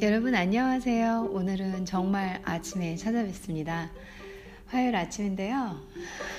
여러분 0.00 0.36
안녕하세요. 0.36 1.30
오늘은 1.32 1.84
정말 1.84 2.40
아침에 2.44 2.94
찾아뵙습니다. 2.94 3.90
화요일 4.66 4.94
아침인데요. 4.94 5.80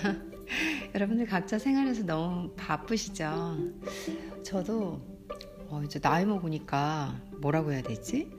여러분들 0.95 1.25
각자 1.25 1.59
생활에서 1.59 2.05
너무 2.05 2.51
바쁘시죠? 2.55 3.57
저도 4.43 5.01
어, 5.67 5.81
이제 5.83 5.99
나이 5.99 6.25
먹으니까 6.25 7.19
뭐라고 7.41 7.73
해야 7.73 7.81
되지? 7.81 8.31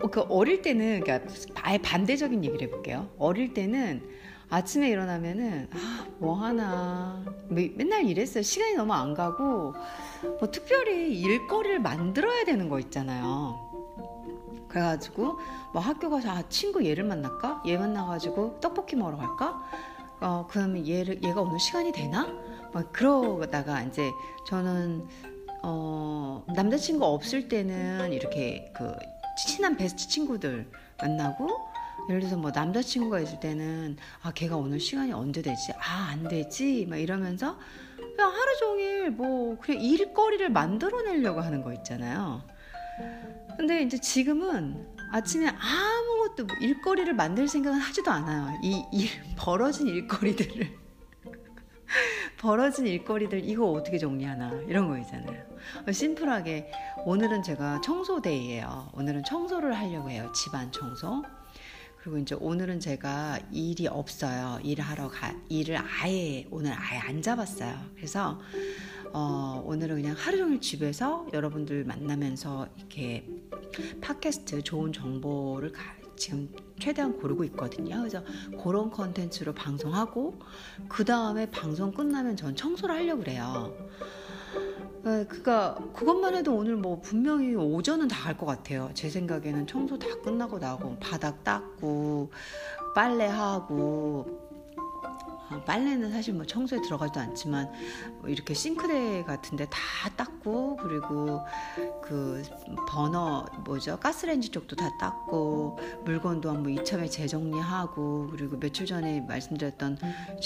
어, 0.00 0.08
그 0.08 0.22
어릴 0.22 0.62
때는 0.62 1.00
그러니까 1.00 1.30
아예 1.56 1.76
반대적인 1.76 2.46
얘기를 2.46 2.68
해볼게요. 2.68 3.10
어릴 3.18 3.52
때는 3.52 4.00
아침에 4.48 4.88
일어나면은 4.88 5.68
아, 5.72 6.06
뭐 6.18 6.34
하나 6.34 7.22
맨날 7.48 8.06
이랬어요. 8.06 8.42
시간이 8.42 8.74
너무 8.74 8.94
안 8.94 9.12
가고 9.12 9.74
뭐 10.22 10.50
특별히 10.50 11.20
일거리를 11.20 11.80
만들어야 11.80 12.44
되는 12.44 12.68
거 12.68 12.78
있잖아요. 12.78 13.65
그래가지고 14.80 15.38
뭐 15.72 15.80
학교 15.80 16.10
가서 16.10 16.30
아 16.30 16.42
친구 16.50 16.84
얘를 16.84 17.04
만날까? 17.04 17.62
얘 17.66 17.78
만나가지고 17.78 18.60
떡볶이 18.60 18.94
먹으러 18.94 19.16
갈까? 19.16 19.64
어 20.20 20.46
그러면 20.50 20.86
얘를 20.86 21.22
얘가 21.22 21.40
오늘 21.40 21.58
시간이 21.58 21.92
되나? 21.92 22.26
막 22.74 22.92
그러다가 22.92 23.80
이제 23.82 24.10
저는 24.46 25.06
어 25.62 26.44
남자친구 26.54 27.06
없을 27.06 27.48
때는 27.48 28.12
이렇게 28.12 28.70
그 28.76 28.94
친한 29.38 29.78
베스트 29.78 30.08
친구들 30.08 30.70
만나고 31.00 31.48
예를 32.10 32.20
들어서 32.20 32.36
뭐 32.36 32.50
남자친구가 32.54 33.20
있을 33.20 33.40
때는 33.40 33.96
아 34.22 34.30
걔가 34.32 34.56
오늘 34.56 34.78
시간이 34.78 35.12
언제 35.12 35.40
되지 35.40 35.72
아 35.72 36.06
안 36.12 36.28
되지 36.28 36.86
막 36.88 36.98
이러면서 36.98 37.56
그냥 37.96 38.30
하루 38.30 38.56
종일 38.58 39.10
뭐 39.10 39.56
그냥 39.58 39.82
일거리를 39.82 40.50
만들어내려고 40.50 41.40
하는 41.40 41.62
거 41.62 41.72
있잖아요 41.72 42.42
근데 43.56 43.82
이제 43.82 43.98
지금은 43.98 44.86
아침에 45.12 45.48
아무것도 45.48 46.44
뭐 46.46 46.56
일거리를 46.60 47.12
만들 47.14 47.48
생각은 47.48 47.78
하지도 47.78 48.10
않아요. 48.10 48.58
이 48.62 48.84
일, 48.92 49.08
벌어진 49.36 49.86
일거리들을. 49.86 50.86
벌어진 52.38 52.86
일거리들 52.86 53.48
이거 53.48 53.70
어떻게 53.70 53.98
정리하나 53.98 54.52
이런 54.68 54.88
거 54.88 54.98
있잖아요. 54.98 55.42
심플하게 55.90 56.70
오늘은 57.06 57.42
제가 57.42 57.80
청소데이예요. 57.80 58.90
오늘은 58.94 59.24
청소를 59.24 59.74
하려고 59.74 60.10
해요. 60.10 60.30
집안 60.34 60.70
청소. 60.70 61.24
그리고 62.06 62.18
이제 62.18 62.36
오늘은 62.38 62.78
제가 62.78 63.40
일이 63.50 63.88
없어요. 63.88 64.60
일하러 64.62 65.08
가, 65.08 65.34
일을 65.48 65.76
아예, 65.78 66.46
오늘 66.52 66.72
아예 66.72 66.98
안 66.98 67.20
잡았어요. 67.20 67.76
그래서, 67.96 68.40
어, 69.18 69.62
오늘은 69.64 69.96
그냥 69.96 70.14
하루 70.14 70.36
종일 70.36 70.60
집에서 70.60 71.26
여러분들 71.32 71.84
만나면서 71.84 72.68
이렇게 72.76 73.26
팟캐스트 74.02 74.60
좋은 74.62 74.92
정보를 74.92 75.72
가, 75.72 75.80
지금 76.16 76.54
최대한 76.78 77.16
고르고 77.16 77.42
있거든요. 77.44 77.96
그래서 78.00 78.22
그런 78.62 78.90
컨텐츠로 78.90 79.54
방송하고, 79.54 80.38
그 80.86 81.02
다음에 81.06 81.50
방송 81.50 81.92
끝나면 81.92 82.36
전 82.36 82.54
청소를 82.54 82.94
하려고 82.94 83.20
그래요. 83.22 83.74
네, 85.02 85.24
그니까 85.26 85.78
그것만 85.94 86.34
해도 86.34 86.54
오늘 86.54 86.76
뭐 86.76 87.00
분명히 87.00 87.54
오전은 87.54 88.08
다 88.08 88.24
갈 88.24 88.36
것 88.36 88.44
같아요. 88.44 88.90
제 88.92 89.08
생각에는 89.08 89.66
청소 89.66 89.98
다 89.98 90.08
끝나고 90.22 90.58
나고 90.58 90.98
바닥 91.00 91.42
닦고 91.42 92.30
빨래하고 92.94 94.26
어, 94.28 94.45
빨래는 95.66 96.10
사실 96.10 96.34
뭐 96.34 96.44
청소에 96.44 96.80
들어가지도 96.82 97.20
않지만 97.20 97.70
뭐 98.20 98.28
이렇게 98.28 98.54
싱크대 98.54 99.24
같은데 99.24 99.66
다 99.66 99.78
닦고 100.16 100.76
그리고 100.76 101.40
그 102.02 102.42
버너 102.88 103.46
뭐죠 103.64 103.98
가스레인지 103.98 104.50
쪽도 104.50 104.76
다 104.76 104.90
닦고 104.98 105.78
물건도 106.04 106.50
한번 106.50 106.72
이참에 106.72 107.08
재정리하고 107.08 108.28
그리고 108.30 108.58
며칠 108.58 108.86
전에 108.86 109.20
말씀드렸던 109.22 109.98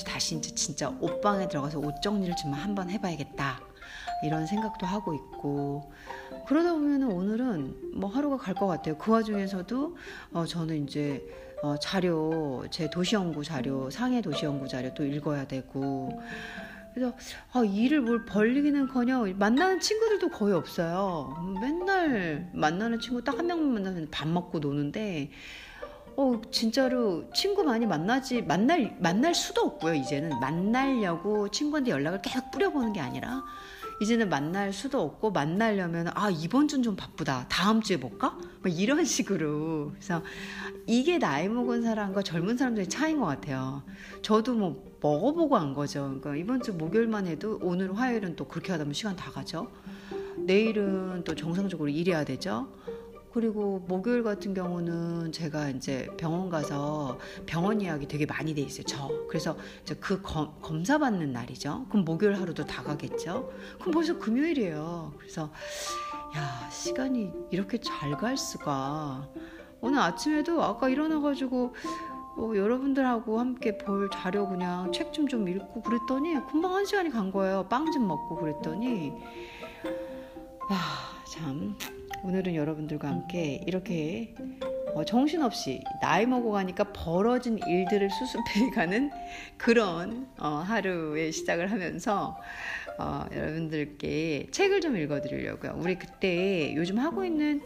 다시 0.06 0.36
이제 0.36 0.54
진짜 0.54 0.90
옷방에 1.00 1.48
들어가서 1.48 1.78
옷 1.78 2.00
정리를 2.02 2.34
좀 2.36 2.52
한번 2.52 2.90
해봐야겠다. 2.90 3.60
이런 4.22 4.46
생각도 4.46 4.86
하고 4.86 5.14
있고 5.14 5.90
그러다 6.46 6.72
보면 6.72 7.04
오늘은 7.04 7.94
뭐 7.94 8.10
하루가 8.10 8.36
갈 8.36 8.54
것 8.54 8.66
같아요. 8.66 8.98
그 8.98 9.12
와중에서도 9.12 9.96
어, 10.32 10.44
저는 10.44 10.84
이제 10.84 11.26
어, 11.62 11.76
자료 11.78 12.64
제 12.70 12.88
도시연구 12.90 13.44
자료 13.44 13.90
상해 13.90 14.20
도시연구 14.22 14.68
자료 14.68 14.92
또 14.94 15.04
읽어야 15.04 15.46
되고 15.46 16.20
그래서 16.94 17.14
아, 17.52 17.62
일을 17.62 18.00
뭘 18.00 18.24
벌리기는커녕 18.24 19.34
만나는 19.38 19.78
친구들도 19.80 20.30
거의 20.30 20.54
없어요. 20.54 21.36
맨날 21.60 22.50
만나는 22.52 22.98
친구 23.00 23.22
딱 23.22 23.38
한 23.38 23.46
명만 23.46 23.74
만나면 23.74 24.08
밥 24.10 24.26
먹고 24.28 24.58
노는데 24.58 25.30
어, 26.16 26.40
진짜로 26.50 27.30
친구 27.32 27.64
많이 27.64 27.86
만나지, 27.86 28.42
만날, 28.42 28.94
만날 28.98 29.34
수도 29.34 29.62
없고요, 29.62 29.94
이제는. 29.94 30.38
만나려고 30.40 31.48
친구한테 31.48 31.92
연락을 31.92 32.20
계속 32.20 32.50
뿌려보는 32.50 32.92
게 32.92 33.00
아니라, 33.00 33.42
이제는 34.00 34.30
만날 34.30 34.72
수도 34.72 35.02
없고 35.02 35.30
만나려면 35.30 36.08
아 36.14 36.30
이번 36.30 36.68
주는 36.68 36.82
좀 36.82 36.96
바쁘다 36.96 37.46
다음 37.50 37.82
주에 37.82 38.00
볼까? 38.00 38.38
뭐 38.62 38.72
이런 38.72 39.04
식으로 39.04 39.90
그래서 39.92 40.22
이게 40.86 41.18
나이 41.18 41.48
먹은 41.48 41.82
사람과 41.82 42.22
젊은 42.22 42.56
사람들의 42.56 42.88
차이인 42.88 43.20
것 43.20 43.26
같아요. 43.26 43.82
저도 44.22 44.54
뭐 44.54 44.90
먹어보고 45.02 45.56
한 45.56 45.74
거죠. 45.74 46.18
그러니까 46.20 46.36
이번 46.36 46.62
주 46.62 46.72
목요일만 46.72 47.26
해도 47.26 47.58
오늘 47.62 47.96
화요일은 47.96 48.36
또 48.36 48.48
그렇게 48.48 48.72
하다 48.72 48.84
보면 48.84 48.94
시간 48.94 49.14
다 49.16 49.30
가죠. 49.30 49.70
내일은 50.38 51.22
또 51.24 51.34
정상적으로 51.34 51.90
일해야 51.90 52.24
되죠. 52.24 52.68
그리고 53.32 53.78
목요일 53.86 54.22
같은 54.22 54.54
경우는 54.54 55.30
제가 55.32 55.70
이제 55.70 56.08
병원 56.16 56.48
가서 56.50 57.18
병원 57.46 57.80
예약이 57.80 58.08
되게 58.08 58.26
많이 58.26 58.54
돼 58.54 58.62
있어요. 58.62 58.84
저. 58.84 59.08
그래서 59.28 59.56
이제 59.82 59.94
그 60.00 60.20
검, 60.20 60.52
검사 60.60 60.98
받는 60.98 61.32
날이죠. 61.32 61.86
그럼 61.88 62.04
목요일 62.04 62.34
하루도 62.40 62.64
다 62.66 62.82
가겠죠. 62.82 63.50
그럼 63.78 63.92
벌써 63.92 64.18
금요일이에요. 64.18 65.12
그래서 65.18 65.50
야, 66.36 66.68
시간이 66.70 67.30
이렇게 67.50 67.78
잘 67.78 68.10
갈 68.16 68.36
수가. 68.36 69.28
오늘 69.80 69.98
아침에도 70.00 70.62
아까 70.62 70.88
일어나 70.88 71.20
가지고 71.20 71.74
어, 72.36 72.52
여러분들하고 72.54 73.38
함께 73.38 73.78
볼 73.78 74.10
자료 74.12 74.48
그냥 74.48 74.90
책 74.92 75.12
좀좀 75.12 75.48
읽고 75.48 75.82
그랬더니 75.82 76.34
금방 76.50 76.74
한 76.74 76.84
시간이 76.84 77.10
간 77.10 77.30
거예요. 77.30 77.66
빵 77.68 77.90
좀 77.92 78.06
먹고 78.08 78.36
그랬더니 78.36 79.12
야, 80.72 80.76
참 81.28 81.76
오늘은 82.22 82.54
여러분들과 82.54 83.08
함께 83.08 83.62
이렇게 83.66 84.34
어, 84.94 85.04
정신없이 85.04 85.82
나이 86.02 86.26
먹어 86.26 86.50
가니까 86.50 86.84
벌어진 86.92 87.58
일들을 87.66 88.10
수습해 88.10 88.70
가는 88.74 89.10
그런 89.56 90.28
어, 90.38 90.48
하루의 90.48 91.32
시작을 91.32 91.70
하면서 91.70 92.38
어, 92.98 93.24
여러분들께 93.32 94.48
책을 94.50 94.82
좀 94.82 94.96
읽어드리려고요. 94.98 95.76
우리 95.78 95.98
그때 95.98 96.74
요즘 96.74 96.98
하고 96.98 97.24
있는 97.24 97.62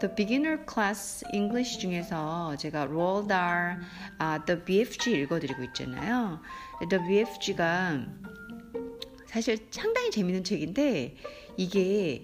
The 0.00 0.14
Beginner 0.14 0.64
Class 0.72 1.26
English 1.34 1.78
중에서 1.78 2.56
제가 2.56 2.84
Roald 2.84 3.28
Dahl 3.28 3.80
uh, 4.22 4.44
The 4.46 4.64
BFG 4.64 5.12
읽어드리고 5.22 5.62
있잖아요. 5.64 6.40
The 6.88 7.04
BFG가 7.06 8.06
사실 9.26 9.58
상당히 9.70 10.10
재밌는 10.10 10.44
책인데 10.44 11.16
이게 11.58 12.22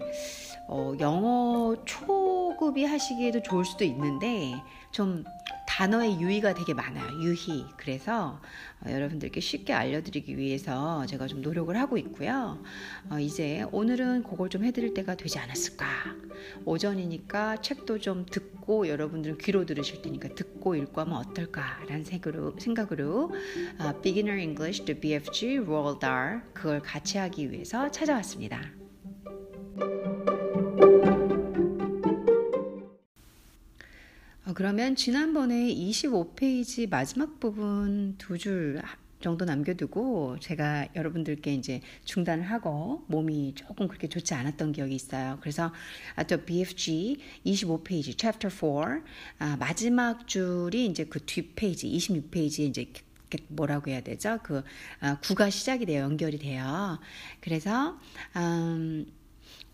어, 0.68 0.94
영어 1.00 1.76
초급이 1.84 2.84
하시기에도 2.84 3.42
좋을 3.42 3.64
수도 3.64 3.84
있는데 3.84 4.54
좀 4.90 5.24
단어의 5.66 6.20
유의가 6.20 6.54
되게 6.54 6.72
많아요. 6.72 7.20
유희. 7.20 7.66
그래서 7.76 8.40
어, 8.80 8.90
여러분들께 8.90 9.40
쉽게 9.40 9.72
알려드리기 9.72 10.38
위해서 10.38 11.04
제가 11.06 11.26
좀 11.26 11.42
노력을 11.42 11.76
하고 11.76 11.98
있고요. 11.98 12.62
어, 13.10 13.18
이제 13.18 13.66
오늘은 13.72 14.22
그걸 14.22 14.48
좀 14.48 14.64
해드릴 14.64 14.94
때가 14.94 15.16
되지 15.16 15.38
않았을까. 15.40 15.86
오전이니까 16.64 17.60
책도 17.60 17.98
좀 17.98 18.24
듣고 18.24 18.86
여러분들은 18.88 19.38
귀로 19.38 19.66
들으실 19.66 20.00
테니까 20.02 20.28
듣고 20.36 20.76
읽고 20.76 21.00
하면 21.00 21.14
어떨까라는 21.16 22.04
생각으로, 22.04 22.54
생각으로 22.58 23.32
어, 23.80 24.00
Beginner 24.00 24.40
English, 24.40 24.84
the 24.84 25.00
BFG, 25.00 25.58
Roald 25.58 25.98
Dahl 25.98 26.42
그걸 26.52 26.80
같이 26.80 27.18
하기 27.18 27.50
위해서 27.50 27.90
찾아왔습니다. 27.90 28.83
그러면 34.54 34.94
지난번에 34.96 35.54
25페이지 35.74 36.88
마지막 36.88 37.40
부분 37.40 38.14
두 38.18 38.38
줄 38.38 38.80
정도 39.20 39.46
남겨두고 39.46 40.36
제가 40.40 40.88
여러분들께 40.94 41.54
이제 41.54 41.80
중단을 42.04 42.44
하고 42.44 43.04
몸이 43.08 43.54
조금 43.54 43.88
그렇게 43.88 44.06
좋지 44.06 44.34
않았던 44.34 44.72
기억이 44.72 44.94
있어요. 44.94 45.38
그래서 45.40 45.72
또 46.28 46.44
BFG 46.44 47.16
25페이지 47.46 48.18
chapter 48.18 48.50
4 48.50 49.02
아, 49.38 49.56
마지막 49.56 50.28
줄이 50.28 50.84
이제 50.84 51.04
그 51.04 51.20
뒷페이지 51.24 51.88
26페이지에 51.90 52.68
이제 52.68 52.92
뭐라고 53.48 53.90
해야 53.90 54.02
되죠? 54.02 54.38
그 54.42 54.62
아, 55.00 55.18
구가 55.20 55.48
시작이 55.48 55.86
돼요. 55.86 56.02
연결이 56.02 56.38
돼요. 56.38 57.00
그래서 57.40 57.98
음, 58.36 59.06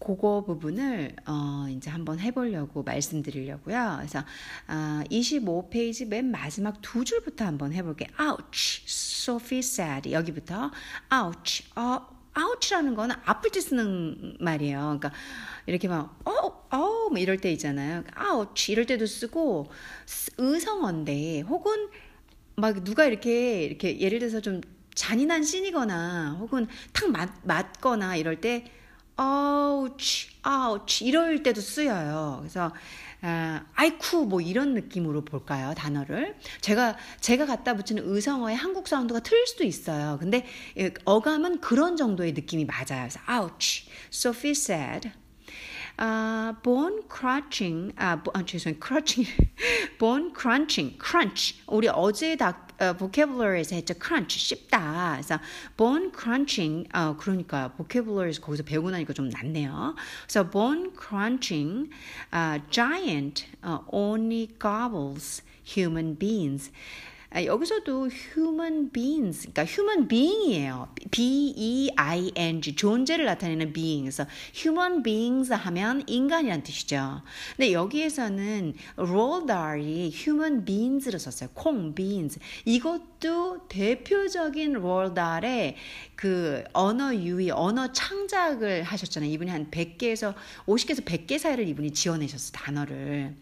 그거 0.00 0.42
부분을 0.44 1.14
어 1.26 1.66
이제 1.70 1.90
한번 1.90 2.18
해보려고 2.18 2.82
말씀드리려고요. 2.82 3.96
그래서 3.98 4.24
아, 4.66 5.04
25페이지 5.10 6.08
맨 6.08 6.30
마지막 6.30 6.80
두 6.80 7.04
줄부터 7.04 7.44
한번 7.44 7.72
해볼게요. 7.72 8.08
Ouch, 8.18 8.84
Sophie 8.86 9.58
said. 9.60 10.10
여기부터 10.10 10.70
ouch. 11.12 11.64
어, 11.76 12.06
ouch라는 12.36 12.94
거는 12.94 13.14
아플 13.26 13.50
때 13.50 13.60
쓰는 13.60 14.36
말이에요. 14.40 14.78
그러니까 14.78 15.12
이렇게 15.66 15.86
막 15.86 16.18
어, 16.24 16.30
어, 16.70 17.08
뭐 17.10 17.18
이럴 17.18 17.36
때 17.36 17.52
있잖아요. 17.52 18.02
ouch 18.18 18.72
이럴 18.72 18.86
때도 18.86 19.04
쓰고 19.04 19.70
의성어인데 20.38 21.42
혹은 21.42 21.90
막 22.56 22.82
누가 22.84 23.04
이렇게 23.04 23.64
이렇게 23.64 24.00
예를 24.00 24.18
들어서 24.18 24.40
좀 24.40 24.62
잔인한 24.94 25.42
씬이거나 25.42 26.38
혹은 26.40 26.66
탁 26.92 27.10
맞, 27.10 27.30
맞거나 27.42 28.16
이럴 28.16 28.40
때 28.40 28.64
ouch, 29.20 30.30
ouch 30.46 31.04
이럴 31.04 31.42
때도 31.42 31.60
쓰여요. 31.60 32.38
그래서 32.40 32.72
아, 33.22 33.64
아이쿠 33.74 34.24
뭐 34.24 34.40
이런 34.40 34.72
느낌으로 34.72 35.24
볼까요 35.24 35.74
단어를? 35.74 36.36
제가 36.62 36.96
제가 37.20 37.44
갖다 37.44 37.74
붙이는 37.74 38.02
의성어의 38.06 38.56
한국 38.56 38.88
사운드가 38.88 39.20
틀릴 39.20 39.46
수도 39.46 39.64
있어요. 39.64 40.16
근데 40.18 40.46
어감은 41.04 41.60
그런 41.60 41.96
정도의 41.96 42.32
느낌이 42.32 42.64
맞아요. 42.64 43.08
그래서 43.08 43.20
ouch 43.28 43.88
Sophie 44.10 44.52
said 44.52 45.10
uh, 46.00 46.54
bone 46.62 47.02
crunching 47.14 47.92
아, 47.96 48.22
아 48.32 48.44
죄송해요. 48.44 48.80
crunching 48.80 49.28
bone 50.00 50.32
crunching 50.34 50.98
crunch. 50.98 51.60
우리 51.66 51.88
어제 51.88 52.36
다 52.36 52.66
어, 52.80 52.94
vocabulary에서 52.94 53.76
했죠. 53.76 53.94
crunch 53.94 54.38
씹다. 54.38 55.12
그래서 55.16 55.38
bone 55.76 56.10
crunching 56.18 56.88
어, 56.94 57.14
그러니까 57.18 57.72
vocabulary에서 57.76 58.40
거기서 58.40 58.62
배우고 58.64 58.90
나니까 58.90 59.12
좀 59.12 59.28
낫네요. 59.28 59.94
그래서 60.26 60.50
bone 60.50 60.90
crunching 60.96 61.90
uh, 62.32 62.58
giant 62.70 63.46
uh, 63.62 63.80
only 63.92 64.48
gobbles 64.58 65.42
human 65.62 66.16
beings. 66.18 66.72
아, 67.32 67.44
여기서도 67.44 68.08
human 68.10 68.90
beings, 68.90 69.48
그러니까 69.52 69.64
human 69.64 70.08
being이에요. 70.08 70.92
B-E-I-N-G, 71.12 72.74
존재를 72.74 73.24
나타내는 73.24 73.72
being. 73.72 74.02
그래서 74.02 74.26
human 74.52 75.04
beings 75.04 75.52
하면 75.52 76.02
인간이란 76.08 76.64
뜻이죠. 76.64 77.22
근데 77.56 77.72
여기에서는 77.72 78.74
roald 78.98 79.46
Dahl이 79.46 80.10
human 80.12 80.64
beangs를 80.64 81.20
썼어요. 81.20 81.50
콩, 81.54 81.94
beans. 81.94 82.40
이것도 82.64 83.68
대표적인 83.68 84.76
roald 84.78 85.14
Dahl의 85.14 85.76
그 86.16 86.64
언어 86.72 87.14
유희, 87.14 87.52
언어 87.52 87.92
창작을 87.92 88.82
하셨잖아요. 88.82 89.30
이분이 89.30 89.52
한 89.52 89.70
100개에서 89.70 90.34
50개에서 90.66 91.04
100개 91.04 91.38
사이를 91.38 91.68
이분이 91.68 91.92
지어내셨어요. 91.92 92.52
단어를. 92.52 93.36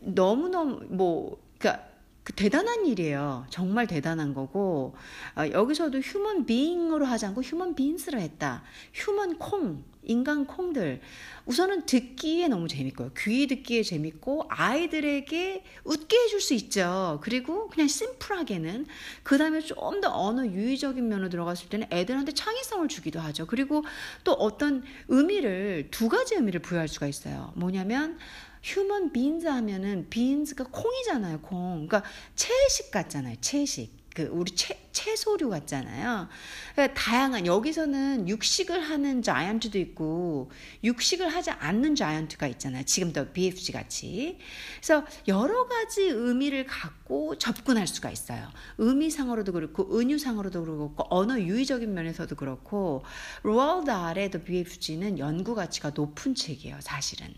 너무너무 0.00 0.80
뭐 0.88 1.44
그러니까 1.58 1.93
그 2.24 2.32
대단한 2.32 2.86
일이에요. 2.86 3.46
정말 3.50 3.86
대단한 3.86 4.32
거고 4.32 4.96
어, 5.36 5.46
여기서도 5.50 5.98
human 5.98 6.46
being으로 6.46 7.04
하지 7.04 7.26
않고 7.26 7.42
human 7.42 7.74
beans로 7.74 8.18
했다. 8.18 8.62
human 8.94 9.38
콩, 9.38 9.84
인간 10.02 10.46
콩들. 10.46 11.00
우선은 11.46 11.84
듣기에 11.84 12.48
너무 12.48 12.66
재밌고요. 12.68 13.10
귀 13.18 13.46
듣기에 13.46 13.82
재밌고 13.82 14.46
아이들에게 14.48 15.64
웃게 15.84 16.16
해줄 16.16 16.40
수 16.40 16.54
있죠. 16.54 17.20
그리고 17.22 17.68
그냥 17.68 17.88
심플하게는 17.88 18.86
그 19.22 19.36
다음에 19.38 19.60
좀 19.60 20.00
더 20.00 20.10
언어 20.10 20.46
유의적인 20.46 21.06
면으로 21.06 21.28
들어갔을 21.28 21.68
때는 21.68 21.86
애들한테 21.90 22.32
창의성을 22.32 22.88
주기도 22.88 23.20
하죠. 23.20 23.46
그리고 23.46 23.84
또 24.24 24.32
어떤 24.32 24.82
의미를 25.08 25.88
두 25.90 26.08
가지 26.08 26.34
의미를 26.34 26.60
부여할 26.60 26.88
수가 26.88 27.06
있어요. 27.06 27.52
뭐냐면 27.54 28.18
휴먼 28.64 29.12
빈즈 29.12 29.46
하면은 29.46 30.08
빈즈가 30.08 30.64
콩이잖아요, 30.70 31.42
콩. 31.42 31.86
그러니까 31.86 32.02
채식 32.34 32.90
같잖아요, 32.90 33.36
채식. 33.42 34.04
그 34.14 34.22
우리 34.30 34.52
채, 34.52 34.78
채소류 34.92 35.50
같잖아요. 35.50 36.28
그러니까 36.72 36.94
다양한 36.94 37.46
여기서는 37.46 38.28
육식을 38.28 38.80
하는 38.80 39.22
자이언트도 39.22 39.76
있고 39.78 40.52
육식을 40.84 41.28
하지 41.28 41.50
않는 41.50 41.96
자이언트가 41.96 42.46
있잖아요. 42.46 42.84
지금도 42.84 43.32
BFG 43.32 43.72
같이. 43.72 44.38
그래서 44.76 45.04
여러 45.26 45.66
가지 45.66 46.02
의미를 46.02 46.64
갖고 46.64 47.36
접근할 47.36 47.88
수가 47.88 48.10
있어요. 48.10 48.48
의미상으로도 48.78 49.52
그렇고 49.52 49.98
은유상으로도 49.98 50.64
그렇고 50.64 51.06
언어 51.10 51.38
유의적인 51.38 51.92
면에서도 51.92 52.34
그렇고 52.36 53.04
로얼드 53.42 53.90
아래 53.90 54.30
더 54.30 54.42
BFG는 54.42 55.18
연구 55.18 55.56
가치가 55.56 55.90
높은 55.90 56.36
책이에요, 56.36 56.78
사실은. 56.80 57.34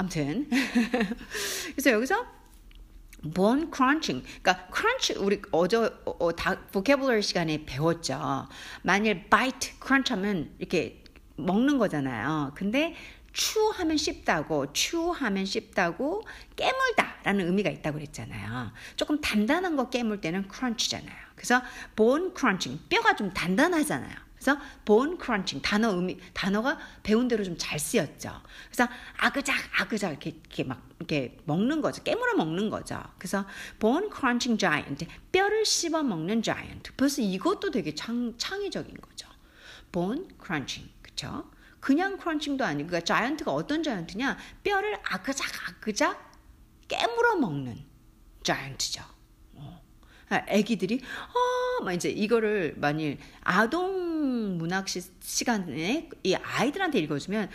아무튼 0.00 0.48
그래서 1.76 1.90
여기서 1.90 2.26
bone 3.34 3.66
crunching. 3.70 4.26
그러니까 4.42 4.66
crunch 4.74 5.12
우리 5.18 5.42
어제 5.52 5.76
어, 5.76 6.16
어, 6.18 6.32
다 6.32 6.56
vocabulary 6.72 7.20
시간에 7.20 7.66
배웠죠. 7.66 8.48
만일 8.80 9.28
bite, 9.28 9.74
crunch 9.78 10.10
하면 10.14 10.54
이렇게 10.58 11.04
먹는 11.36 11.76
거잖아요. 11.76 12.52
근데 12.54 12.96
추하면 13.34 13.98
씹다고, 13.98 14.72
추하면 14.72 15.44
씹다고, 15.44 16.22
깨물다라는 16.56 17.46
의미가 17.46 17.68
있다고 17.68 17.98
그랬잖아요. 17.98 18.72
조금 18.96 19.20
단단한 19.20 19.76
거 19.76 19.90
깨물 19.90 20.22
때는 20.22 20.48
crunch잖아요. 20.50 21.18
그래서 21.36 21.60
bone 21.94 22.30
crunching, 22.34 22.82
뼈가 22.88 23.14
좀 23.16 23.34
단단하잖아요. 23.34 24.29
그래서 24.40 24.58
bone 24.86 25.16
crunching 25.22 25.60
단어 25.62 25.92
의미 25.94 26.18
단어가 26.32 26.78
배운 27.02 27.28
대로 27.28 27.44
좀 27.44 27.58
잘 27.58 27.78
쓰였죠. 27.78 28.40
그래서 28.70 28.90
아그작 29.18 29.54
아그작 29.78 30.10
이렇게 30.12 30.30
이렇게 30.30 30.64
막 30.64 30.88
이렇게 30.98 31.36
먹는 31.44 31.82
거죠. 31.82 32.02
깨물어 32.02 32.34
먹는 32.36 32.70
거죠. 32.70 33.02
그래서 33.18 33.44
bone 33.78 34.08
crunching 34.08 34.58
giant 34.58 35.06
뼈를 35.30 35.66
씹어 35.66 36.02
먹는 36.02 36.42
giant. 36.42 36.90
벌써 36.96 37.20
이것도 37.20 37.70
되게 37.70 37.94
창 37.94 38.34
창의적인 38.38 38.96
거죠. 38.96 39.28
bone 39.92 40.26
crunching 40.42 40.90
그렇죠? 41.02 41.50
그냥 41.80 42.16
crunching도 42.18 42.64
아니고 42.64 42.88
그러니까 42.88 43.04
giant가 43.04 43.52
어떤 43.52 43.82
giant냐? 43.82 44.38
뼈를 44.62 44.98
아그작 45.04 45.46
아그작 45.68 46.32
깨물어 46.88 47.36
먹는 47.36 47.84
giant죠. 48.42 49.19
애기들이 50.48 51.00
어 51.80 51.86
막 51.86 51.94
이제 51.94 52.08
이거를 52.08 52.74
만일 52.76 53.18
아동 53.42 54.58
문학 54.58 54.88
시, 54.88 55.02
시간에 55.20 56.08
이 56.22 56.34
아이들한테 56.34 56.98
읽어주면 57.00 57.50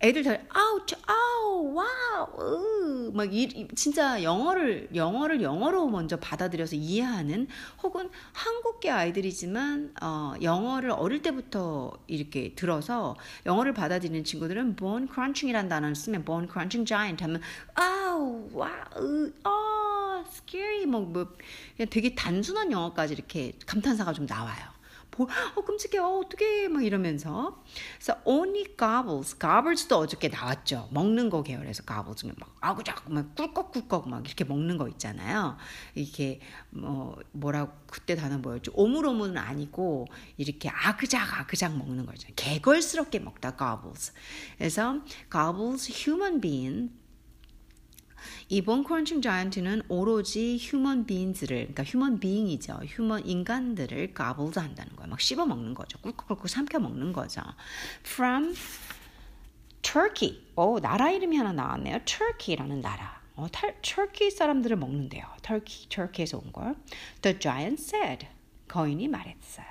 애들 0.00 0.22
다 0.22 0.36
아우 0.50 0.80
아우 1.06 1.74
와우 1.74 3.12
막 3.14 3.32
이, 3.32 3.66
진짜 3.74 4.22
영어를 4.22 4.88
영어를 4.94 5.40
영어로 5.42 5.88
먼저 5.88 6.16
받아들여서 6.18 6.76
이해하는 6.76 7.48
혹은 7.82 8.10
한국계 8.32 8.90
아이들이지만 8.90 9.94
어, 10.02 10.34
영어를 10.42 10.90
어릴 10.90 11.22
때부터 11.22 11.92
이렇게 12.06 12.54
들어서 12.54 13.16
영어를 13.46 13.72
받아들이는 13.72 14.24
친구들은 14.24 14.76
bone 14.76 15.06
crunching이라는 15.06 15.68
단어를 15.68 15.94
쓰면 15.94 16.24
bone 16.24 16.48
crunching 16.50 16.86
giant 16.86 17.22
하면 17.24 17.40
아우 17.74 18.48
와우 18.52 19.30
어 19.44 20.24
scary 20.28 20.86
뭐, 20.86 21.00
뭐 21.00 21.34
되게 21.90 22.14
단순한 22.14 22.70
영어까지 22.70 23.14
이렇게 23.14 23.52
감탄사가 23.66 24.12
좀 24.12 24.26
나와요. 24.26 24.75
어 25.24 25.64
끔찍해. 25.64 25.98
어 25.98 26.20
어떻게 26.24 26.68
막 26.68 26.84
이러면서. 26.84 27.62
그래서 27.96 28.20
only 28.24 28.76
gobbles. 28.76 29.38
gobbles도 29.38 29.96
어저께 29.96 30.28
나왔죠. 30.28 30.88
먹는 30.92 31.30
거 31.30 31.42
계열에서 31.42 31.82
gobbles 31.84 32.26
막 32.38 32.56
아구작 32.60 33.10
막 33.10 33.34
꿀꺽꿀꺽 33.34 34.08
막 34.08 34.26
이렇게 34.26 34.44
먹는 34.44 34.76
거 34.76 34.88
있잖아요. 34.88 35.56
이렇게 35.94 36.40
뭐 36.70 37.16
뭐라고 37.32 37.72
그때 37.86 38.14
단어 38.14 38.38
뭐였죠? 38.38 38.72
오물오물은 38.74 39.38
아니고 39.38 40.06
이렇게 40.36 40.68
아그작 40.68 41.40
아그작 41.40 41.76
먹는 41.76 42.06
거죠 42.06 42.28
개걸스럽게 42.36 43.20
먹다 43.20 43.56
gobbles. 43.56 44.12
그래서 44.58 45.00
gobbles 45.30 45.90
human 45.92 46.40
being 46.40 46.90
이 48.48 48.55
bone 48.55 48.84
crunching 48.84 49.22
giant는 49.22 49.82
오로지 49.88 50.58
human 50.60 51.06
beans를 51.06 51.56
그러니까 51.58 51.84
human 51.84 52.20
being이죠. 52.20 52.80
human 52.86 53.26
인간들을 53.26 54.14
gobbled 54.14 54.58
한다는 54.58 54.94
거예요. 54.96 55.10
막 55.10 55.20
씹어 55.20 55.46
먹는 55.46 55.74
거죠. 55.74 55.98
꿀꺽꿀꺽 55.98 56.48
삼켜 56.48 56.78
먹는 56.78 57.12
거죠. 57.12 57.42
From 58.04 58.54
Turkey. 59.82 60.40
오, 60.56 60.80
나라 60.80 61.10
이름이 61.10 61.36
하나 61.36 61.52
나왔네요. 61.52 61.98
Turkey라는 62.04 62.80
나라. 62.80 63.20
어, 63.36 63.46
탈, 63.52 63.80
Turkey 63.82 64.30
사람들을 64.30 64.76
먹는데요. 64.76 65.24
Turkey, 65.42 65.88
Turkey에서 65.88 66.38
온 66.38 66.52
걸. 66.52 66.74
The 67.22 67.38
giant 67.38 67.80
said. 67.82 68.26
거인이 68.68 69.08
말했어요. 69.08 69.66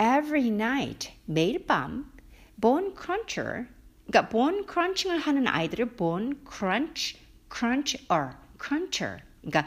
Every 0.00 0.48
night, 0.48 1.12
매일 1.24 1.66
밤, 1.66 2.12
bone 2.60 2.92
cruncher, 2.94 3.66
그러니까 4.06 4.28
bone 4.28 4.64
crunching을 4.70 5.18
하는 5.18 5.46
아이들을 5.46 5.96
bone 5.96 6.34
crunch 6.48 7.18
cruncher, 7.50 8.36
cruncher. 8.60 9.22
그러니까 9.42 9.66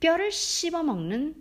뼈를 0.00 0.30
씹어 0.30 0.82
먹는 0.82 1.34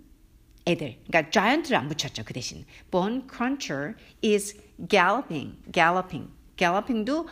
애들. 0.67 0.97
그러니까 1.07 1.29
giant를 1.29 1.77
안 1.77 1.87
붙였죠. 1.89 2.23
그 2.25 2.33
대신 2.33 2.65
bone 2.91 3.23
cruncher 3.29 3.95
is 4.23 4.57
galloping, 4.89 5.57
galloping. 5.71 6.31
galloping도 6.57 7.27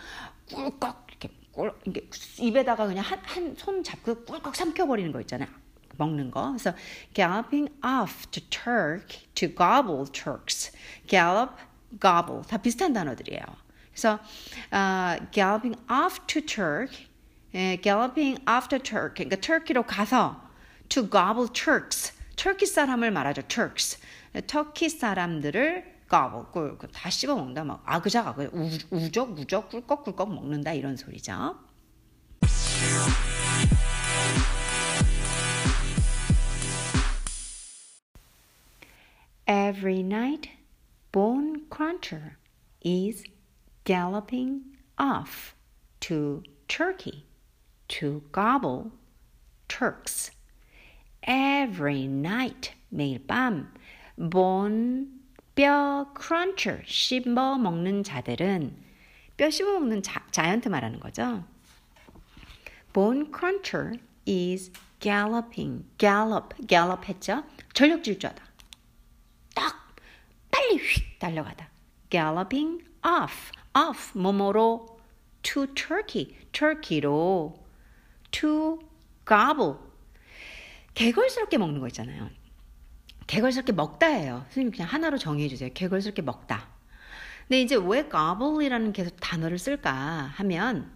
꿀꺽 0.50 1.08
이렇게 1.10 1.30
꿀 1.52 1.72
이게 1.86 2.08
입에다가 2.40 2.86
그냥 2.88 3.04
한 3.06 3.20
한 3.26 3.56
손 3.58 3.84
잡고 3.84 4.26
꿀꺽 4.26 4.56
삼켜버리는 4.56 5.12
거 5.12 5.22
있잖아요. 5.22 5.48
먹는 5.98 6.32
거. 6.32 6.48
그래서 6.52 6.74
galloping 7.14 7.72
off 7.84 8.28
to 8.32 8.42
Turk 8.50 9.08
to 9.36 9.48
gobble 9.54 10.06
Turks. 10.12 10.72
gallop, 11.08 11.54
gobble 12.00 12.42
다 12.48 12.58
비슷한 12.58 12.94
단어들이에요. 12.94 13.42
그래서 13.94 14.20
uh, 14.74 15.24
galloping 15.32 15.80
off 15.90 16.20
to 16.28 16.42
Turk, 16.42 16.92
예, 17.56 17.78
galloping 17.82 18.42
after 18.50 18.82
Turk. 18.82 19.16
그러니까 19.16 19.36
터키로 19.40 19.84
가서 19.84 20.42
to 20.90 21.08
gobble 21.10 21.48
Turks. 21.54 22.14
터키 22.36 22.66
사람을 22.66 23.12
말하죠. 23.12 23.44
Turks. 23.48 24.00
터키 24.48 24.90
사람들을 24.90 25.94
gobble 26.10 26.46
꿀, 26.52 26.78
다 26.92 27.10
씹어 27.10 27.36
먹는다. 27.36 27.64
막 27.64 27.84
아그작 27.86 28.28
아그 28.28 28.50
우적 28.90 29.38
우적 29.38 29.70
꿀꺽꿀꺽 29.70 30.34
먹는다 30.34 30.74
이런 30.74 30.98
소리죠. 30.98 31.58
Every 39.46 40.00
night, 40.00 40.50
Bone 41.12 41.66
Cruncher 41.70 42.38
is 42.84 43.24
galloping 43.84 44.64
off 44.98 45.54
to 46.00 46.42
Turkey 46.68 47.26
to 47.94 48.24
gobble 48.32 48.92
Turks. 49.68 50.32
Every 51.22 52.06
night, 52.06 52.72
매일 52.92 53.20
밤, 53.28 53.72
bone 54.18 55.22
뼈 55.56 56.08
cruncher 56.16 56.82
씹어 56.86 57.60
먹는 57.60 58.04
자들은 58.04 58.76
뼈 59.38 59.50
씹어 59.50 59.80
먹는 59.80 60.02
자, 60.02 60.26
자이언트 60.32 60.70
말하는 60.70 61.00
거죠. 61.00 61.44
Bone 62.94 63.32
cruncher 63.32 64.00
is 64.28 64.72
galloping, 65.00 65.86
gallop, 66.00 66.56
gallop 66.68 67.08
했죠? 67.08 67.44
전력 67.74 68.04
질주하다. 68.04 68.44
딱 69.54 69.96
빨리 70.50 70.78
휙 70.78 71.20
달려가다. 71.20 71.70
galloping 72.10 72.84
off, 73.06 73.52
off 73.76 74.18
뭐뭐로 74.18 75.00
to 75.44 75.68
Turkey, 75.68 76.36
Turkey로 76.52 77.63
to 78.34 78.80
gobble 79.26 79.76
개걸스럽게 80.94 81.58
먹는 81.58 81.80
거 81.80 81.88
있잖아요. 81.88 82.30
개걸스럽게 83.28 83.72
먹다예요. 83.72 84.42
선생님 84.46 84.72
그냥 84.72 84.88
하나로 84.90 85.18
정의해 85.18 85.48
주세요. 85.48 85.70
개걸스럽게 85.74 86.22
먹다. 86.22 86.68
근데 87.48 87.62
이제 87.62 87.76
왜 87.76 88.10
gobble이라는 88.10 88.94
계속 88.94 89.16
단어를 89.20 89.58
쓸까 89.58 89.92
하면 90.36 90.92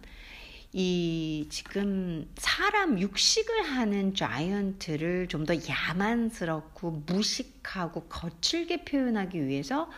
이 0.72 1.46
지금 1.48 2.30
사람 2.36 2.98
육식을 3.00 3.62
하는 3.62 4.14
자이언트를 4.14 5.28
좀 5.28 5.46
더 5.46 5.54
야만스럽고 5.54 7.04
무식하고 7.06 8.02
거칠게 8.02 8.84
표현하기 8.84 9.46
위해서 9.46 9.90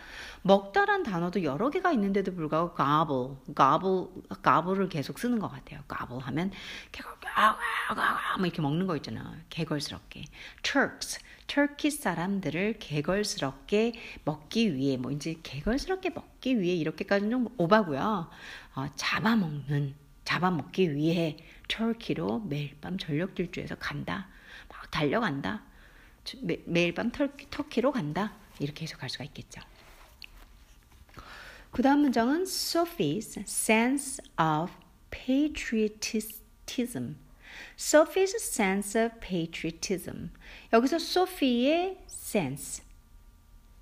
먹다란 0.43 1.03
단어도 1.03 1.43
여러 1.43 1.69
개가 1.69 1.91
있는데도 1.91 2.33
불구하고 2.33 2.73
gobble, 2.73 3.35
gobble, 3.53 4.07
gobble를 4.41 4.87
계속 4.87 5.19
쓰는 5.19 5.39
것 5.39 5.49
같아요. 5.49 5.81
gobble 5.89 6.23
하면 6.23 6.51
개걸, 6.93 7.13
뭐 8.37 8.45
이렇게 8.45 8.61
먹는 8.61 8.87
거 8.87 8.95
있잖아요. 8.95 9.25
개걸스럽게. 9.49 10.23
Turks, 10.63 11.19
터키 11.47 11.91
사람들을 11.91 12.79
개걸스럽게 12.79 13.93
먹기 14.23 14.73
위해 14.75 14.95
뭐 14.95 15.11
이제 15.11 15.35
개걸스럽게 15.43 16.11
먹기 16.11 16.61
위해 16.61 16.75
이렇게까지는 16.75 17.29
좀 17.31 17.47
오바고요. 17.57 18.29
어, 18.75 18.85
잡아먹는 18.95 19.95
잡아먹기 20.25 20.95
위해 20.95 21.37
터키로 21.67 22.41
매일 22.41 22.75
밤 22.79 22.97
전력 22.97 23.35
질주해서 23.35 23.75
간다. 23.75 24.29
막 24.69 24.89
달려간다. 24.91 25.63
매, 26.41 26.59
매일 26.65 26.93
밤 26.93 27.11
터키, 27.11 27.47
터키로 27.49 27.91
간다. 27.91 28.33
이렇게 28.59 28.83
해석할 28.83 29.09
수가 29.09 29.23
있겠죠. 29.25 29.61
그 31.71 31.81
다음 31.81 32.01
문장은 32.01 32.43
Sophie's 32.43 33.39
sense 33.39 34.21
of 34.37 34.71
patriotism. 35.09 37.15
Sophie's 37.77 38.35
sense 38.35 39.01
of 39.01 39.19
patriotism. 39.19 40.31
여기서 40.73 40.97
Sophie의 40.97 41.97
sense. 42.07 42.83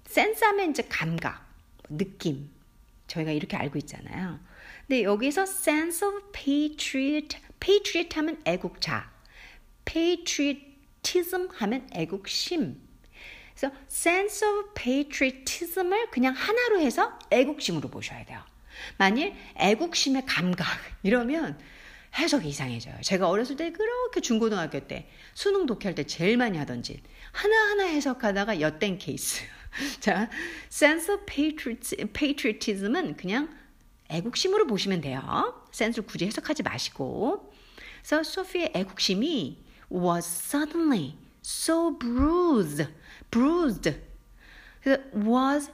sense 0.07 0.47
하면 0.47 0.71
이제 0.71 0.83
감각, 0.83 1.45
느낌. 1.89 2.49
저희가 3.07 3.31
이렇게 3.31 3.57
알고 3.57 3.77
있잖아요. 3.79 4.39
근데 4.89 5.03
여기서 5.03 5.43
sense 5.43 6.03
of 6.03 6.31
patriot, 6.31 7.37
patriot 7.59 8.15
하면 8.15 8.41
애국자, 8.43 9.11
patriotism 9.85 11.47
하면 11.51 11.87
애국심. 11.93 12.81
그래서 13.55 13.75
sense 13.87 14.47
of 14.47 14.73
patriotism을 14.73 16.09
그냥 16.09 16.33
하나로 16.33 16.79
해서 16.79 17.19
애국심으로 17.29 17.89
보셔야 17.89 18.25
돼요. 18.25 18.41
만일 18.97 19.35
애국심의 19.57 20.25
감각 20.25 20.65
이러면 21.03 21.59
해석이 22.17 22.47
이상해져요. 22.49 22.95
제가 23.03 23.29
어렸을 23.29 23.57
때 23.57 23.71
그렇게 23.71 24.21
중고등학교 24.21 24.87
때 24.87 25.07
수능 25.35 25.67
독해할 25.67 25.93
때 25.93 26.03
제일 26.05 26.35
많이 26.37 26.57
하던 26.57 26.81
짓 26.81 27.03
하나하나 27.31 27.83
해석하다가 27.83 28.59
엿된 28.59 28.97
케이스. 28.97 29.43
자, 30.01 30.31
sense 30.71 31.13
of 31.13 31.25
patriotism은 31.27 33.17
그냥 33.17 33.58
애국심으로 34.09 34.67
보시면 34.67 35.01
돼요. 35.01 35.21
센스를 35.71 36.05
굳이 36.05 36.25
해석하지 36.25 36.63
마시고. 36.63 37.51
그래서 37.99 38.23
소피의 38.23 38.71
애국심이 38.75 39.63
was 39.91 40.25
suddenly 40.25 41.15
so 41.43 41.97
bruised, 41.97 42.87
bruised. 43.31 44.01
그래서 44.81 45.01
was 45.15 45.71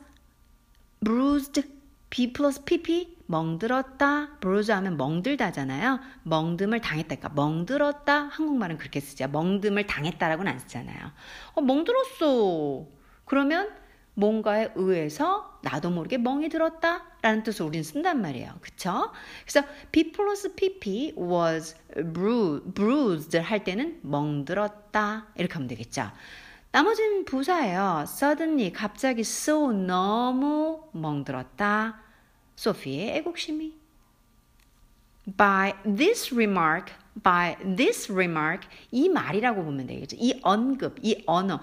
bruised, 1.04 1.64
b 2.10 2.34
plus 2.34 2.64
pp 2.64 3.16
멍들었다, 3.28 4.38
bruise 4.40 4.74
하면 4.76 4.98
멍들다잖아요. 4.98 6.00
멍듦을 6.26 6.82
당했다. 6.82 7.16
그러니까 7.16 7.30
멍들었다. 7.30 8.28
한국말은 8.32 8.78
그렇게 8.78 9.00
쓰죠. 9.00 9.26
멍듦을 9.26 9.88
당했다라고는 9.88 10.52
안 10.52 10.60
쓰잖아요. 10.60 11.12
어, 11.54 11.62
멍들었어. 11.62 12.86
그러면 13.26 13.70
뭔가에 14.14 14.72
의해서 14.76 15.60
나도 15.64 15.90
모르게 15.90 16.18
멍이 16.18 16.50
들었다 16.50 17.04
라는 17.26 17.42
뜻을 17.42 17.66
우리는 17.66 17.84
쓴단 17.84 18.22
말이에요. 18.22 18.54
그쵸? 18.62 19.12
그래서 19.48 19.68
B 19.92 20.12
플러스 20.12 20.54
PP 20.54 21.16
was 21.18 21.76
bruised 22.14 23.36
할 23.40 23.64
때는 23.64 23.98
멍들었다 24.04 25.30
이렇게 25.36 25.54
하면 25.56 25.68
되겠죠. 25.68 26.12
나머지는 26.72 27.26
부사예요. 27.26 28.04
suddenly 28.08 28.72
갑자기 28.72 29.22
so 29.22 29.72
너무 29.72 30.84
멍들었다. 30.92 32.00
소피의 32.58 33.16
애국심이. 33.16 33.74
By 35.36 35.74
this 35.84 36.32
remark, 36.32 36.94
by 37.24 37.56
this 37.76 38.12
remark 38.12 38.70
이 38.92 39.10
말이라고 39.10 39.64
보면 39.64 39.88
되겠죠. 39.88 40.16
이 40.20 40.40
언급, 40.44 41.00
이 41.02 41.24
언어. 41.26 41.60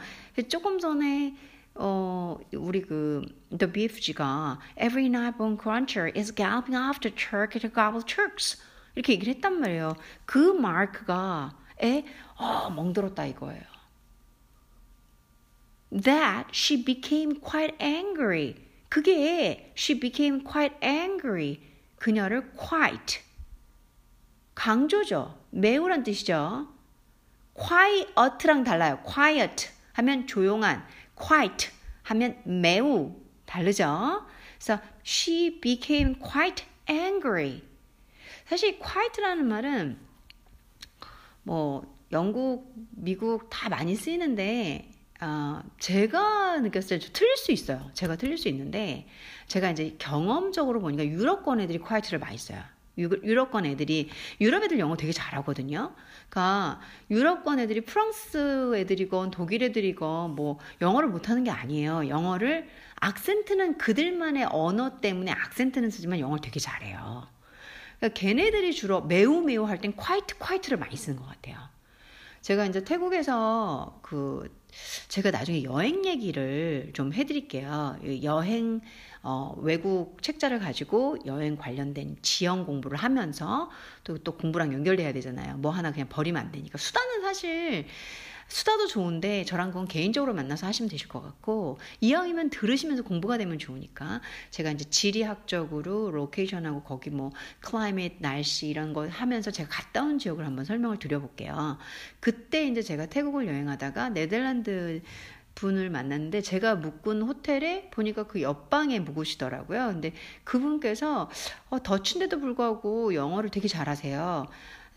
조금 0.49 0.81
전에 0.81 1.37
어, 1.75 2.39
우리 2.55 2.83
그 2.83 3.25
The 3.57 3.73
BFG가 3.73 4.59
Every 4.77 5.07
night 5.07 5.39
bone 5.39 5.57
cruncher 5.61 6.13
is 6.17 6.35
galloping 6.35 6.77
after 6.77 7.11
Turk 7.11 7.59
to 7.59 7.71
gobble 7.71 8.05
Turks 8.05 8.59
이렇게 8.95 9.15
얘기를 9.15 9.35
했단 9.35 9.61
말이에요. 9.61 9.97
그 10.27 10.39
마크가 10.39 11.57
에 11.83 12.05
어, 12.37 12.71
멍들었다 12.71 13.25
이거예요. 13.27 13.63
That 15.91 16.49
she 16.53 16.85
became 16.85 17.41
quite 17.41 17.77
angry. 17.81 18.57
그게 18.89 19.73
she 19.77 19.99
became 19.99 20.45
quite 20.45 20.77
angry. 20.83 21.61
그녀를 21.97 22.51
quite 22.53 23.21
강조죠. 24.55 25.39
매우란 25.51 26.03
뜻이죠. 26.03 26.69
quiet랑 27.55 28.65
달라요. 28.65 29.01
quiet 29.05 29.69
하면 29.95 30.27
조용한 30.27 30.87
quite 31.23 31.71
하면 32.05 32.41
매우 32.45 33.15
다르죠. 33.47 34.27
그래서 34.59 34.83
she 35.05 35.61
became 35.61 36.15
quite 36.15 36.65
angry. 36.89 37.63
사실 38.47 38.79
quite라는 38.79 39.47
말은 39.47 39.99
뭐 41.43 41.97
영국, 42.13 42.73
미국 42.91 43.49
다 43.51 43.69
많이 43.69 43.95
쓰이는데 43.95 44.91
어, 45.21 45.63
제가 45.79 46.59
느꼈을 46.61 46.99
때 46.99 47.09
틀릴 47.13 47.37
수 47.37 47.53
있어요. 47.53 47.91
제가 47.95 48.17
틀릴 48.17 48.37
수 48.37 48.49
있는데 48.49 49.07
제가 49.47 49.71
이제 49.71 49.95
경험적으로 49.99 50.81
보니까 50.81 51.05
유럽권 51.07 51.61
애들이 51.61 51.79
quiet를 51.79 52.19
많이 52.19 52.37
써요. 52.37 52.61
유럽권 53.03 53.67
애들이 53.67 54.09
유럽 54.41 54.65
애들 54.65 54.79
영어 54.79 54.97
되게 54.97 55.13
잘하거든요. 55.13 55.95
그러니까 56.29 56.81
유럽권 57.11 57.59
애들이 57.59 57.83
프랑스 57.83 58.77
애들이건 58.77 59.31
독일 59.31 59.63
애들이건 59.65 60.35
뭐 60.35 60.59
영어를 60.81 61.09
못하는 61.09 61.45
게 61.45 61.51
아니에요. 61.51 62.09
영어를 62.09 62.69
악센트는 62.97 63.79
그들만의 63.79 64.47
언어 64.51 65.01
때문에 65.01 65.33
악센트는 65.33 65.91
쓰지만 65.91 66.21
영어를 66.21 66.41
되게 66.41 66.61
잘해요. 66.61 67.27
그러니까 67.99 68.21
걔네들이 68.21 68.73
주로 68.73 69.01
매우 69.03 69.43
매우 69.43 69.65
할 69.65 69.81
땐 69.81 69.93
quiet 69.93 70.35
quiet를 70.39 70.79
많이 70.79 70.97
쓰는 70.97 71.19
것 71.19 71.27
같아요. 71.27 71.57
제가 72.41 72.67
이제 72.67 72.83
태국에서 72.83 74.01
그 74.03 74.49
제가 75.09 75.31
나중에 75.31 75.63
여행 75.63 76.05
얘기를 76.05 76.91
좀 76.93 77.13
해드릴게요. 77.13 77.99
여행 78.25 78.81
어, 79.23 79.55
외국 79.59 80.21
책자를 80.23 80.59
가지고 80.59 81.17
여행 81.27 81.57
관련된 81.57 82.17
지형 82.23 82.67
공부를 82.67 82.99
하면서 82.99 83.71
또, 84.05 84.19
또 84.19 84.37
공부랑 84.37 84.73
연결돼야 84.73 85.13
되잖아요. 85.13 85.57
뭐 85.59 85.71
하나 85.71 85.93
그냥 85.93 86.09
버리면 86.09 86.41
안 86.41 86.53
되니까. 86.53 86.79
수다는 86.79 87.23
사실 87.23 87.87
수다도 88.49 88.87
좋은데 88.87 89.45
저랑 89.45 89.71
그건 89.71 89.87
개인적으로 89.89 90.35
만나서 90.35 90.67
하시면 90.67 90.91
되실 90.91 91.09
것 91.09 91.23
같고 91.23 91.79
이왕이면 92.01 92.51
들으시면서 92.51 93.03
공부가 93.03 93.39
되면 93.39 93.59
좋으니까 93.59 94.21
제가 94.51 94.73
이제 94.73 94.85
지리학적으로 94.85 96.11
로케이션하고 96.11 96.83
거기 96.83 97.09
뭐 97.09 97.31
클라이밋 97.61 98.17
날씨 98.21 98.69
이런 98.69 98.93
거 98.93 99.09
하면서 99.09 99.51
제가 99.51 99.71
갔다 99.71 100.03
온 100.03 100.19
지역을 100.19 100.45
한번 100.45 100.67
설명을 100.67 100.99
드려볼게요. 100.99 101.79
그때 102.21 102.67
이제 102.67 102.83
제가 102.83 103.07
태국을 103.07 103.47
여행하다가 103.47 104.11
네덜란드 104.11 105.01
분을 105.55 105.91
만났는데 105.91 106.41
제가 106.41 106.77
묵은 106.77 107.23
호텔에 107.23 107.91
보니까 107.91 108.25
그 108.25 108.43
옆방에 108.43 109.01
묵으시더라고요. 109.01 109.89
근데 109.89 110.13
그분께서 110.45 111.31
어, 111.71 111.83
더친데도 111.83 112.41
불구하고 112.41 113.15
영어를 113.15 113.51
되게 113.51 113.69
잘하세요. 113.69 114.47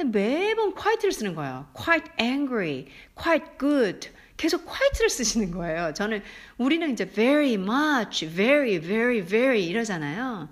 매번 0.06 0.74
quiet를 0.74 1.12
쓰는 1.12 1.36
거예요. 1.36 1.68
quite 1.74 2.12
angry, 2.20 2.88
quite 3.16 3.58
good. 3.58 4.10
계속 4.38 4.66
quiet를 4.66 5.10
쓰시는 5.10 5.52
거예요. 5.52 5.94
저는 5.94 6.22
우리는 6.58 6.92
이제 6.92 7.10
very 7.10 7.54
much, 7.54 8.28
very, 8.28 8.80
very, 8.80 9.26
very 9.26 9.66
이러잖아요. 9.66 10.50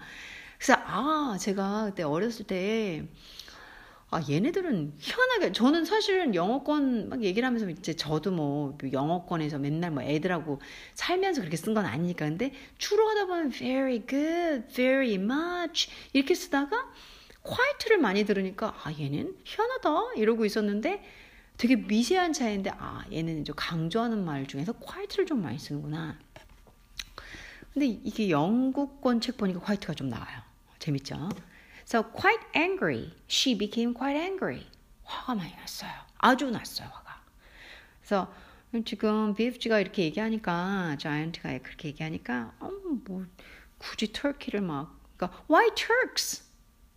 그래서 0.57 0.81
아 0.85 1.37
제가 1.39 1.85
그때 1.85 2.03
어렸을 2.03 2.45
때 2.45 3.05
아, 4.13 4.21
얘네들은 4.29 4.93
희한하게, 4.99 5.51
저는 5.53 5.85
사실은 5.85 6.35
영어권 6.35 7.09
막 7.09 7.23
얘기를 7.23 7.45
하면서 7.45 7.67
이제 7.69 7.93
저도 7.93 8.31
뭐 8.31 8.77
영어권에서 8.91 9.57
맨날 9.59 9.91
뭐 9.91 10.03
애들하고 10.03 10.61
살면서 10.93 11.41
그렇게 11.41 11.57
쓴 11.57 11.73
건 11.73 11.85
아니니까. 11.85 12.25
근데 12.27 12.51
주로 12.77 13.07
하다 13.09 13.25
보면 13.25 13.51
very 13.51 14.05
good, 14.07 14.67
very 14.73 15.15
much 15.15 15.89
이렇게 16.13 16.35
쓰다가 16.35 16.91
quiet를 17.41 17.97
많이 17.97 18.23
들으니까 18.23 18.75
아, 18.83 18.91
얘는 18.91 19.35
희한하다 19.43 20.13
이러고 20.17 20.45
있었는데 20.45 21.03
되게 21.57 21.75
미세한 21.75 22.33
차이인데 22.33 22.71
아, 22.77 23.03
얘는 23.11 23.45
좀 23.45 23.55
강조하는 23.57 24.23
말 24.23 24.45
중에서 24.47 24.73
quiet를 24.73 25.25
좀 25.25 25.41
많이 25.41 25.57
쓰는구나. 25.57 26.17
근데 27.73 27.87
이게 27.87 28.29
영국권 28.29 29.19
책 29.21 29.37
보니까 29.37 29.59
quiet가 29.59 29.93
좀 29.95 30.09
나와요. 30.09 30.41
재밌죠? 30.77 31.29
So 31.85 32.03
quite 32.03 32.41
angry. 32.55 33.13
She 33.27 33.57
became 33.57 33.93
quite 33.93 34.17
angry. 34.17 34.65
화가 35.03 35.35
많이 35.35 35.53
났어요. 35.55 35.91
아주 36.17 36.49
났어요, 36.49 36.87
화가. 36.87 37.21
그래서 38.01 38.33
지금 38.85 39.33
BFG가 39.33 39.79
이렇게 39.79 40.03
얘기하니까 40.03 40.95
자이언트가 40.99 41.59
그렇게 41.59 41.89
얘기하니까 41.89 42.53
어, 42.59 42.71
뭐 43.05 43.25
굳이 43.77 44.11
터키를 44.11 44.61
막 44.61 44.97
그러니까 45.15 45.43
why 45.49 45.69
Turks? 45.75 46.43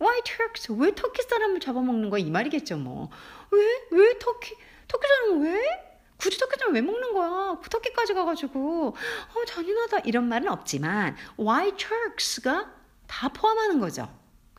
Why 0.01 0.21
Turks? 0.23 0.71
왜 0.73 0.93
터키 0.95 1.21
사람을 1.23 1.59
잡아먹는 1.59 2.09
거야? 2.09 2.19
이 2.19 2.29
말이겠죠, 2.29 2.77
뭐. 2.77 3.09
왜? 3.51 3.61
왜 3.91 4.17
터키? 4.19 4.55
터키 4.87 5.07
사람은 5.07 5.43
왜? 5.43 5.87
굳이 6.17 6.37
터키 6.39 6.55
사람 6.57 6.73
왜 6.73 6.81
먹는 6.81 7.13
거야? 7.13 7.59
터키까지 7.69 8.13
가가지고 8.13 8.87
어 8.89 9.45
잔인하다 9.45 9.99
이런 9.99 10.27
말은 10.27 10.47
없지만 10.47 11.15
why 11.39 11.75
Turks가 11.77 12.71
다 13.05 13.29
포함하는 13.29 13.79
거죠. 13.79 14.09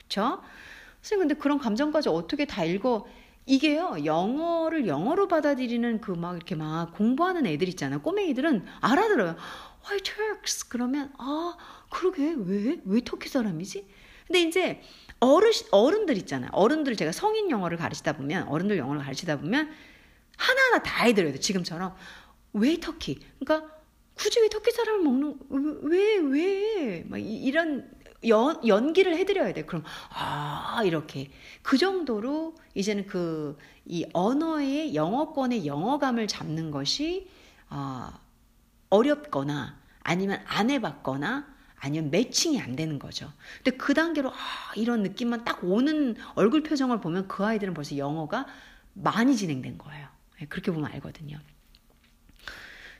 그쵸? 0.08 0.40
선생님, 1.02 1.28
근데 1.28 1.34
그런 1.40 1.58
감정까지 1.58 2.08
어떻게 2.08 2.46
다 2.46 2.64
읽어? 2.64 3.06
이게요, 3.46 3.98
영어를 4.04 4.86
영어로 4.86 5.28
받아들이는 5.28 6.00
그 6.00 6.12
막 6.12 6.36
이렇게 6.36 6.54
막 6.54 6.92
공부하는 6.94 7.46
애들 7.46 7.68
있잖아요. 7.68 8.02
꼬맹이들은 8.02 8.64
알아들어요. 8.80 9.36
Why 9.84 10.00
Turks? 10.02 10.68
그러면, 10.68 11.12
아, 11.18 11.56
그러게, 11.90 12.34
왜? 12.36 12.78
왜 12.84 13.00
터키 13.04 13.28
사람이지? 13.28 13.86
근데 14.26 14.40
이제 14.42 14.82
어르, 15.20 15.50
어른들 15.70 16.16
있잖아요. 16.18 16.50
어른들 16.52 16.96
제가 16.96 17.12
성인 17.12 17.50
영어를 17.50 17.78
가르치다 17.78 18.14
보면, 18.14 18.48
어른들 18.48 18.76
영어를 18.76 19.02
가르치다 19.02 19.38
보면, 19.40 19.70
하나하나 20.36 20.82
다 20.82 21.04
해드려야 21.04 21.32
돼. 21.32 21.40
지금처럼. 21.40 21.94
왜 22.52 22.78
터키? 22.80 23.18
그러니까, 23.38 23.70
굳이 24.14 24.40
왜 24.40 24.48
터키 24.48 24.70
사람을 24.72 25.02
먹는, 25.04 25.38
왜, 25.84 26.16
왜? 26.16 27.04
막 27.08 27.18
이런 27.18 27.90
연, 28.26 28.66
연기를 28.66 29.16
해드려야 29.16 29.52
돼. 29.52 29.64
그럼, 29.64 29.84
아, 30.10 30.82
이렇게. 30.84 31.30
그 31.62 31.78
정도로 31.78 32.56
이제는 32.74 33.06
그, 33.06 33.56
이 33.84 34.04
언어의 34.12 34.94
영어권의 34.94 35.66
영어감을 35.66 36.26
잡는 36.26 36.70
것이, 36.70 37.28
어, 37.70 38.10
어렵거나 38.90 39.78
아니면 40.00 40.42
안 40.46 40.70
해봤거나 40.70 41.46
아니면 41.80 42.10
매칭이 42.10 42.60
안 42.60 42.74
되는 42.74 42.98
거죠. 42.98 43.32
근데 43.62 43.76
그 43.76 43.94
단계로, 43.94 44.30
아, 44.30 44.34
이런 44.74 45.02
느낌만 45.02 45.44
딱 45.44 45.62
오는 45.62 46.16
얼굴 46.34 46.62
표정을 46.62 47.00
보면 47.00 47.28
그 47.28 47.44
아이들은 47.44 47.74
벌써 47.74 47.96
영어가 47.96 48.46
많이 48.94 49.36
진행된 49.36 49.78
거예요. 49.78 50.08
예, 50.40 50.46
그렇게 50.46 50.72
보면 50.72 50.90
알거든요. 50.92 51.38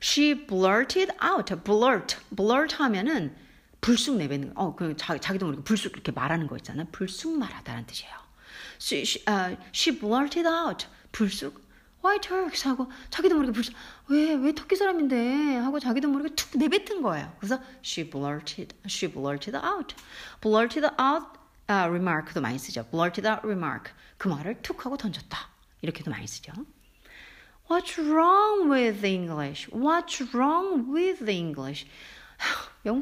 She 0.01 0.47
blurted 0.47 1.13
out. 1.23 1.55
blurt. 1.65 2.17
blurt 2.31 2.77
하면은 2.77 3.35
불쑥 3.81 4.17
내뱉는 4.17 4.53
어, 4.57 4.75
그 4.75 4.97
자기 4.97 5.21
자기도 5.21 5.47
모르게 5.47 5.63
불쑥 5.63 5.93
이렇게 5.93 6.13
말하는 6.13 6.47
거 6.47 6.57
있잖아. 6.57 6.85
불쑥 6.91 7.39
말하다라는 7.39 7.87
뜻이에요. 7.87 8.13
She, 8.81 9.03
she, 9.03 9.25
uh, 9.29 9.57
she 9.73 9.99
blurted 9.99 10.47
out. 10.47 10.87
불쑥 11.13 11.69
Why 12.05 12.21
Turks 12.21 12.67
하고 12.69 12.91
자기도 13.11 13.35
모르게 13.35 13.53
불쑥 13.53 13.75
왜왜 14.09 14.55
터키 14.55 14.77
사람인데 14.77 15.57
하고 15.57 15.81
자기도 15.81 16.09
모르게 16.09 16.35
툭 16.35 16.57
내뱉은 16.59 17.03
거예요. 17.03 17.33
그래서 17.39 17.61
she 17.85 18.09
blurted 18.09 18.75
she 18.87 19.13
blurted 19.13 19.57
out. 19.57 19.95
blurted 20.41 20.87
out 21.01 21.27
uh, 21.71 21.89
remark도 21.89 22.41
많이 22.41 22.59
쓰죠. 22.59 22.85
blurted 22.91 23.29
out 23.29 23.41
remark 23.45 23.93
그 24.17 24.29
말을 24.29 24.63
툭 24.63 24.85
하고 24.87 24.97
던졌다. 24.97 25.39
이렇게도 25.83 26.11
많이 26.11 26.27
쓰죠. 26.27 26.53
What's 27.69 27.99
wrong 27.99 28.71
with 28.71 29.05
English? 29.05 29.69
What's 29.71 30.23
wrong 30.35 30.91
with 30.91 31.29
English? 31.29 31.87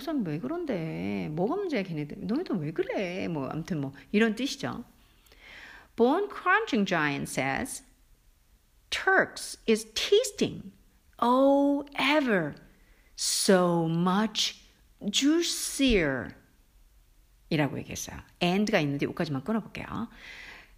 사람 0.01 0.25
왜 0.25 0.39
그런데? 0.39 1.29
뭐가 1.33 1.57
문제야 1.57 1.83
걔네들? 1.83 2.27
너희들 2.27 2.57
왜 2.57 2.73
그래? 2.73 3.29
뭐 3.29 3.49
아무튼 3.49 3.81
뭐 3.81 3.93
이런 4.13 4.35
뜻이죠. 4.35 4.85
Bone 5.97 6.29
Crunching 6.29 6.87
Giant 6.87 7.31
says, 7.31 7.83
Turks 8.91 9.59
is 9.69 9.87
tasting, 9.95 10.73
oh 11.21 11.85
ever, 11.99 12.55
so 13.17 13.87
much 13.89 14.61
juicier. 15.11 16.35
이라고 17.49 17.79
얘기했어요. 17.79 18.19
and가 18.43 18.81
있는데 18.81 19.07
여기까지만 19.07 19.45
끊어볼게요. 19.45 20.09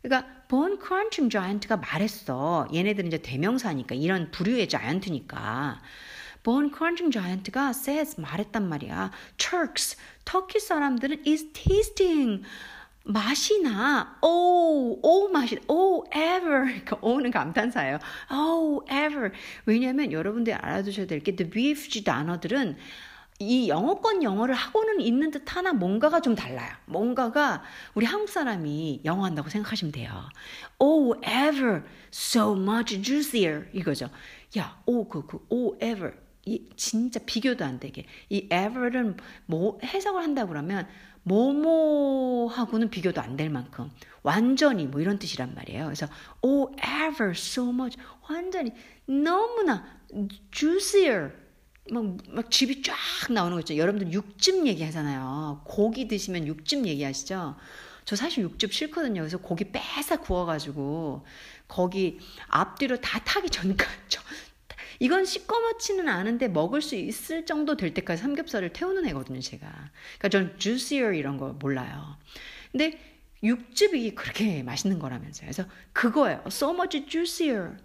그러니까 0.03 0.47
본 0.49 0.79
크런칭 0.79 1.31
자이언트가 1.31 1.79
말했어. 1.79 2.69
얘네들은 2.73 3.09
이제 3.09 3.19
대명사니까 3.19 3.95
이런 3.95 4.31
부류의 4.31 4.69
자이언트니까 4.69 5.81
본 6.43 6.71
crunching 6.75 7.13
giant가 7.13 7.71
says 7.71 8.21
말했단 8.21 8.69
말이야. 8.69 9.11
Turks, 9.37 9.97
터키 10.25 10.61
사람들은 10.61 11.25
is 11.27 11.53
tasting 11.53 12.43
맛이 13.05 13.63
나. 13.63 14.19
Oh, 14.21 15.01
oh 15.03 15.33
맛이, 15.33 15.59
oh 15.69 16.05
ever. 16.15 16.65
그러니까 16.67 16.99
oh는 17.01 17.31
감탄사예요. 17.31 17.99
Oh 18.31 18.85
ever. 18.91 19.31
왜냐하면 19.67 20.13
여러분들이 20.13 20.55
알아두셔야 20.55 21.07
될 21.07 21.21
게 21.21 21.35
the 21.35 21.51
BFG 21.51 22.05
단어들은 22.05 22.77
이 23.41 23.69
영어권 23.69 24.23
영어를 24.25 24.55
하고는 24.55 25.01
있는 25.01 25.31
듯 25.31 25.57
하나 25.57 25.73
뭔가가 25.73 26.21
좀 26.21 26.35
달라요. 26.35 26.71
뭔가가 26.87 27.63
우리 27.95 28.05
한국 28.05 28.29
사람이 28.29 29.03
영어 29.05 29.25
한다고 29.25 29.49
생각하시면 29.49 29.93
돼요. 29.93 30.29
Oh, 30.79 31.15
ever, 31.25 31.83
so 32.13 32.55
much 32.57 33.01
juicier. 33.01 33.69
이거죠. 33.73 34.11
야, 34.59 34.83
oh, 34.87 35.09
그, 35.09 35.25
그, 35.25 35.39
oh, 35.51 35.77
ever. 35.81 36.15
이 36.49 36.69
진짜 36.77 37.21
비교도 37.25 37.65
안 37.65 37.79
되게 37.79 38.05
이 38.29 38.49
ever은 38.51 39.17
뭐 39.47 39.79
해석을 39.85 40.23
한다 40.23 40.47
그러면 40.47 40.89
뭐뭐하고는 41.25 42.91
비교도 42.91 43.21
안 43.21 43.37
될 43.37 43.51
만큼 43.51 43.91
완전히 44.23 44.87
뭐 44.87 45.01
이런 45.01 45.19
뜻이란 45.19 45.55
말이에요. 45.55 45.85
그래서 45.85 46.07
oh 46.43 46.75
ever 46.83 47.33
so 47.33 47.69
much 47.69 47.99
완전히 48.29 48.73
너무나 49.07 49.85
juicier 50.51 51.31
막, 51.91 52.17
막 52.29 52.51
즙이 52.51 52.83
쫙 52.83 52.95
나오는 53.31 53.55
거 53.55 53.61
있죠. 53.61 53.77
여러분들 53.77 54.13
육즙 54.13 54.67
얘기하잖아요. 54.67 55.63
고기 55.65 56.09
드시면 56.09 56.47
육즙 56.47 56.87
얘기하시죠. 56.87 57.57
저 58.05 58.17
사실 58.17 58.43
육즙 58.43 58.73
싫거든요. 58.73 59.21
그래서 59.21 59.39
고기 59.39 59.71
빼서 59.71 60.21
구워가지고 60.21 61.27
거기 61.67 62.19
앞뒤로 62.49 62.97
다 63.01 63.19
타기 63.21 63.51
전까지 63.51 64.19
이건 65.01 65.25
시꺼멓지는 65.25 66.09
않은데 66.09 66.49
먹을 66.49 66.83
수 66.83 66.97
있을 66.97 67.47
정도 67.47 67.77
될 67.77 67.95
때까지 67.95 68.21
삼겹살을 68.23 68.73
태우는 68.73 69.07
애거든요, 69.07 69.41
제가. 69.41 69.69
그러니까 70.19 70.29
전 70.29 70.59
juicier 70.59 71.17
이런 71.17 71.37
거 71.39 71.51
몰라요. 71.53 72.17
근데 72.73 72.99
육즙이 73.43 74.15
그렇게 74.17 74.63
맛있는 74.65 74.99
거라면서요. 74.99 75.47
그래서 75.47 75.65
그거예요. 75.93 76.43
So 76.47 76.71
much 76.73 77.07
juicier. 77.07 77.77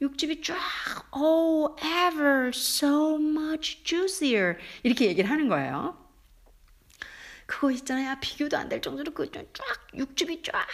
육즙이 0.00 0.40
쫙, 0.42 0.56
oh, 1.12 1.74
ever 1.84 2.48
so 2.54 3.16
much 3.16 3.82
juicier. 3.84 4.56
이렇게 4.82 5.06
얘기를 5.06 5.28
하는 5.28 5.48
거예요. 5.48 5.98
그거 7.46 7.70
있잖아요. 7.72 8.14
비교도 8.20 8.56
안 8.56 8.68
될 8.68 8.80
정도로 8.80 9.12
그 9.12 9.30
쫙, 9.32 9.44
육즙이 9.94 10.42
쫙, 10.42 10.66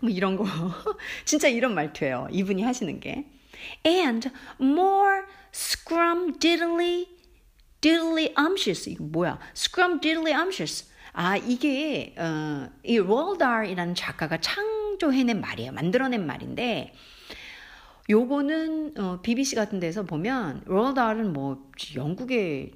뭐 0.00 0.10
이런 0.10 0.36
거. 0.36 0.44
진짜 1.26 1.48
이런 1.48 1.74
말투예요. 1.74 2.28
이분이 2.32 2.62
하시는 2.62 2.98
게. 2.98 3.26
And 3.84 4.30
more 4.60 5.26
scrumdiddly, 5.52 7.06
diddly 7.80 8.34
umptious. 8.36 8.88
이거 8.88 9.04
뭐야? 9.04 9.38
scrumdiddly 9.54 10.32
umptious. 10.32 10.86
아, 11.12 11.36
이게, 11.36 12.14
어, 12.16 12.70
이 12.84 12.98
롤달이라는 12.98 13.94
작가가 13.94 14.38
창조해낸 14.38 15.40
말이에요. 15.40 15.72
만들어낸 15.72 16.26
말인데, 16.26 16.94
요거는, 18.08 18.94
어, 18.98 19.20
BBC 19.20 19.56
같은 19.56 19.80
데서 19.80 20.04
보면, 20.04 20.62
롤달은 20.66 21.32
뭐, 21.32 21.70
영국의 21.94 22.72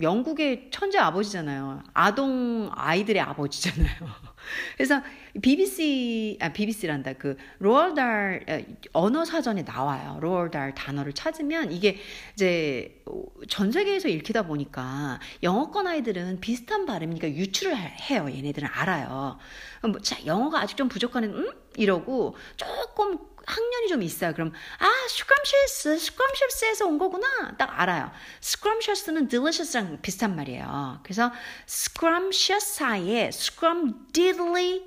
영국의 0.00 0.68
천재 0.70 0.98
아버지잖아요. 0.98 1.82
아동 1.92 2.70
아이들의 2.72 3.20
아버지잖아요. 3.20 3.88
그래서 4.76 5.02
BBC 5.42 6.38
아 6.40 6.52
BBC란다. 6.52 7.14
그 7.14 7.36
로얼달 7.58 8.66
언어 8.92 9.24
사전에 9.24 9.62
나와요. 9.62 10.18
로얼달 10.20 10.74
단어를 10.74 11.12
찾으면 11.12 11.72
이게 11.72 11.98
이제 12.34 13.02
전 13.48 13.72
세계에서 13.72 14.08
읽히다 14.08 14.42
보니까 14.42 15.18
영어권 15.42 15.86
아이들은 15.86 16.40
비슷한 16.40 16.86
발음이니까 16.86 17.28
유추를 17.28 17.76
해요. 17.76 18.28
얘네들은 18.30 18.68
알아요. 18.72 19.38
뭐, 19.82 20.00
자, 20.00 20.16
영어가 20.24 20.60
아직 20.60 20.76
좀 20.76 20.88
부족한 20.88 21.24
음? 21.24 21.52
이러고 21.76 22.36
조금 22.56 23.18
학년이 23.50 23.88
좀 23.88 24.02
있어요. 24.02 24.32
그럼 24.32 24.52
아 24.78 24.86
scrumptious, 25.08 25.88
scrumptious에서 25.88 26.86
온 26.86 26.98
거구나 26.98 27.56
딱 27.58 27.80
알아요. 27.80 28.10
scrumptious는 28.40 29.28
delicious랑 29.28 30.00
비슷한 30.02 30.36
말이에요. 30.36 31.00
그래서 31.02 31.32
scrumptious 31.66 32.74
사이에 32.74 33.28
scrumdiddly 33.28 34.84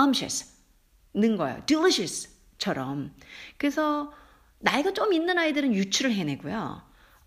umptious 0.00 0.46
는 1.14 1.36
거예요. 1.36 1.62
delicious처럼. 1.66 3.14
그래서 3.58 4.12
나이가 4.60 4.92
좀 4.92 5.12
있는 5.12 5.38
아이들은 5.38 5.74
유추를 5.74 6.12
해내고요. 6.12 6.82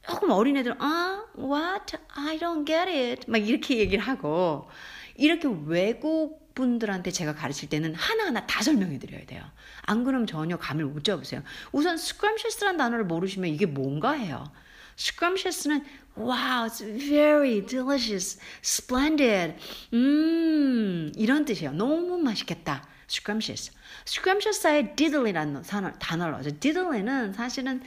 조금 0.05 0.31
어린 0.31 0.57
애들은 0.57 0.77
아 0.81 1.25
what 1.37 1.97
I 2.09 2.37
don't 2.37 2.65
get 2.65 2.89
it 2.89 3.31
막 3.31 3.37
이렇게 3.37 3.77
얘기를 3.77 4.03
하고 4.03 4.69
이렇게 5.15 5.47
외국 5.65 6.42
분들한테 6.55 7.11
제가 7.11 7.35
가르칠 7.35 7.69
때는 7.69 7.95
하나하나 7.95 8.45
다 8.45 8.61
설명해 8.61 8.99
드려야 8.99 9.25
돼요. 9.25 9.43
안 9.81 10.03
그러면 10.03 10.27
전혀 10.27 10.57
감을 10.57 10.85
못 10.85 11.03
잡으세요. 11.03 11.41
우선 11.71 11.95
scrumptious란 11.95 12.77
단어를 12.77 13.05
모르시면 13.05 13.49
이게 13.49 13.65
뭔가 13.65 14.11
해요. 14.11 14.51
scrumptious는 14.97 15.83
wow, 16.15 16.67
it's 16.67 16.83
very 16.83 17.65
delicious, 17.65 18.39
splendid, 18.63 19.55
음, 19.93 21.11
이런 21.15 21.45
뜻이에요. 21.45 21.71
너무 21.71 22.17
맛있겠다. 22.19 22.87
scrumptious. 23.09 23.71
scrumptious에 24.05 24.95
diddly라는 24.95 25.63
단어를 25.99 26.33
넣어요. 26.33 26.59
diddly는 26.59 27.33
사실은 27.33 27.81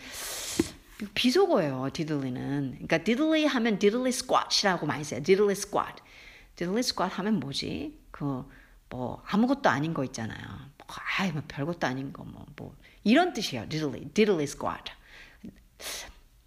비속어예요. 1.14 1.90
diddly는. 1.92 2.72
그러니까 2.72 2.98
diddly 3.05 3.44
하면 3.46 3.79
diddly 3.79 4.09
squat이라고 4.09 4.87
많이 4.87 5.05
써요. 5.05 5.22
diddly 5.22 5.52
squat. 5.52 6.02
diddly 6.57 6.81
squat 6.81 7.14
하면 7.16 7.38
뭐지? 7.38 7.98
그, 8.11 8.44
뭐, 8.88 9.22
아무것도 9.27 9.68
아닌 9.68 9.94
거 9.94 10.05
있잖아요. 10.05 10.38
뭐, 10.79 10.87
아이, 11.18 11.33
뭐, 11.33 11.42
별것도 11.49 11.87
아닌 11.87 12.12
거, 12.12 12.25
뭐, 12.25 12.46
뭐, 12.57 12.75
이런 13.05 13.33
뜻이에요. 13.33 13.68
diddly, 13.68 14.09
diddly 14.14 14.44
squat. 14.44 14.92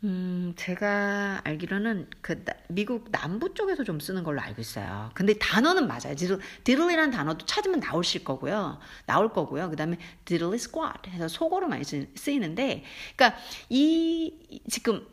음, 0.06 0.54
제가 0.56 1.42
알기로는 1.44 2.10
그 2.22 2.46
미국 2.70 3.12
남부 3.12 3.54
쪽에서 3.54 3.84
좀 3.84 4.00
쓰는 4.00 4.24
걸로 4.24 4.40
알고 4.40 4.62
있어요. 4.62 5.12
근데 5.14 5.34
단어는 5.38 5.88
맞아요. 5.88 6.16
diddly라는 6.16 7.12
단어도 7.12 7.46
찾으면 7.46 7.82
나오실 7.82 8.24
거고요. 8.24 8.80
나올 9.06 9.34
거고요. 9.34 9.70
그 9.70 9.76
다음에 9.76 9.98
diddly 10.24 10.56
squat 10.56 11.10
해서 11.10 11.28
속어로 11.28 11.68
많이 11.68 11.84
쓰이는데, 11.84 12.86
그러니까 13.16 13.40
이 13.68 14.62
지금 14.70 15.06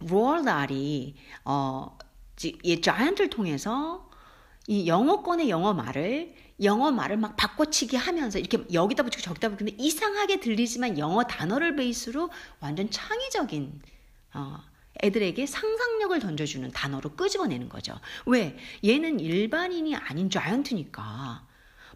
로얼달이 0.00 1.14
어, 1.46 1.96
이 2.62 2.80
자이언트를 2.82 3.30
통해서 3.30 4.10
이 4.66 4.86
영어권의 4.86 5.50
영어 5.50 5.74
말을 5.74 6.34
영어 6.62 6.90
말을 6.92 7.16
막 7.16 7.36
바꿔치기 7.36 7.96
하면서 7.96 8.38
이렇게 8.38 8.64
여기다 8.72 9.02
붙이고 9.02 9.22
저기다 9.22 9.48
붙이고 9.50 9.70
근데 9.70 9.82
이상하게 9.84 10.40
들리지만 10.40 10.98
영어 10.98 11.24
단어를 11.24 11.76
베이스로 11.76 12.30
완전 12.60 12.90
창의적인 12.90 13.82
어, 14.34 14.58
애들에게 15.02 15.46
상상력을 15.46 16.18
던져주는 16.20 16.70
단어로 16.70 17.10
끄집어내는 17.16 17.68
거죠. 17.68 17.98
왜? 18.26 18.56
얘는 18.84 19.20
일반인이 19.20 19.94
아닌 19.96 20.30
자이언트니까. 20.30 21.46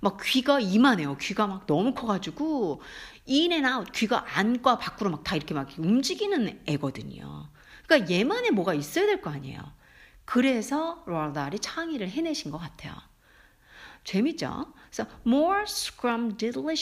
막 0.01 0.19
귀가 0.23 0.61
이만해요. 0.61 1.17
귀가 1.19 1.47
막 1.47 1.67
너무 1.67 1.95
커가지고 1.95 2.81
인앤아 3.27 3.85
귀가 3.95 4.25
안과 4.39 4.79
밖으로 4.79 5.11
막 5.11 5.25
다 5.25 5.37
이렇게 5.37 5.55
막 5.55 5.69
움직이는 5.79 6.63
애거든요. 6.67 7.49
그러니까 7.87 8.11
얘만의 8.13 8.51
뭐가 8.53 8.75
있어야 8.75 9.07
될 9.07 9.21
거 9.21 9.31
아니에요. 9.31 9.61
그래서 10.29 11.03
로알 11.07 11.33
달이 11.33 11.59
창의를 11.59 12.11
해내신 12.11 12.51
것 12.51 12.59
같아요. 12.59 12.93
재밌죠? 14.05 14.75
그래서 14.91 15.11
more 15.27 15.63
scrumdiddly 15.63 16.77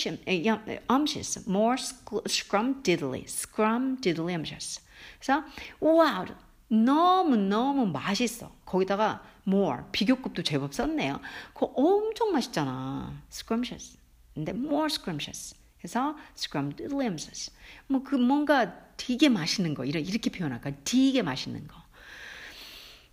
umptious, 0.91 1.49
more 1.49 1.77
scrumdiddly, 1.79 3.23
scrumdiddly 3.27 4.35
umptious. 4.35 4.81
그래서 5.21 5.45
wow, 5.81 6.27
너무 6.67 7.37
너무 7.37 7.87
맛있어. 7.87 8.51
거기다가 8.65 9.23
more 9.47 9.83
비교급도 9.93 10.43
제법 10.43 10.75
썼네요. 10.75 11.21
그거 11.55 11.67
엄청 11.77 12.33
맛있잖아. 12.33 13.23
scrumptious. 13.31 13.97
근데 14.35 14.51
more 14.51 14.87
scrumptious. 14.87 15.55
그래서 15.79 16.17
scrumdiddly 16.35 17.07
umptious. 17.07 17.53
뭐 17.87 18.03
그 18.03 18.17
뭔가 18.17 18.75
되게 18.97 19.29
맛있는 19.29 19.75
거 19.75 19.85
이렇게 19.85 20.31
표현할까? 20.31 20.73
되게 20.83 21.23
맛있는 21.23 21.69
거. 21.69 21.86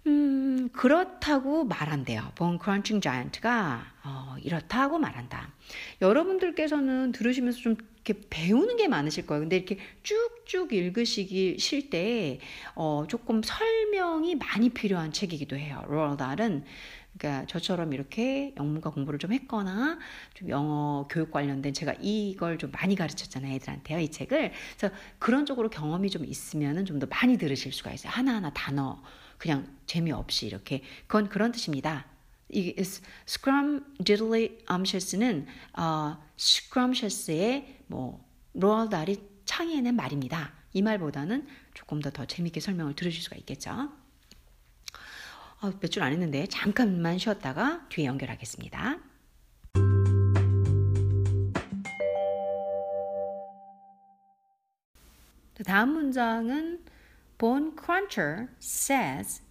음, 0.06 0.70
그렇다고 0.74 1.64
말한대요. 1.64 2.32
본 2.36 2.58
크런칭 2.60 3.00
자이언트가 3.00 3.86
어, 4.04 4.36
이렇다고 4.42 5.00
말한다. 5.00 5.54
여러분들께서는 6.02 7.14
들으시면서 7.14 7.60
좀 7.60 7.76
이렇게 8.06 8.22
배우는 8.30 8.76
게 8.76 8.90
많으실 8.90 9.26
거예요. 9.26 9.42
근데 9.42 9.56
이렇게 9.58 9.78
쭉쭉 10.04 10.74
읽으시기 10.74 11.58
쉴때 11.58 12.40
어, 12.76 13.06
조금 13.08 13.42
설명이 13.42 14.36
많이 14.36 14.70
필요한 14.70 15.14
책이기도 15.14 15.56
해요. 15.56 15.86
로얼 15.88 16.18
달은 16.18 16.66
그러니까 17.18 17.46
저처럼 17.46 17.94
이렇게 17.94 18.54
영문과 18.58 18.90
공부를 18.90 19.20
좀 19.20 19.32
했거나 19.32 20.00
좀 20.34 20.50
영어 20.50 21.08
교육 21.10 21.32
관련된 21.32 21.72
제가 21.74 21.94
이걸 22.02 22.58
좀 22.58 22.72
많이 22.72 22.96
가르쳤잖아요 22.96 23.54
애들한테요 23.54 24.00
이 24.00 24.10
책을 24.10 24.52
그래서 24.78 24.96
그런 25.20 25.46
쪽으로 25.46 25.70
경험이 25.70 26.10
좀 26.10 26.26
있으면은 26.26 26.86
좀 26.86 27.00
더 27.00 27.06
많이 27.06 27.38
들으실 27.38 27.72
수가 27.72 27.92
있어요 27.92 28.12
하나하나 28.12 28.50
단어 28.54 29.00
그냥 29.44 29.68
재미없이 29.86 30.46
이렇게 30.48 30.82
그건 31.06 31.28
그런 31.28 31.52
뜻입니다. 31.52 32.06
이 32.48 32.74
scrumdiddly 32.78 34.60
umptious는 34.72 35.48
어, 35.78 36.18
scrumptious의 36.38 37.80
뭐 37.88 38.26
로얼달이 38.54 39.22
창의해낸 39.44 39.98
말입니다. 39.98 40.54
이 40.72 40.82
말보다는 40.82 41.46
조금 41.74 42.00
더 42.00 42.10
더 42.10 42.26
재밌게 42.26 42.62
설명을 42.62 42.96
들으실 42.96 43.22
수가 43.22 43.36
있겠죠. 43.36 43.92
어, 45.62 45.74
몇줄 45.82 46.02
안 46.04 46.14
했는데 46.14 46.48
잠깐만 46.48 47.18
쉬었다가 47.18 47.86
뒤에 47.90 48.06
연결하겠습니다. 48.06 48.98
다음 55.66 55.90
문장은 55.90 56.93
Bone 57.44 57.76
Cruncher 57.76 58.48
says, 58.58 59.42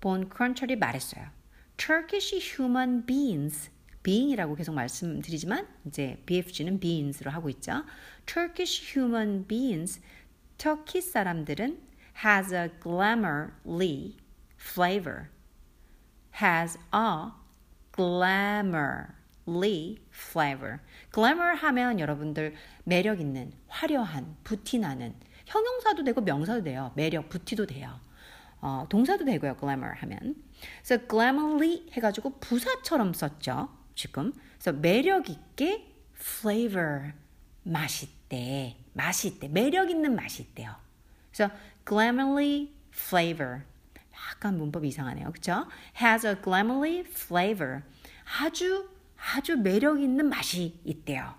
Bone 0.00 0.28
Cruncher이 0.28 0.74
말했어요. 0.74 1.28
Turkish 1.76 2.34
human 2.34 3.06
beings, 3.06 3.70
being이라고 4.02 4.56
계속 4.56 4.74
말씀드리지만 4.74 5.68
이제 5.86 6.20
BFG는 6.26 6.80
beans로 6.80 7.30
하고 7.30 7.48
있죠. 7.50 7.84
Turkish 8.26 8.98
human 8.98 9.46
beings, 9.46 10.00
터키 10.58 11.00
사람들은 11.00 11.80
has 12.24 12.52
a 12.52 12.70
glamorly 12.82 14.16
flavor. 14.58 15.28
has 16.42 16.76
a 16.92 17.30
glamour, 17.94 19.14
flavor. 20.10 20.80
glamour 21.14 21.54
하면 21.54 22.00
여러분들 22.00 22.56
매력 22.82 23.20
있는, 23.20 23.52
화려한, 23.68 24.38
부티나는 24.42 25.14
형용사도 25.46 26.04
되고 26.04 26.20
명사도 26.20 26.62
돼요. 26.62 26.92
매력, 26.94 27.28
부티도 27.28 27.66
돼요. 27.66 28.00
어, 28.60 28.86
동사도 28.88 29.24
되고요. 29.24 29.56
glamour 29.58 29.94
하면. 29.98 30.36
그래서 30.84 31.06
glamorly 31.08 31.88
해가지고 31.92 32.38
부사처럼 32.38 33.12
썼죠. 33.12 33.68
지금. 33.94 34.32
그래서 34.54 34.72
매력 34.72 35.28
있게 35.28 35.92
flavor 36.16 37.12
맛있대. 37.64 38.76
맛있대. 38.92 39.48
매력 39.48 39.90
있는 39.90 40.14
맛이 40.14 40.42
있대요. 40.42 40.76
그래서 41.32 41.52
glamorly 41.86 42.72
flavor. 42.92 43.62
약간 44.30 44.56
문법이 44.56 44.88
이상하네요. 44.88 45.32
그쵸? 45.32 45.66
has 46.00 46.26
a 46.26 46.36
glamorly 46.42 47.00
flavor. 47.00 47.82
아주 48.40 48.88
아주 49.34 49.56
매력 49.56 50.00
있는 50.00 50.28
맛이 50.28 50.78
있대요. 50.84 51.34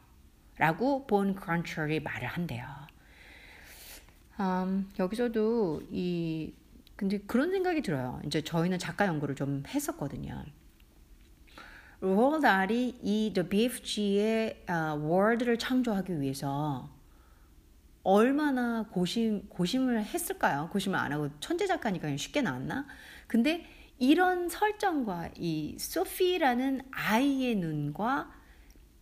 라고 0.57 1.07
본 1.07 1.35
크런처리 1.35 2.01
말을 2.01 2.27
한대요. 2.27 2.82
음, 4.39 4.89
여기서도 4.99 5.83
이 5.91 6.53
근데 6.95 7.19
그런 7.19 7.51
생각이 7.51 7.81
들어요. 7.81 8.21
이제 8.25 8.41
저희는 8.41 8.79
작가 8.79 9.07
연구를 9.07 9.35
좀 9.35 9.63
했었거든요. 9.67 10.43
로달이 11.99 12.99
이 13.01 13.31
The 13.33 13.49
BFG의 13.49 14.65
어, 14.69 14.99
월드를 15.01 15.57
창조하기 15.57 16.19
위해서 16.19 16.89
얼마나 18.03 18.83
고심 18.91 19.47
고심을 19.47 20.03
했을까요? 20.03 20.69
고심을 20.71 20.99
안 20.99 21.13
하고 21.13 21.29
천재 21.39 21.65
작가니까 21.65 22.03
그냥 22.03 22.17
쉽게 22.17 22.41
나왔나? 22.41 22.85
근데 23.27 23.65
이런 23.99 24.49
설정과 24.49 25.29
이 25.37 25.77
소피라는 25.79 26.81
아이의 26.91 27.55
눈과 27.55 28.31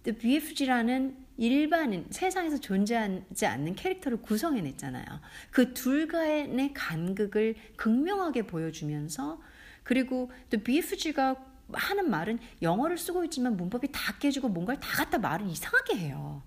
The 0.03 0.17
BFG라는 0.17 1.20
일반인 1.41 2.05
세상에서 2.11 2.59
존재하지 2.59 3.47
않는 3.47 3.73
캐릭터를 3.73 4.21
구성해냈잖아요. 4.21 5.05
그 5.49 5.73
둘 5.73 6.07
간의 6.07 6.71
간극을 6.75 7.55
극명하게 7.75 8.45
보여주면서 8.45 9.41
그리고 9.81 10.31
또 10.51 10.59
BFG가 10.59 11.35
하는 11.73 12.11
말은 12.11 12.37
영어를 12.61 12.97
쓰고 12.99 13.23
있지만 13.25 13.57
문법이 13.57 13.91
다 13.91 14.13
깨지고 14.19 14.49
뭔가를 14.49 14.79
다 14.79 14.97
갖다 14.97 15.17
말을 15.17 15.47
이상하게 15.47 15.97
해요. 15.97 16.43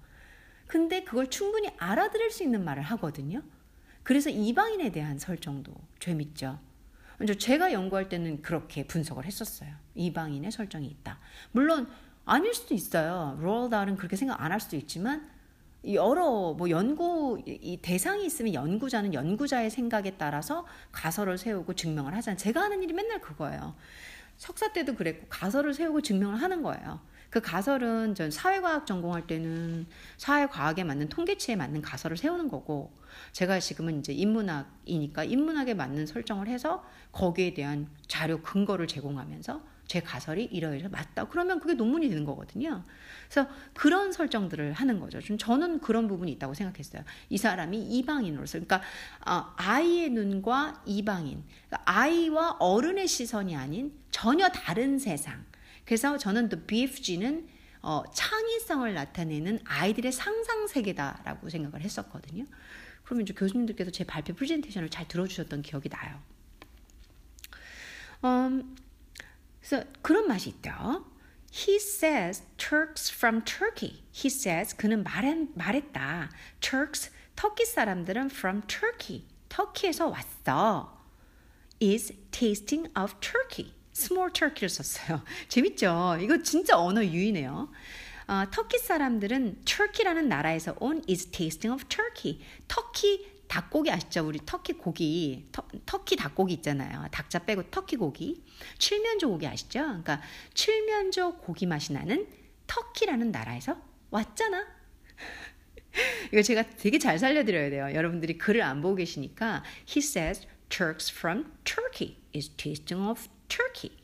근데 0.69 1.03
그걸 1.03 1.29
충분히 1.29 1.71
알아들을 1.77 2.31
수 2.31 2.45
있는 2.45 2.65
말을 2.65 2.83
하거든요. 2.85 3.43
그래서 4.05 4.31
이방인에 4.31 4.93
대한 4.93 5.19
설정도 5.19 5.75
재밌죠. 5.99 6.61
제가 7.39 7.73
연구할 7.73 8.09
때는 8.09 8.43
그렇게 8.43 8.87
분석을 8.87 9.25
했었어요. 9.25 9.71
이방인의 9.97 10.53
설정이 10.53 10.87
있다. 10.87 11.19
물론 11.53 11.89
아닐 12.27 12.55
수도 12.55 12.75
있어요. 12.75 13.37
로얼달은 13.41 13.97
그렇게 13.97 14.17
생각 14.17 14.41
안 14.41 14.53
할 14.53 14.61
수도 14.61 14.77
있지만 14.77 15.29
여러 15.93 16.55
뭐 16.57 16.71
연구 16.71 17.43
이 17.47 17.79
대상이 17.83 18.25
있으면 18.25 18.55
연구자는 18.55 19.13
연구자의 19.13 19.71
생각에 19.71 20.13
따라서 20.17 20.65
가설을 20.93 21.37
세우고 21.37 21.75
증명을 21.75 22.15
하잖아요. 22.17 22.39
제가 22.39 22.63
하는 22.63 22.83
일이 22.83 22.95
맨날 22.95 23.21
그거예요. 23.21 23.75
석사 24.39 24.73
때도 24.73 24.95
그랬고 24.95 25.27
가설을 25.29 25.75
세우고 25.75 26.01
증명을 26.01 26.41
하는 26.41 26.63
거예요. 26.63 27.01
그 27.29 27.41
가설은 27.41 28.15
전 28.15 28.31
사회과학 28.31 28.87
전공할 28.87 29.27
때는 29.27 29.87
사회과학에 30.17 30.85
맞는 30.85 31.09
통계치에 31.09 31.57
맞는 31.57 31.83
가설을 31.83 32.17
세우는 32.17 32.49
거고 32.49 32.93
제가 33.33 33.59
지금은 33.59 33.99
이제 33.99 34.13
인문학이니까 34.13 35.25
인문학에 35.25 35.75
맞는 35.75 36.07
설정을 36.07 36.47
해서 36.47 36.85
거기에 37.13 37.53
대한 37.55 37.89
자료 38.07 38.41
근거를 38.41 38.87
제공하면서 38.87 39.74
제 39.87 40.01
가설이 40.01 40.45
이러이러 40.45 40.89
맞다. 40.89 41.27
그러면 41.29 41.61
그게 41.61 41.75
논문이 41.75 42.09
되는 42.09 42.25
거거든요. 42.25 42.85
그래서 43.29 43.49
그런 43.75 44.13
설정들을 44.13 44.73
하는 44.73 45.01
거죠. 45.01 45.21
좀 45.21 45.37
저는 45.37 45.81
그런 45.81 46.09
부분이 46.09 46.33
있다고 46.33 46.55
생각했어요. 46.55 47.03
이 47.29 47.37
사람이 47.37 47.83
이방인으로서, 47.83 48.59
그러니까 48.61 48.83
어, 49.27 49.53
아이의 49.57 50.11
눈과 50.11 50.83
이방인, 50.87 51.45
그러니까 51.69 51.83
아이와 51.85 52.57
어른의 52.61 53.07
시선이 53.09 53.57
아닌 53.57 53.93
전혀 54.11 54.49
다른 54.49 54.99
세상. 54.99 55.45
그래서 55.85 56.17
저는 56.17 56.49
The 56.49 56.67
BFG는 56.67 57.49
어, 57.83 58.03
창의성을 58.15 58.95
나타내는 58.95 59.61
아이들의 59.65 60.11
상상 60.11 60.67
세계다라고 60.67 61.51
생각을 61.51 61.83
했었거든요. 61.83 62.47
그러면 63.05 63.25
이제 63.25 63.35
교수님들께서 63.35 63.91
제 63.91 64.05
발표 64.05 64.33
프레젠테이션을 64.33 64.89
잘 64.89 65.07
들어주셨던 65.07 65.61
기억이 65.61 65.91
나요. 65.91 66.19
음, 68.25 68.75
그래서 69.67 69.85
그런 70.03 70.29
맛이 70.29 70.51
있죠. 70.51 71.05
He 71.53 71.77
says 71.77 72.43
Turks 72.59 73.11
from 73.11 73.45
Turkey. 73.45 74.03
He 74.13 74.27
says 74.27 74.77
그는 74.77 75.03
말한, 75.03 75.53
말했다. 75.55 76.31
Turks 76.61 77.11
터키 77.37 77.65
사람들은 77.65 78.27
from 78.27 78.63
Turkey. 78.67 79.25
터키에서 79.49 80.09
왔어. 80.09 81.01
Is 81.81 82.13
tasting 82.31 82.91
of 82.99 83.15
Turkey. 83.21 83.73
Small 83.95 84.33
Turkey를 84.33 84.69
썼어요. 84.69 85.23
재밌죠? 85.49 86.19
이거 86.21 86.43
진짜 86.43 86.77
언어 86.77 87.05
유의네요. 87.05 87.71
어, 88.27 88.45
터키 88.51 88.79
사람들은 88.79 89.65
Turkey라는 89.65 90.29
나라에서 90.29 90.75
온 90.81 91.03
is 91.09 91.27
tasting 91.27 91.73
of 91.73 91.89
Turkey. 91.89 92.41
터키 92.67 93.34
닭고기 93.55 93.89
아시죠? 93.89 94.27
우리 94.27 94.41
터키 94.45 94.73
고기, 94.73 95.47
터, 95.53 96.03
키 96.05 96.17
닭고기 96.17 96.55
있잖아요. 96.55 97.07
닭자 97.13 97.45
빼고 97.45 97.71
터키 97.71 97.95
고기. 97.95 98.43
칠면조 98.79 99.29
고기 99.29 99.47
아시죠? 99.47 99.81
그러니까 99.81 100.21
칠면조 100.55 101.37
고기 101.37 101.65
맛이 101.65 101.93
나는 101.93 102.27
터키라는 102.67 103.31
나라에서 103.31 103.81
왔잖아. 104.11 104.67
이거 106.33 106.43
제가 106.43 106.65
되게 106.71 106.99
잘 106.99 107.17
살려드려야 107.17 107.71
돼요. 107.71 107.95
여러분들이 107.95 108.39
글을 108.39 108.61
안 108.61 108.83
보고 108.83 108.97
계시니까 108.97 109.63
He 109.89 110.01
says 110.01 110.49
Turks 110.69 111.13
from 111.17 111.53
Turkey 111.63 112.17
is 112.35 112.51
tasting 112.57 113.09
of 113.09 113.23
Turkey. 113.47 113.97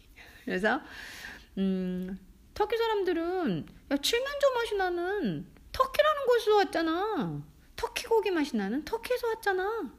그래서 0.45 0.81
음, 1.59 2.21
터키 2.55 2.77
사람들은 2.77 3.67
야 3.91 3.97
칠면조 3.97 4.55
맛이 4.55 4.77
나는 4.77 5.47
터키라는 5.73 6.27
곳에서 6.27 6.57
왔잖아. 6.57 7.43
터키 7.81 8.05
고기 8.05 8.31
맛이 8.31 8.59
나는 8.59 8.85
터키에서 8.85 9.27
왔잖아. 9.29 9.91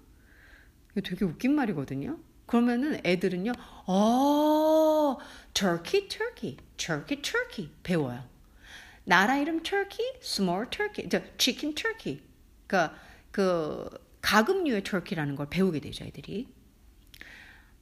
이거 0.91 1.02
되게 1.02 1.26
웃긴 1.26 1.56
말이거든요. 1.56 2.20
그러면은 2.46 3.02
애들은요, 3.04 3.54
어, 3.88 5.17
turkey, 5.56 6.08
turkey, 6.08 6.58
turkey, 6.78 7.22
turkey 7.24 7.72
배워요. 7.82 8.24
나라 9.04 9.38
이름 9.38 9.63
turkey, 9.63 10.20
small 10.22 10.70
turkey, 10.70 11.10
chicken 11.39 11.74
turkey. 11.74 12.22
그러니까 12.67 12.96
그 13.32 13.89
가금류의 14.22 14.84
turkey라는 14.84 15.36
걸 15.36 15.50
배우게 15.50 15.80
되죠, 15.80 16.06
애들이. 16.06 16.54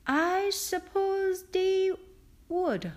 I 0.05 0.47
suppose 0.47 1.47
they 1.51 1.91
would. 2.49 2.89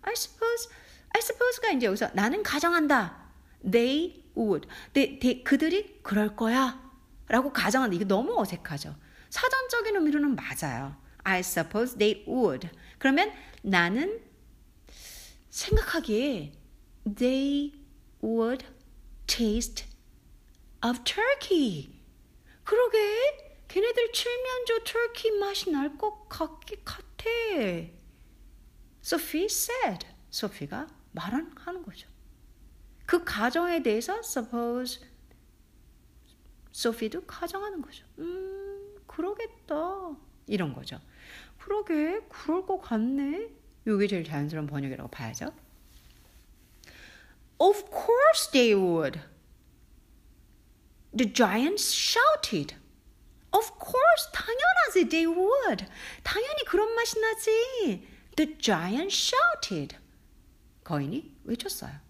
I 0.00 0.14
suppose, 0.14 0.70
I 1.14 1.20
suppose가 1.20 1.72
이제 1.72 1.86
여기서 1.86 2.08
나는 2.14 2.42
가정한다. 2.42 3.27
They 3.62 4.24
would. 4.36 4.68
they, 4.92 5.18
they, 5.18 5.42
그들이 5.44 6.00
그럴 6.02 6.36
거야. 6.36 6.80
라고 7.28 7.52
가정한다. 7.52 7.94
이게 7.94 8.04
너무 8.04 8.38
어색하죠. 8.40 8.94
사전적인 9.30 9.96
의미로는 9.96 10.36
맞아요. 10.36 10.96
I 11.24 11.40
suppose 11.40 11.98
they 11.98 12.24
would. 12.26 12.68
그러면 12.98 13.30
나는 13.62 14.20
생각하기에 15.50 16.52
they 17.16 17.72
would 18.22 18.64
taste 19.26 19.86
of 20.86 21.00
turkey. 21.04 21.90
그러게 22.64 22.98
걔네들 23.68 24.12
칠면조 24.12 24.84
터키 24.84 25.30
맛이 25.32 25.70
날 25.70 25.98
것 25.98 26.28
같긴 26.28 26.78
같아. 26.84 27.24
Sophie 29.04 29.46
said. 29.46 30.06
소피가 30.30 30.86
말하는 31.12 31.54
거죠. 31.84 32.08
그 33.08 33.24
가정에 33.24 33.82
대해서 33.82 34.18
suppose 34.18 35.00
소피도 36.72 37.24
가정하는 37.24 37.80
거죠. 37.80 38.04
음, 38.18 38.98
그러겠다. 39.06 40.14
이런 40.46 40.74
거죠. 40.74 41.00
그러게, 41.58 42.20
그럴 42.28 42.66
것 42.66 42.78
같네. 42.82 43.48
이게 43.86 44.06
제일 44.06 44.24
자연스러운 44.24 44.66
번역이라고 44.66 45.08
봐야죠. 45.08 45.54
Of 47.58 47.84
course 47.88 48.50
they 48.52 48.74
would. 48.74 49.18
The 51.16 51.32
giants 51.32 51.90
shouted. 51.90 52.76
Of 53.54 53.70
course, 53.80 54.30
당연하지, 54.34 55.08
they 55.08 55.26
would. 55.26 55.86
당연히 56.22 56.62
그런 56.66 56.94
맛이 56.94 57.18
나지. 57.18 58.06
The 58.36 58.58
giant 58.58 59.16
shouted. 59.16 59.96
거인이 60.84 61.38
외쳤어요. 61.44 62.07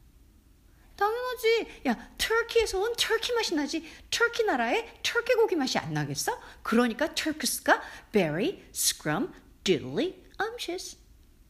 당연하지. 0.98 1.66
야, 1.86 2.10
터키에서 2.18 2.80
온 2.80 2.92
터키 2.98 3.32
맛이 3.32 3.54
나지. 3.54 3.84
터키 4.10 4.42
나라에 4.42 5.00
터키 5.02 5.32
고기 5.34 5.54
맛이 5.54 5.78
안 5.78 5.94
나겠어? 5.94 6.38
그러니까 6.62 7.14
터키스가 7.14 7.80
very 8.10 8.64
scrum 8.74 9.32
diddly 9.62 10.16
umptious. 10.42 10.98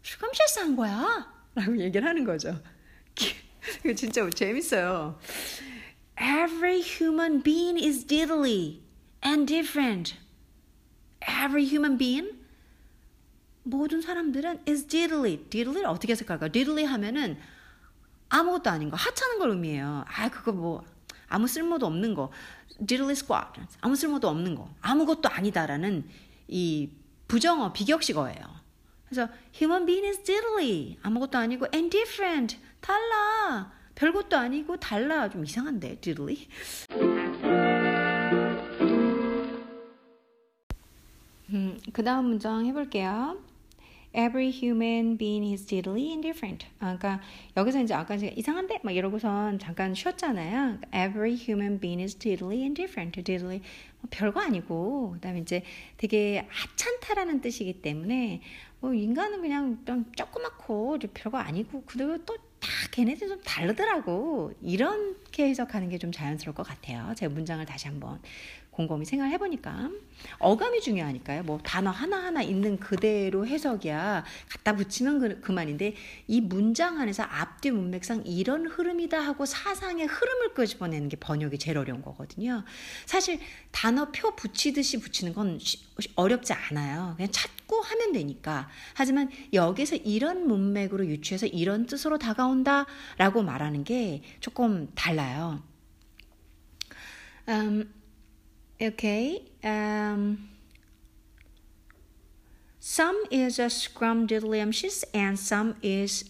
scrumptious 0.05 0.59
한 0.59 0.77
거야. 0.77 1.33
라고 1.55 1.79
얘기를 1.79 2.07
하는 2.07 2.25
거죠. 2.25 2.63
이거 3.85 3.95
진짜 3.95 4.29
재밌어요. 4.29 5.19
Every 6.21 6.83
human 6.83 7.43
being 7.43 7.83
is 7.83 8.07
diddly 8.07 8.83
and 9.25 9.47
different. 9.47 10.15
Every 11.23 11.65
human 11.65 11.97
being 11.97 12.39
모든 13.63 14.03
사람들은 14.03 14.65
is 14.69 14.87
diddly. 14.87 15.39
diddly 15.49 15.85
어떻게 15.85 16.13
해석할까? 16.13 16.49
diddly 16.49 16.85
하면은 16.85 17.39
아무것도 18.29 18.71
아닌 18.71 18.91
거, 18.91 18.97
하찮은 18.97 19.39
걸 19.39 19.51
의미해요. 19.51 20.05
아, 20.07 20.29
그거 20.29 20.53
뭐 20.53 20.85
아무 21.29 21.47
쓸모도 21.47 21.87
없는 21.87 22.15
거. 22.15 22.31
diddly 22.87 23.13
squat. 23.13 23.61
아무 23.81 23.97
쓸모도 23.97 24.29
없는 24.29 24.55
거. 24.55 24.71
아무것도 24.81 25.29
아니다라는 25.29 26.09
이 26.49 26.91
부정어, 27.27 27.73
비격식어예요. 27.73 28.59
그래서 29.09 29.31
human 29.55 29.87
being 29.87 30.07
is 30.07 30.23
diddly. 30.23 30.99
아무것도 31.03 31.39
아니고 31.39 31.67
and 31.75 31.91
different. 31.91 32.59
달라. 32.81 33.73
별것도 33.95 34.37
아니고 34.37 34.77
달라. 34.77 35.29
좀 35.29 35.45
이상한데, 35.45 36.01
diddly. 36.01 36.47
음, 41.51 41.81
그 41.93 42.05
다음 42.05 42.27
문장 42.27 42.67
해볼게요. 42.67 43.39
Every 44.15 44.51
human 44.51 45.17
being 45.19 45.45
is 45.53 45.67
diddly 45.67 46.11
indifferent. 46.11 46.67
아, 46.81 46.97
그러니까 46.97 47.21
여기서 47.57 47.83
이제 47.83 47.95
아까 47.95 48.17
제가 48.17 48.33
이상한데 48.37 48.81
막 48.83 48.93
이러고선 48.95 49.59
잠깐 49.59 49.95
쉬었잖아요. 49.95 50.79
Every 50.95 51.35
human 51.35 51.79
being 51.79 52.03
is 52.03 52.15
diddly 52.17 52.63
indifferent. 52.63 53.23
diddly 53.23 53.61
뭐 54.01 54.09
별거 54.11 54.41
아니고 54.41 55.13
그다음에 55.15 55.41
이제 55.41 55.63
되게 55.99 56.47
하찮다라는 56.49 57.41
뜻이기 57.43 57.83
때문에 57.83 58.41
뭐 58.81 58.95
인간은 58.95 59.43
그냥 59.43 59.79
좀 59.85 60.11
조그맣고 60.17 60.99
별거 61.15 61.39
아니고 61.39 61.83
그리고 61.87 62.25
또 62.25 62.37
다 62.61 62.69
걔네들 62.91 63.29
좀 63.29 63.41
다르더라고 63.43 64.53
이렇게 64.61 65.49
해석하는 65.49 65.89
게 65.91 65.99
좀 65.99 66.11
자연스러울 66.11 66.55
것 66.57 66.67
같아요. 66.67 67.13
제 67.17 67.29
문장을 67.29 67.65
다시 67.67 67.87
한번 67.87 68.21
곰곰이 68.79 69.05
생각해 69.05 69.39
보니까 69.39 69.91
어감이 70.39 70.81
중요하니까요. 70.81 71.43
뭐 71.43 71.59
단어 71.65 71.91
하나하나 71.91 72.43
있는 72.43 72.79
그대로 72.79 73.45
해석이야 73.45 74.25
갖다 74.49 74.77
붙이면 74.77 75.19
그, 75.19 75.41
그만인데 75.41 75.97
이 76.29 76.41
문장 76.41 77.01
안에서 77.01 77.25
앞뒤 77.25 77.73
문맥상 77.73 78.23
이런 78.25 78.69
흐름이다 78.69 79.19
하고 79.19 79.47
사상의 79.47 80.07
흐름을 80.07 80.55
끄집어내는 80.55 81.09
게 81.09 81.17
번역이 81.17 81.59
제일 81.59 81.77
어려운 81.77 82.03
거거든요. 82.03 82.65
사실 83.05 83.41
단어 83.73 84.13
표 84.13 84.37
붙이듯이 84.37 85.01
붙이는 85.01 85.35
건 85.35 85.59
어렵지 86.15 86.53
않아요. 86.53 87.15
그냥 87.17 87.33
찾고 87.33 87.81
하면 87.81 88.13
되니까. 88.13 88.69
하지만 88.95 89.29
여기서 89.53 89.97
이런 89.97 90.47
문맥으로 90.47 91.05
유추해서 91.07 91.47
이런 91.47 91.87
뜻으로 91.87 92.19
다가온다 92.19 92.87
라고 93.17 93.43
말하는 93.43 93.83
게 93.83 94.23
조금 94.39 94.89
달라요. 94.95 95.65
음, 97.49 97.98
Okay. 98.82 99.46
Um, 99.64 100.50
some 102.80 103.24
is 103.32 103.60
a 103.60 103.68
scrumdiddlyumptious 103.68 105.04
and 105.14 105.40
some 105.40 105.76
is 105.82 106.26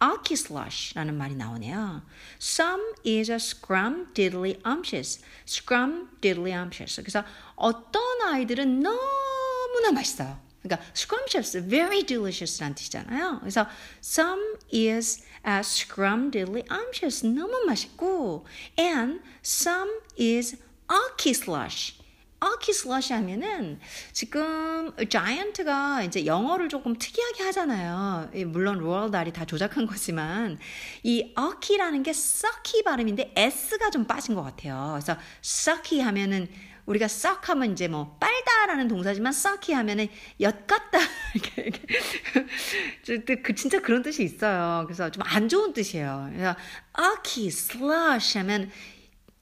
archislush라는 0.00 1.14
말이 1.16 1.34
나오네요. 1.34 2.02
Some 2.40 2.94
is 3.04 3.30
a 3.30 3.36
scrumdiddlyumptious. 3.36 5.20
scrumdiddlyumptious. 5.44 7.02
그래서 7.02 7.24
어떤 7.56 8.02
아이들은 8.22 8.80
너무나 8.80 9.92
맛있어요. 9.92 10.40
그러니까 10.62 10.84
scrumptious, 10.94 11.58
very 11.68 12.04
delicious라는 12.04 12.74
뜻이잖아요. 12.74 13.40
그래서 13.40 13.66
some 14.02 14.56
is 14.72 15.24
a 15.46 15.60
scrumdiddlyumptious. 15.60 17.26
너무 17.26 17.64
맛있고 17.66 18.46
and 18.78 19.20
some 19.42 19.90
is 20.18 20.56
아키 20.93 21.33
슬러시. 21.33 21.93
아키 22.39 22.71
슬러시 22.73 23.13
하면은 23.13 23.79
지금 24.11 24.91
giant가 25.09 26.03
이제 26.03 26.25
영어를 26.25 26.69
조금 26.69 26.95
특이하게 26.97 27.43
하잖아요. 27.45 28.29
물론 28.47 28.79
로얼 28.79 29.09
달이 29.09 29.31
다 29.31 29.45
조작한 29.45 29.87
거지만 29.87 30.59
이 31.03 31.31
ucky라는 31.35 32.03
게 32.03 32.11
sucky 32.13 32.83
발음인데 32.83 33.33
s가 33.35 33.89
좀 33.89 34.05
빠진 34.05 34.35
것 34.35 34.43
같아요. 34.43 34.89
그래서 34.93 35.17
sucky 35.41 36.01
하면은 36.01 36.47
우리가 36.85 37.07
suck 37.07 37.47
하면 37.47 37.71
이제 37.71 37.87
뭐 37.87 38.17
빨다라는 38.19 38.89
동사지만 38.89 39.31
sucky 39.31 39.71
하면은 39.71 40.09
엿 40.41 40.67
같다. 40.67 40.99
그 43.41 43.55
진짜 43.55 43.81
그런 43.81 44.03
뜻이 44.03 44.21
있어요. 44.23 44.83
그래서 44.85 45.09
좀 45.09 45.23
안 45.25 45.47
좋은 45.47 45.71
뜻이에요. 45.73 46.29
그래서 46.33 46.55
아키 46.91 47.49
슬러시 47.49 48.37
하면 48.39 48.69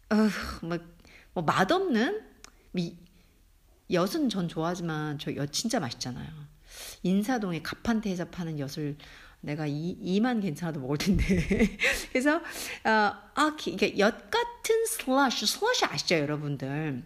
어뭐 0.10 0.78
뭐 1.34 1.44
맛없는 1.44 2.22
미, 2.72 2.98
엿은 3.92 4.30
전 4.30 4.48
좋아하지만 4.48 5.20
저 5.20 5.36
엿 5.36 5.52
진짜 5.52 5.80
맛있잖아요. 5.80 6.28
인사동에 7.04 7.62
갑판테에서 7.62 8.26
파는 8.30 8.60
엿을 8.60 8.98
내가 9.42 9.66
이, 9.68 9.98
이만 10.02 10.40
괜찮아도 10.40 10.80
먹을 10.80 10.98
텐데. 10.98 11.26
그래서 12.12 12.38
어, 12.38 12.42
아, 12.86 13.58
이게 13.66 13.98
엿 14.00 14.30
같은 14.30 14.86
슬러시, 14.86 15.46
슬러시 15.46 15.86
아시죠, 15.86 16.16
여러분들? 16.16 17.04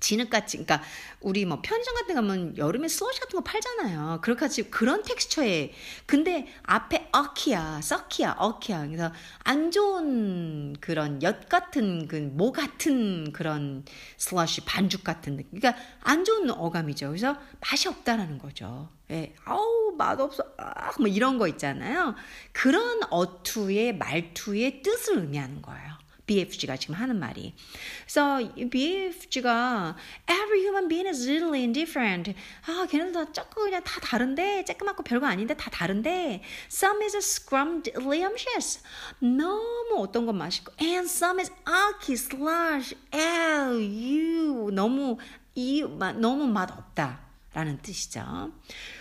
진흙같이 0.00 0.58
그러니까 0.58 0.82
우리 1.20 1.44
뭐 1.44 1.60
편의점 1.60 1.94
같은 1.94 2.06
데 2.08 2.14
가면 2.14 2.58
여름에 2.58 2.88
슬러시 2.88 3.20
같은 3.20 3.38
거 3.38 3.42
팔잖아요. 3.44 4.20
그렇같이 4.22 4.70
그런 4.70 5.02
텍스처에 5.02 5.72
근데 6.06 6.46
앞에 6.62 7.08
어키야, 7.12 7.80
썩키야, 7.82 8.36
어키야. 8.38 8.86
그래서 8.86 9.12
안 9.44 9.70
좋은 9.70 10.76
그런 10.80 11.22
엿 11.22 11.48
같은 11.48 12.06
그 12.06 12.28
모 12.38 12.52
같은 12.52 13.32
그런 13.32 13.84
슬러시 14.16 14.60
반죽 14.64 15.02
같은 15.04 15.36
느낌. 15.36 15.58
그러니까 15.58 15.82
안 16.02 16.24
좋은 16.24 16.50
어감이죠. 16.50 17.08
그래서 17.08 17.36
맛이 17.60 17.88
없다라는 17.88 18.38
거죠. 18.38 18.90
예, 19.10 19.34
아우 19.44 19.94
맛없어, 19.96 20.44
아, 20.58 20.92
뭐 20.98 21.08
이런 21.08 21.38
거 21.38 21.48
있잖아요. 21.48 22.14
그런 22.52 23.00
어투의 23.10 23.96
말투의 23.96 24.82
뜻을 24.82 25.18
의미하는 25.18 25.62
거예요. 25.62 25.97
BFG가 26.28 26.76
지금 26.76 26.94
하는 26.94 27.18
말이. 27.18 27.54
그래서 28.02 28.38
BFG가 28.70 29.96
every 30.30 30.60
human 30.60 30.86
being 30.86 31.08
is 31.08 31.28
really 31.28 31.62
indifferent. 31.62 32.34
아, 32.66 32.86
걔네들 32.88 33.12
다 33.12 33.32
조금 33.32 33.64
그냥 33.64 33.82
다 33.82 33.98
다른데, 34.00 34.64
쬐끄맣고 34.68 35.04
별거 35.04 35.26
아닌데 35.26 35.54
다 35.54 35.70
다른데, 35.70 36.42
some 36.70 37.02
is 37.02 37.16
scrumptious. 37.16 38.80
너무 39.18 39.96
어떤 39.98 40.26
건 40.26 40.36
맛있고, 40.38 40.72
and 40.80 41.10
some 41.10 41.40
is 41.40 41.50
aki 41.66 42.12
slash, 42.14 42.94
l, 43.10 43.80
u. 43.82 44.70
너무, 44.70 45.16
이, 45.56 45.82
너무 45.82 46.46
맛 46.46 46.70
없다. 46.70 47.26
라는 47.54 47.78
뜻이죠. 47.82 48.52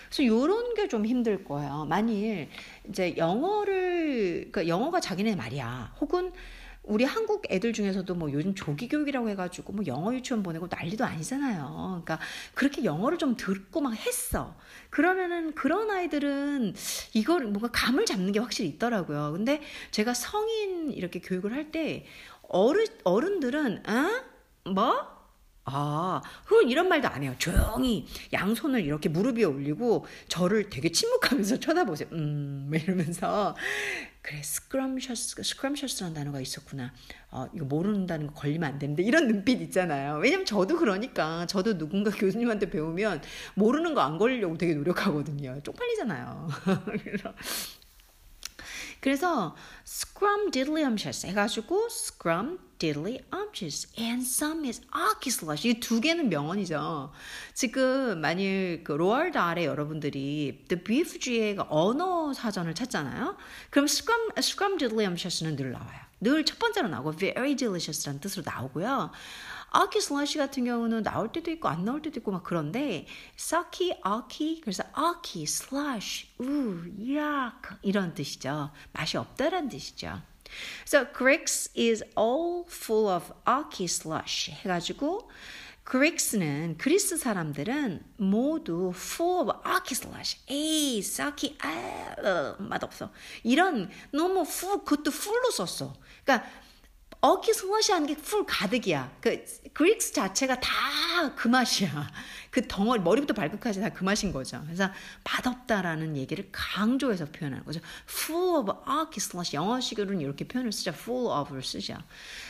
그래서 0.10 0.24
이런 0.24 0.74
게 0.74 0.88
좀 0.88 1.06
힘들 1.06 1.44
거예요. 1.44 1.86
만일 1.88 2.50
이제 2.88 3.14
영어를, 3.18 4.50
그러니까 4.52 4.68
영어가 4.68 5.02
자기네 5.02 5.36
말이야. 5.36 5.96
혹은 6.00 6.32
우리 6.88 7.04
한국 7.04 7.44
애들 7.52 7.74
중에서도 7.74 8.14
뭐 8.16 8.32
요즘 8.32 8.56
조기 8.56 8.88
교육이라고 8.88 9.30
해가지고 9.30 9.74
뭐 9.74 9.86
영어 9.88 10.14
유치원 10.14 10.44
보내고 10.44 10.68
난리도 10.70 11.06
아니잖아요. 11.06 12.02
그러니까 12.04 12.20
그렇게 12.54 12.84
영어를 12.84 13.18
좀 13.18 13.36
듣고 13.36 13.82
막 13.82 13.94
했어. 13.94 14.56
그러면은 14.90 15.54
그런 15.54 15.92
아이들은 15.92 16.74
이걸 17.14 17.44
뭔가 17.46 17.70
감을 17.72 18.06
잡는 18.06 18.32
게 18.32 18.40
확실히 18.40 18.70
있더라고요. 18.70 19.34
근데 19.34 19.62
제가 19.92 20.14
성인 20.14 20.92
이렇게 20.92 21.20
교육을 21.20 21.54
할 21.54 21.68
때 21.72 22.06
어른 22.50 22.86
어른들은 23.04 23.84
어? 23.90 24.72
뭐? 24.72 25.17
아, 25.70 26.22
그건 26.46 26.70
이런 26.70 26.88
말도 26.88 27.10
안 27.10 27.24
해요. 27.24 27.36
조용히 27.38 28.06
양손을 28.32 28.86
이렇게 28.86 29.10
무릎 29.10 29.38
위에 29.38 29.44
올리고 29.44 30.06
저를 30.30 30.70
되게 30.70 30.90
침묵하면서 30.92 31.60
쳐다보세요. 31.60 32.08
음, 32.14 32.72
이러면서 32.74 33.54
그래 34.22 34.42
스크럼셔스 34.42 35.44
스크럼셔스라는 35.44 36.14
단어가 36.16 36.40
있었구나. 36.40 36.94
어, 37.32 37.48
이거 37.54 37.66
모른다는 37.66 38.28
거 38.28 38.34
걸리면 38.34 38.70
안 38.70 38.80
되는데 38.80 39.04
이런 39.04 39.28
눈빛 39.28 39.62
있잖아요. 39.62 40.20
왜냐면 40.22 40.46
저도 40.46 40.78
그러니까 40.78 41.46
저도 41.48 41.78
누군가 41.78 42.12
교수님한테 42.12 42.70
배우면 42.70 43.22
모르는 43.56 43.94
거 43.94 44.02
안 44.08 44.18
걸리려고 44.18 44.58
되게 44.58 44.74
노력하거든요. 44.74 45.60
쪽팔리잖아요. 45.64 46.48
그래서 47.04 47.34
그래서 49.02 49.56
scrumdiddlyumptious 49.86 51.28
해가지고 51.28 51.88
scrumdiddlyumptious 51.90 53.88
and 54.00 54.24
some 54.26 54.66
is 54.68 54.82
archislash 54.96 55.68
이 55.68 55.80
두 55.80 56.02
개는 56.02 56.30
명언이죠. 56.30 57.12
지금 57.54 58.20
만일 58.22 58.84
그 58.84 58.92
로얼드 58.94 59.38
아래 59.38 59.66
여러분들이 59.66 60.66
The 60.68 60.84
BFG의 60.84 61.58
언어 61.70 62.34
사전을 62.34 62.74
찾잖아요. 62.76 63.38
그럼 63.70 63.86
scrum 63.86 64.30
scrumdiddlyumptious는 64.38 65.56
늘 65.56 65.72
나와요. 65.72 66.00
늘 66.20 66.44
첫 66.44 66.58
번째로 66.58 66.88
나오고 66.88 67.12
very 67.14 67.56
delicious라는 67.56 68.20
뜻으로 68.20 68.44
나오고요. 68.46 69.12
아키 69.70 70.02
슬러시 70.02 70.38
같은 70.38 70.66
경우는 70.66 71.04
나올 71.04 71.32
때도 71.32 71.52
있고 71.52 71.68
안 71.68 71.86
나올 71.86 72.02
때도 72.02 72.20
있고 72.20 72.32
막 72.32 72.44
그런데 72.44 73.06
사키, 73.36 73.98
아키 74.02 74.62
그래서 74.62 74.84
아키, 74.94 75.46
슬러시, 75.46 76.28
우, 76.40 77.16
약 77.16 77.62
이런 77.82 78.14
뜻이죠. 78.14 78.72
맛이 78.94 79.18
없다란 79.18 79.70
뜻이죠. 79.70 80.22
So 80.86 81.06
Greeks 81.12 81.72
is 81.78 82.04
all 82.18 82.64
full 82.68 83.14
of 83.14 83.34
aki 83.48 83.86
slush 83.86 84.52
해가지고 84.52 85.30
그릭스는 85.84 86.78
그리스 86.78 87.16
사람들은 87.16 88.04
모두 88.18 88.92
full 88.94 89.50
of 89.50 89.52
aki 89.66 89.92
slush. 89.94 90.40
에이, 90.50 91.02
사키, 91.02 91.58
아, 91.62 92.16
어, 92.22 92.56
맛없어. 92.60 93.10
이런 93.44 93.90
너무 94.12 94.42
fu 94.42 94.84
그것도 94.84 95.12
풀로 95.12 95.50
썼어. 95.52 95.94
그러니까 96.26 96.50
어기 97.20 97.54
슬러시 97.54 97.92
하는 97.92 98.08
게풀 98.08 98.46
가득이야. 98.46 99.12
그 99.22 99.44
그릭스 99.74 100.14
자체가 100.14 100.60
다 100.60 100.70
그 101.36 101.48
맛이야. 101.48 102.08
그 102.52 102.68
덩어리 102.68 103.02
머리부터 103.02 103.34
발끝까지 103.34 103.82
다 103.82 103.90
그 103.90 104.04
맛인 104.04 104.32
거죠. 104.32 104.62
그래서 104.66 104.90
맛없다라는 105.24 106.16
얘기를 106.16 106.48
강조해서 106.52 107.26
표현하는 107.26 107.66
거죠. 107.66 107.80
full 108.08 108.70
of 108.70 109.20
슬러시 109.20 109.56
영어식으로는 109.56 110.22
이렇게 110.22 110.48
표현을 110.48 110.72
쓰죠. 110.72 110.92
full 110.92 111.28
of를 111.28 111.64
쓰죠. 111.64 111.98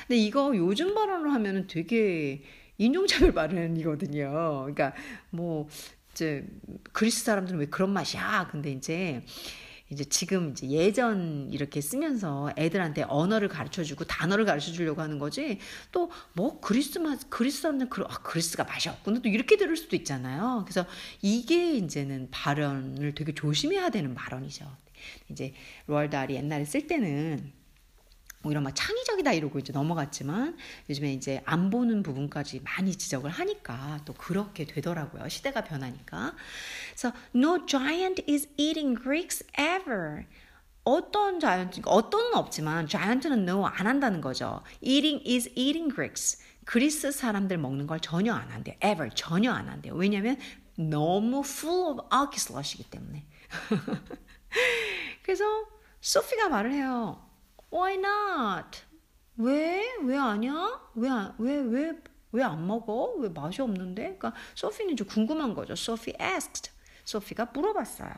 근데 0.08 0.18
이거 0.18 0.52
요즘 0.56 0.94
발언을 0.94 1.32
하면은 1.34 1.68
되게 1.68 2.44
인종차별 2.78 3.34
발언이거든요. 3.34 4.30
그러니까 4.66 4.94
뭐 5.30 5.70
이제 6.12 6.46
그리스 6.92 7.24
사람들은 7.24 7.60
왜 7.60 7.66
그런 7.68 7.92
맛이야? 7.92 8.50
근데 8.52 8.72
이제 8.72 9.24
이제 9.90 10.04
지금 10.04 10.52
이제 10.52 10.68
예전 10.70 11.50
이렇게 11.52 11.80
쓰면서 11.82 12.52
애들한테 12.58 13.04
언어를 13.08 13.48
가르쳐 13.48 13.84
주고 13.84 14.04
단어를 14.06 14.46
가르쳐 14.46 14.72
주려고 14.72 15.02
하는 15.02 15.20
거지 15.20 15.60
또 15.92 16.10
뭐 16.34 16.60
그리스 16.60 17.00
맛 17.00 17.30
그리스 17.30 17.62
사람들 17.62 17.90
그 17.90 18.04
아, 18.04 18.20
그리스가 18.22 18.64
맛이 18.64 18.90
없구나 18.90 19.20
또 19.22 19.30
이렇게 19.30 19.58
들을 19.58 19.76
수도 19.76 19.96
있잖아요. 19.96 20.64
그래서 20.66 20.86
이게 21.22 21.74
이제는 21.76 22.30
발언을 22.32 23.16
되게 23.16 23.34
조심해야 23.34 23.90
되는 23.90 24.14
발언이죠. 24.14 24.66
이제 25.30 25.54
로알달이 25.88 26.36
옛날에 26.36 26.66
쓸 26.66 26.88
때는 26.88 27.52
오히려 28.44 28.62
막 28.62 28.72
창의적이다 28.76 29.34
이러고 29.34 29.60
이제 29.60 29.74
넘어갔지만 29.74 30.58
요즘에 30.90 31.14
이제 31.14 31.42
안 31.46 31.70
보는 31.70 32.04
부분까지 32.04 32.62
많이 32.62 32.96
지적을 32.96 33.30
하니까 33.30 34.00
또 34.06 34.14
그렇게 34.14 34.66
되더라고요. 34.66 35.28
시대가 35.28 35.64
변하니까. 35.64 36.34
그래서 36.92 37.14
no 37.36 37.66
giant 37.66 38.24
is 38.32 38.48
eating 38.58 39.00
Greeks 39.02 39.46
ever. 39.60 40.26
어떤 40.84 41.40
자이언트, 41.42 41.82
어떤은 41.84 42.36
없지만 42.36 42.88
자이언트는 42.88 43.48
no 43.50 43.66
안 43.66 43.88
한다는 43.88 44.22
거죠. 44.22 44.64
eating 44.82 45.22
is 45.28 45.50
eating 45.56 45.94
Greeks. 45.94 46.42
그리스 46.64 47.12
사람들 47.12 47.58
먹는 47.58 47.88
걸 47.88 48.00
전혀 48.00 48.34
안 48.34 48.50
한대요. 48.52 48.76
ever 48.84 49.10
전혀 49.14 49.52
안 49.52 49.68
한대요. 49.68 49.96
왜냐면 49.96 50.38
너무 50.78 51.40
full 51.40 51.92
of 51.92 52.08
alkislush이기 52.14 52.90
때문에. 52.90 53.26
그래서 55.24 55.44
소피가 56.00 56.50
말을 56.50 56.72
해요. 56.72 57.27
Why 57.72 57.96
not? 57.96 58.80
왜? 59.38 59.84
왜 60.04 60.18
아니야? 60.18 60.80
왜, 60.96 61.10
왜, 61.38 61.58
왜, 61.58 61.94
왜 62.32 62.44
안 62.44 62.66
먹어? 62.68 63.14
왜 63.18 63.30
맛이 63.30 63.62
없는데? 63.62 64.04
그러니까 64.18 64.34
소피는 64.56 64.94
이제 64.94 65.04
궁금한 65.04 65.54
거죠. 65.54 65.74
Sophie 65.74 66.16
asked. 66.20 66.72
소피가 67.06 67.52
물어봤어요. 67.54 68.12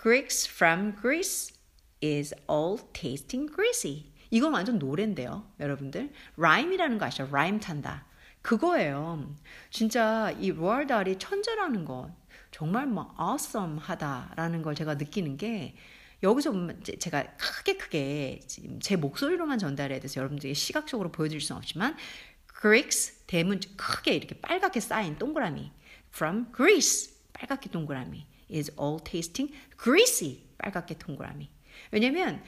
Greeks 0.00 0.48
from 0.48 0.94
Greece 1.00 1.54
is 2.02 2.34
all 2.48 2.78
tasting 2.92 3.52
greasy. 3.52 4.12
이건 4.30 4.52
완전 4.52 4.78
노래인데요, 4.78 5.50
여러분들. 5.58 6.12
라임이라는 6.36 6.98
거 6.98 7.06
아시죠? 7.06 7.28
라임 7.32 7.58
탄다. 7.58 8.06
그거예요. 8.42 9.34
진짜 9.70 10.30
이 10.38 10.52
로알달이 10.52 11.18
천재라는 11.18 11.84
건 11.84 12.14
정말 12.50 12.86
뭐 12.86 13.14
awesome하다라는 13.20 14.62
걸 14.62 14.74
제가 14.74 14.94
느끼는 14.94 15.36
게 15.36 15.74
여기서 16.22 16.52
제가 16.98 17.36
크게 17.36 17.76
크게 17.76 18.40
제 18.80 18.96
목소리로만 18.96 19.58
전달해야 19.58 20.00
돼서 20.00 20.18
여러분들에게 20.18 20.52
시각적으로 20.54 21.12
보여드릴 21.12 21.40
수는 21.40 21.58
없지만 21.58 21.96
Greeks 22.60 23.26
대문 23.26 23.60
크게 23.76 24.14
이렇게 24.14 24.40
빨갛게 24.40 24.80
쌓인 24.80 25.16
동그라미 25.16 25.70
from 26.12 26.46
Greece 26.54 27.14
빨갛게 27.32 27.70
동그라미 27.70 28.26
is 28.52 28.72
all 28.80 28.98
tasting 29.04 29.54
greasy 29.80 30.42
빨갛게 30.58 30.98
동그라미 30.98 31.48
왜냐면 31.92 32.42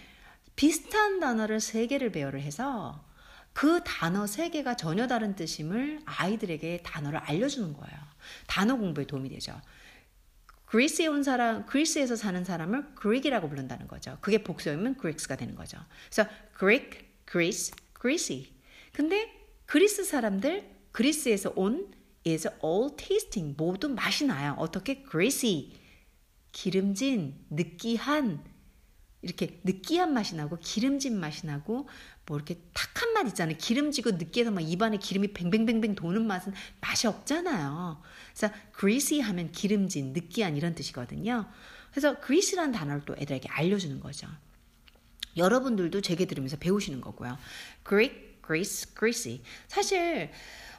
비슷한 0.56 1.20
단어를 1.20 1.60
세 1.60 1.86
개를 1.86 2.10
배열을 2.10 2.40
해서 2.42 3.04
그 3.52 3.82
단어 3.84 4.26
세 4.26 4.50
개가 4.50 4.76
전혀 4.76 5.06
다른 5.06 5.34
뜻임을 5.34 6.00
아이들에게 6.04 6.82
단어를 6.84 7.18
알려주는 7.18 7.72
거예요. 7.72 7.98
단어 8.46 8.76
공부에 8.76 9.06
도움이 9.06 9.28
되죠. 9.30 9.60
그리스에 10.70 11.08
온 11.08 11.24
사람, 11.24 11.66
그리스에서 11.66 12.14
사는 12.14 12.44
사람을 12.44 12.94
그릭이라고 12.94 13.48
부른다는 13.48 13.88
거죠. 13.88 14.18
그게 14.20 14.44
복수이면 14.44 14.98
그릭스가 14.98 15.34
되는 15.34 15.56
거죠. 15.56 15.78
그래서 16.08 16.30
그릭, 16.52 17.24
그리스, 17.24 17.72
그리시. 17.92 18.54
근데 18.92 19.28
그리스 19.66 20.04
사람들, 20.04 20.70
그리스에서 20.92 21.52
온 21.56 21.92
is 22.24 22.48
all 22.64 22.94
tasting 22.96 23.56
모두 23.58 23.88
맛이 23.88 24.26
나요. 24.26 24.54
어떻게 24.58 25.02
greasy 25.02 25.72
기름진, 26.52 27.34
느끼한 27.50 28.44
이렇게 29.22 29.60
느끼한 29.64 30.14
맛이 30.14 30.36
나고 30.36 30.56
기름진 30.60 31.18
맛이 31.18 31.46
나고 31.46 31.88
뭐 32.30 32.36
이렇게 32.36 32.60
탁한 32.74 33.12
맛 33.12 33.26
있잖아요. 33.26 33.56
기름지고 33.58 34.12
느끼해서 34.12 34.52
막 34.52 34.60
입안에 34.60 34.98
기름이 34.98 35.32
뱅뱅뱅뱅 35.32 35.96
도는 35.96 36.28
맛은 36.28 36.52
맛이 36.80 37.08
없잖아요. 37.08 38.00
그래서 38.32 38.54
greasy 38.78 39.20
하면 39.20 39.50
기름진, 39.50 40.12
느끼한 40.12 40.56
이런 40.56 40.76
뜻이거든요. 40.76 41.46
그래서 41.90 42.20
greasy라는 42.20 42.70
단어를 42.70 43.02
또 43.04 43.16
애들에게 43.18 43.48
알려주는 43.48 43.98
거죠. 43.98 44.28
여러분들도 45.36 46.02
제게 46.02 46.26
들으면서 46.26 46.56
배우시는 46.56 47.00
거고요. 47.00 47.36
Greek, 47.84 48.38
Greece, 48.46 48.94
greasy. 48.96 49.42
사실 49.66 50.30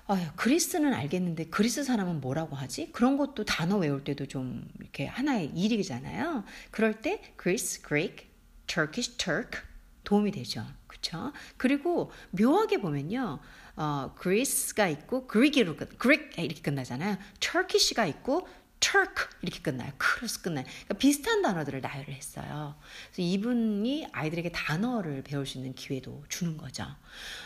아유, 0.08 0.26
그리스는 0.38 0.94
알겠는데 0.94 1.48
그리스 1.48 1.84
사람은 1.84 2.22
뭐라고 2.22 2.56
하지? 2.56 2.94
그런 2.94 3.18
것도 3.18 3.44
단어 3.44 3.78
외울 3.78 4.06
때도 4.06 4.26
좀 4.28 4.70
이렇게 4.80 5.06
하나의 5.06 5.52
일이잖아요. 5.54 6.46
그럴 6.72 7.02
때 7.02 7.22
Greece, 7.38 7.84
Greek, 7.86 8.28
Turkish, 8.68 9.18
Turk 9.18 9.60
도움이 10.06 10.32
되죠. 10.32 10.66
그렇죠? 11.02 11.34
그리고 11.58 12.12
묘하게 12.32 12.80
보면요. 12.80 13.40
어, 13.76 14.14
그리스가 14.18 14.88
있고 14.88 15.28
그리기로 15.28 15.76
끝, 15.76 15.98
그릭 15.98 16.38
이렇게 16.38 16.62
끝나잖아요. 16.62 17.18
터키시가 17.40 18.06
있고 18.06 18.48
Turk 18.80 19.28
이렇게 19.42 19.62
끝나요. 19.62 19.92
크로스 19.98 20.42
끝나요. 20.42 20.66
그러니까 20.66 20.94
비슷한 20.96 21.42
단어들을 21.42 21.82
나열을 21.82 22.14
했어요. 22.14 22.76
그래서 23.08 23.22
이분이 23.22 24.08
아이들에게 24.12 24.52
단어를 24.52 25.24
배울 25.24 25.46
수 25.46 25.58
있는 25.58 25.74
기회도 25.74 26.24
주는 26.30 26.58
거죠. 26.58 26.86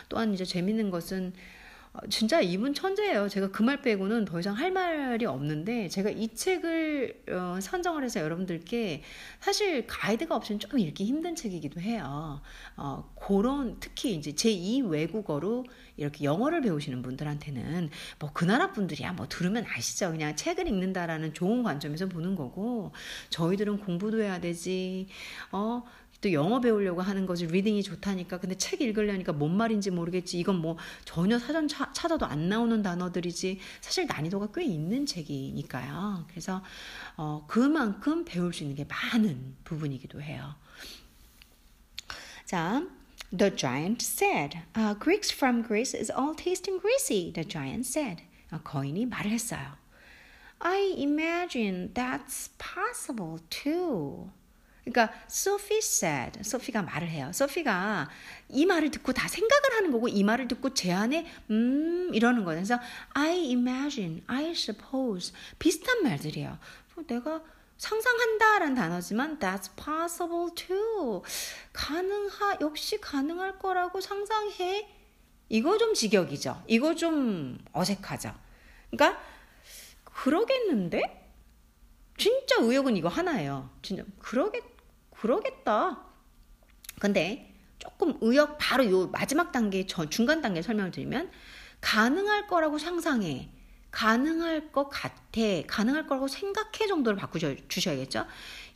또한 0.08 0.32
이제 0.32 0.44
재밌는 0.44 0.90
것은 0.90 1.34
어, 1.34 1.55
진짜 2.08 2.40
이분 2.40 2.74
천재예요. 2.74 3.28
제가 3.28 3.50
그 3.50 3.62
말 3.62 3.82
빼고는 3.82 4.24
더 4.26 4.38
이상 4.38 4.54
할 4.54 4.70
말이 4.70 5.24
없는데 5.26 5.88
제가 5.88 6.10
이 6.10 6.28
책을 6.34 7.24
어, 7.30 7.58
선정을 7.60 8.04
해서 8.04 8.20
여러분들께 8.20 9.02
사실 9.40 9.86
가이드가 9.86 10.36
없이는 10.36 10.60
좀 10.60 10.78
읽기 10.78 11.04
힘든 11.04 11.34
책이기도 11.34 11.80
해요. 11.80 12.40
어, 12.76 13.12
그런 13.26 13.78
특히 13.80 14.14
이제 14.14 14.32
제2 14.32 14.88
외국어로 14.88 15.64
이렇게 15.96 16.24
영어를 16.24 16.60
배우시는 16.60 17.02
분들한테는 17.02 17.90
뭐 18.20 18.30
그 18.36 18.44
나라 18.44 18.70
분들이야 18.72 19.12
뭐 19.14 19.26
들으면 19.28 19.64
아시죠. 19.66 20.10
그냥 20.10 20.36
책을 20.36 20.68
읽는다라는 20.68 21.32
좋은 21.34 21.62
관점에서 21.62 22.06
보는 22.06 22.34
거고 22.36 22.92
저희들은 23.30 23.78
공부도 23.78 24.20
해야 24.22 24.40
되지. 24.40 25.06
어 25.52 25.82
또 26.20 26.32
영어 26.32 26.60
배우려고 26.60 27.02
하는 27.02 27.26
거지 27.26 27.46
reading이 27.46 27.82
좋다니까 27.82 28.38
근데 28.38 28.56
책 28.56 28.80
읽으려니까 28.80 29.32
뭔 29.32 29.56
말인지 29.56 29.90
모르겠지 29.90 30.38
이건 30.38 30.56
뭐 30.56 30.76
전혀 31.04 31.38
사전 31.38 31.68
차, 31.68 31.92
찾아도 31.92 32.26
안 32.26 32.48
나오는 32.48 32.82
단어들이지 32.82 33.58
사실 33.80 34.06
난이도가 34.06 34.48
꽤 34.54 34.64
있는 34.64 35.06
책이니까요 35.06 36.26
그래서 36.28 36.62
어, 37.16 37.44
그만큼 37.46 38.24
배울 38.24 38.52
수 38.52 38.62
있는 38.62 38.76
게 38.76 38.84
많은 38.84 39.56
부분이기도 39.64 40.22
해요 40.22 40.54
자 42.44 42.82
The 43.36 43.50
giant 43.50 44.02
said, 44.02 44.62
uh, 44.76 44.94
Greeks 44.94 45.32
from 45.32 45.62
Greece 45.62 45.94
is 45.94 46.10
all 46.10 46.32
tasting 46.32 46.78
greasy, 46.78 47.32
the 47.32 47.44
giant 47.44 47.84
said. 47.84 48.22
어, 48.52 48.60
거인이 48.62 49.04
말을 49.06 49.32
했어요. 49.32 49.76
I 50.60 50.94
imagine 50.96 51.92
that's 51.92 52.50
possible 52.56 53.40
too. 53.50 54.30
그러니까 54.86 55.12
Sophie 55.28 55.78
said, 55.78 56.44
소피가 56.44 56.82
말을 56.82 57.08
해요. 57.08 57.32
소피가 57.34 58.08
이 58.48 58.66
말을 58.66 58.92
듣고 58.92 59.12
다 59.12 59.26
생각을 59.26 59.72
하는 59.72 59.90
거고 59.90 60.06
이 60.06 60.22
말을 60.22 60.46
듣고 60.46 60.74
제 60.74 60.92
안에 60.92 61.26
음 61.50 62.10
이러는 62.14 62.44
거예요. 62.44 62.60
그래서 62.60 62.78
I 63.10 63.48
imagine, 63.48 64.22
I 64.28 64.50
suppose 64.52 65.34
비슷한 65.58 66.04
말들이에요. 66.04 66.56
내가 67.08 67.42
상상한다라는 67.78 68.76
단어지만 68.76 69.40
that's 69.40 69.70
possible 69.76 70.54
too. 70.54 71.22
가능하 71.72 72.58
역시 72.60 73.00
가능할 73.00 73.58
거라고 73.58 74.00
상상해. 74.00 74.88
이거 75.48 75.76
좀 75.78 75.94
직역이죠. 75.94 76.62
이거 76.68 76.94
좀 76.94 77.58
어색하죠. 77.72 78.32
그러니까 78.90 79.20
그러겠는데? 80.04 81.24
진짜 82.16 82.56
의욕은 82.60 82.96
이거 82.96 83.08
하나예요. 83.08 83.68
진짜 83.82 84.04
그러겠 84.20 84.75
그러겠다. 85.26 85.98
근데 87.00 87.52
조금 87.78 88.16
의욕 88.20 88.56
바로 88.58 88.88
요 88.90 89.08
마지막 89.08 89.50
단계 89.50 89.86
저 89.86 90.08
중간 90.08 90.40
단계 90.40 90.62
설명을 90.62 90.92
드리면 90.92 91.30
가능할 91.80 92.46
거라고 92.46 92.78
상상해. 92.78 93.50
가능할 93.90 94.72
것 94.72 94.88
같아. 94.88 95.40
가능할 95.66 96.06
거라고 96.06 96.28
생각해 96.28 96.86
정도로 96.86 97.16
바꾸셔야겠죠? 97.16 98.26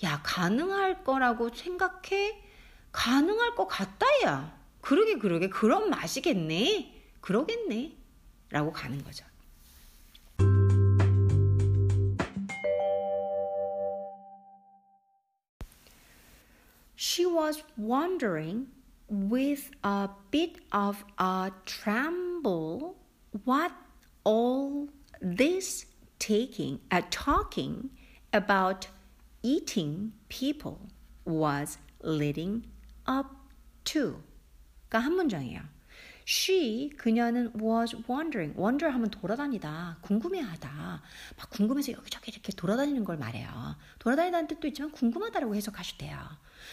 야, 0.02 0.20
가능할 0.24 1.04
거라고 1.04 1.50
생각해? 1.54 2.42
가능할 2.90 3.54
것 3.54 3.66
같다야. 3.66 4.58
그러게, 4.80 5.18
그러게. 5.18 5.48
그런 5.48 5.90
맛이겠네. 5.90 6.94
그러겠네. 7.20 7.96
라고 8.48 8.72
가는 8.72 9.02
거죠. 9.04 9.24
She 17.02 17.24
was 17.24 17.62
wondering 17.78 18.66
with 19.08 19.70
a 19.82 20.10
bit 20.30 20.60
of 20.70 21.02
a 21.16 21.50
tremble 21.64 22.98
what 23.44 23.72
all 24.22 24.90
this 25.22 25.86
taking 26.18 26.78
uh, 26.90 27.00
talking 27.10 27.88
about 28.34 28.88
eating 29.42 30.12
people 30.28 30.90
was 31.24 31.78
leading 32.02 32.66
up 33.06 33.28
to. 33.84 34.22
그러니까 34.90 34.98
한 34.98 35.14
문장이에요. 35.14 35.62
She 36.26 36.90
그녀는 36.98 37.58
was 37.58 37.96
wondering. 38.06 38.54
wonder 38.60 38.92
하면 38.92 39.10
돌아다니다, 39.10 39.96
궁금해하다. 40.02 40.68
막 41.38 41.48
궁금해서 41.48 41.92
여기저기 41.92 42.30
이렇게 42.30 42.52
돌아다니는 42.52 43.04
걸 43.04 43.16
말해요. 43.16 43.48
돌아다니다는 43.98 44.48
뜻도 44.48 44.68
있지만 44.68 44.92
궁금하다라고 44.92 45.54
해석하셔도 45.54 45.96
돼요. 45.96 46.18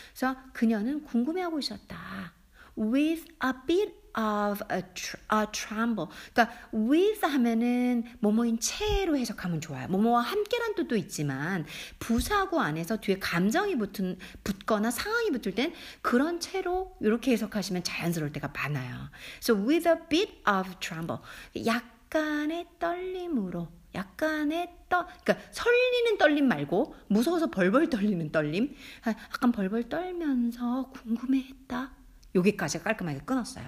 그래서 0.09 0.35
그녀는 0.53 1.03
궁금해하고 1.03 1.59
있었다. 1.59 2.33
With 2.77 3.25
a 3.43 3.51
bit 3.65 3.93
of 4.17 4.63
a, 4.71 4.81
tr- 4.93 5.19
a 5.31 5.45
tremble. 5.51 6.07
그러니까 6.33 6.55
with 6.73 7.25
하면은 7.25 8.03
뭐뭐인 8.19 8.59
채로 8.59 9.15
해석하면 9.17 9.61
좋아요. 9.61 9.87
뭐뭐와 9.87 10.21
함께란 10.21 10.75
뜻도 10.75 10.95
있지만 10.95 11.65
부사구 11.99 12.59
안에서 12.59 12.97
뒤에 12.97 13.19
감정이 13.19 13.77
붙은 13.77 14.17
붙거나 14.43 14.91
상황이 14.91 15.29
붙을 15.31 15.55
땐 15.55 15.73
그런 16.01 16.39
채로 16.39 16.97
이렇게 16.99 17.31
해석하시면 17.31 17.83
자연스러울 17.83 18.33
때가 18.33 18.49
많아요. 18.49 19.09
So 19.41 19.55
with 19.55 19.87
a 19.87 19.95
bit 20.09 20.41
of 20.47 20.79
tremble. 20.79 21.19
약간의 21.65 22.67
떨림으로 22.79 23.76
약간의 23.95 24.75
떠, 24.89 25.05
그러니까 25.23 25.37
설리는 25.51 26.17
떨림 26.17 26.47
말고 26.47 26.95
무서워서 27.07 27.47
벌벌 27.47 27.89
떨리는 27.89 28.31
떨림, 28.31 28.75
약간 29.05 29.51
벌벌 29.51 29.89
떨면서 29.89 30.91
궁금해했다. 30.91 31.91
여기까지 32.35 32.83
깔끔하게 32.83 33.19
끊었어요. 33.25 33.65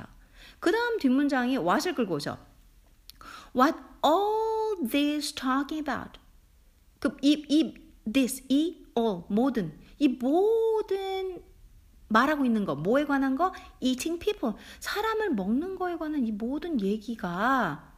그 0.60 0.72
다음 0.72 1.00
뒷문장이 1.00 1.58
what을 1.58 1.96
끌고 1.96 2.16
오죠. 2.16 2.38
What 3.56 3.78
all 4.06 4.90
this 4.90 5.34
talking 5.34 5.80
about? 5.90 6.20
그 7.00 7.18
이, 7.22 7.46
이 7.50 7.74
this, 8.12 8.44
이 8.50 8.86
all, 8.98 9.24
모든 9.30 9.78
이 9.98 10.08
모든 10.08 11.42
말하고 12.10 12.46
있는 12.46 12.66
거, 12.66 12.76
뭐에 12.76 13.06
관한 13.06 13.36
거? 13.36 13.54
eating 13.80 14.20
people. 14.20 14.56
사람을 14.80 15.32
먹는 15.32 15.76
거에 15.76 15.98
관한 15.98 16.26
이 16.26 16.32
모든 16.32 16.82
얘기가 16.82 17.89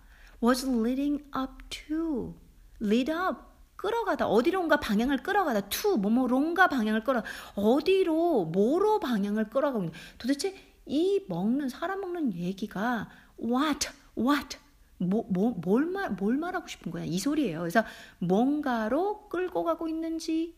was 0.43 0.67
leading 0.67 1.23
up 1.35 1.63
to. 1.69 2.35
lead 2.81 3.11
up. 3.11 3.51
끌어가다. 3.75 4.27
어디론가 4.27 4.79
방향을 4.79 5.17
끌어가다. 5.17 5.69
to. 5.69 5.97
뭐뭐론가 5.97 6.67
방향을 6.67 7.03
끌어. 7.03 7.23
어디로, 7.55 8.45
뭐로 8.45 8.99
방향을 8.99 9.49
끌어가고 9.49 9.85
있는. 9.85 9.93
도대체 10.17 10.55
이 10.85 11.23
먹는, 11.27 11.69
사람 11.69 12.01
먹는 12.01 12.33
얘기가 12.33 13.09
what, 13.41 13.89
what. 14.17 14.57
뭐, 14.97 15.25
뭐, 15.29 15.51
뭘 15.51 15.85
말, 15.85 16.11
뭘 16.11 16.37
말하고 16.37 16.67
싶은 16.67 16.91
거야? 16.91 17.03
이 17.03 17.17
소리예요. 17.17 17.59
그래서 17.59 17.83
뭔가로 18.19 19.29
끌고 19.29 19.63
가고 19.63 19.87
있는지, 19.87 20.55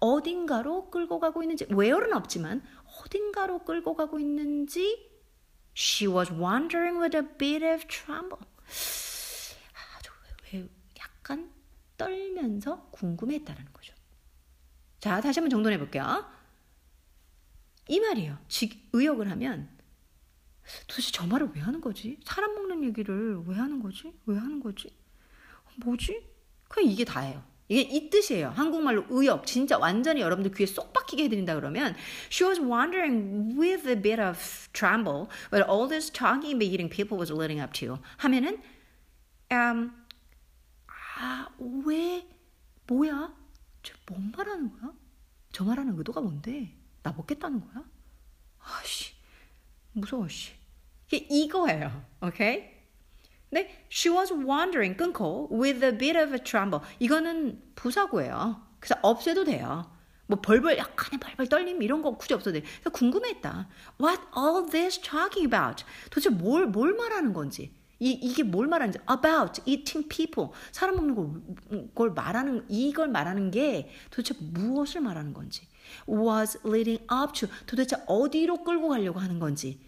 어딘가로 0.00 0.90
끌고 0.90 1.20
가고 1.20 1.42
있는지, 1.42 1.66
where는 1.66 2.16
없지만, 2.16 2.62
어딘가로 3.00 3.60
끌고 3.60 3.94
가고 3.94 4.18
있는지, 4.18 5.08
she 5.76 6.12
was 6.12 6.32
wondering 6.32 6.98
with 6.98 7.16
a 7.16 7.22
bit 7.38 7.64
of 7.64 7.86
tremble. 7.86 8.44
약간 11.28 11.50
떨면서 11.98 12.88
궁금했다라는 12.90 13.72
거죠. 13.72 13.94
자, 14.98 15.20
다시 15.20 15.40
한번 15.40 15.50
정돈해 15.50 15.78
볼게요. 15.78 16.24
이 17.86 18.00
말이에요. 18.00 18.38
직, 18.48 18.88
의역을 18.92 19.30
하면 19.30 19.68
도대체 20.86 21.12
저 21.12 21.26
말을 21.26 21.50
왜 21.54 21.60
하는 21.60 21.80
거지? 21.80 22.18
사람 22.24 22.54
먹는 22.54 22.84
얘기를 22.84 23.38
왜 23.46 23.56
하는 23.56 23.82
거지? 23.82 24.12
왜 24.26 24.38
하는 24.38 24.60
거지? 24.60 24.96
뭐지? 25.76 26.26
그냥 26.68 26.90
이게 26.90 27.04
다예요. 27.04 27.42
이게 27.68 27.82
이 27.82 28.08
뜻이에요. 28.08 28.48
한국말로 28.48 29.04
의역 29.10 29.46
진짜 29.46 29.76
완전히 29.78 30.22
여러분들 30.22 30.52
귀에 30.52 30.66
쏙 30.66 30.92
박히게 30.94 31.24
해드린다 31.24 31.54
그러면 31.54 31.94
She 32.30 32.48
was 32.48 32.58
wondering 32.60 33.58
with 33.58 33.86
a 33.86 33.94
bit 33.94 34.20
of 34.20 34.38
tremble 34.72 35.28
what 35.52 35.68
all 35.68 35.86
this 35.86 36.10
talking 36.10 36.56
about 36.56 36.64
eating 36.64 36.88
people 36.88 37.18
was 37.18 37.30
leading 37.30 37.60
up 37.60 37.72
to 37.74 37.98
하면은 38.18 38.62
um, 39.52 39.92
아, 41.20 41.48
왜, 41.84 42.26
뭐야? 42.86 43.34
저뭔 43.82 44.32
말하는 44.36 44.70
거야? 44.70 44.92
저 45.50 45.64
말하는 45.64 45.98
의도가 45.98 46.20
뭔데? 46.20 46.76
나 47.02 47.12
먹겠다는 47.12 47.60
거야? 47.60 47.84
아씨, 48.60 49.14
무서워, 49.92 50.28
씨. 50.28 50.52
이게 51.10 51.26
이거예요, 51.28 52.04
오케이? 52.22 52.70
근데 53.50 53.86
she 53.90 54.14
was 54.14 54.32
wondering, 54.32 54.96
끊고, 54.96 55.48
with 55.50 55.84
a 55.84 55.96
bit 55.96 56.16
of 56.16 56.32
a 56.32 56.38
tremble. 56.38 56.86
이거는 57.00 57.72
부사고예요. 57.74 58.62
그래서 58.78 58.94
없애도 59.02 59.44
돼요. 59.44 59.90
뭐 60.26 60.40
벌벌 60.40 60.76
약간의 60.76 61.18
벌벌 61.18 61.48
떨림 61.48 61.82
이런 61.82 62.02
거 62.02 62.16
굳이 62.16 62.34
없어도 62.34 62.60
돼. 62.60 62.60
그래서 62.60 62.90
궁금했다. 62.90 63.68
What 64.00 64.22
all 64.36 64.70
this 64.70 65.00
talking 65.00 65.46
about? 65.46 65.84
도대체 66.10 66.28
뭘, 66.28 66.66
뭘 66.66 66.94
말하는 66.94 67.32
건지. 67.32 67.74
이, 68.00 68.10
이게 68.12 68.42
뭘 68.42 68.68
말하는지 68.68 68.98
about 69.10 69.62
eating 69.66 70.08
people 70.08 70.50
사람 70.72 70.96
먹는 70.96 71.14
걸, 71.14 71.94
걸 71.94 72.10
말하는 72.12 72.64
이걸 72.68 73.08
말하는 73.08 73.50
게 73.50 73.90
도대체 74.10 74.34
무엇을 74.40 75.00
말하는 75.00 75.32
건지 75.32 75.66
was 76.08 76.58
leading 76.64 77.02
up 77.12 77.32
to 77.32 77.48
도대체 77.66 77.96
어디로 78.06 78.62
끌고 78.62 78.88
가려고 78.88 79.18
하는 79.18 79.38
건지 79.38 79.80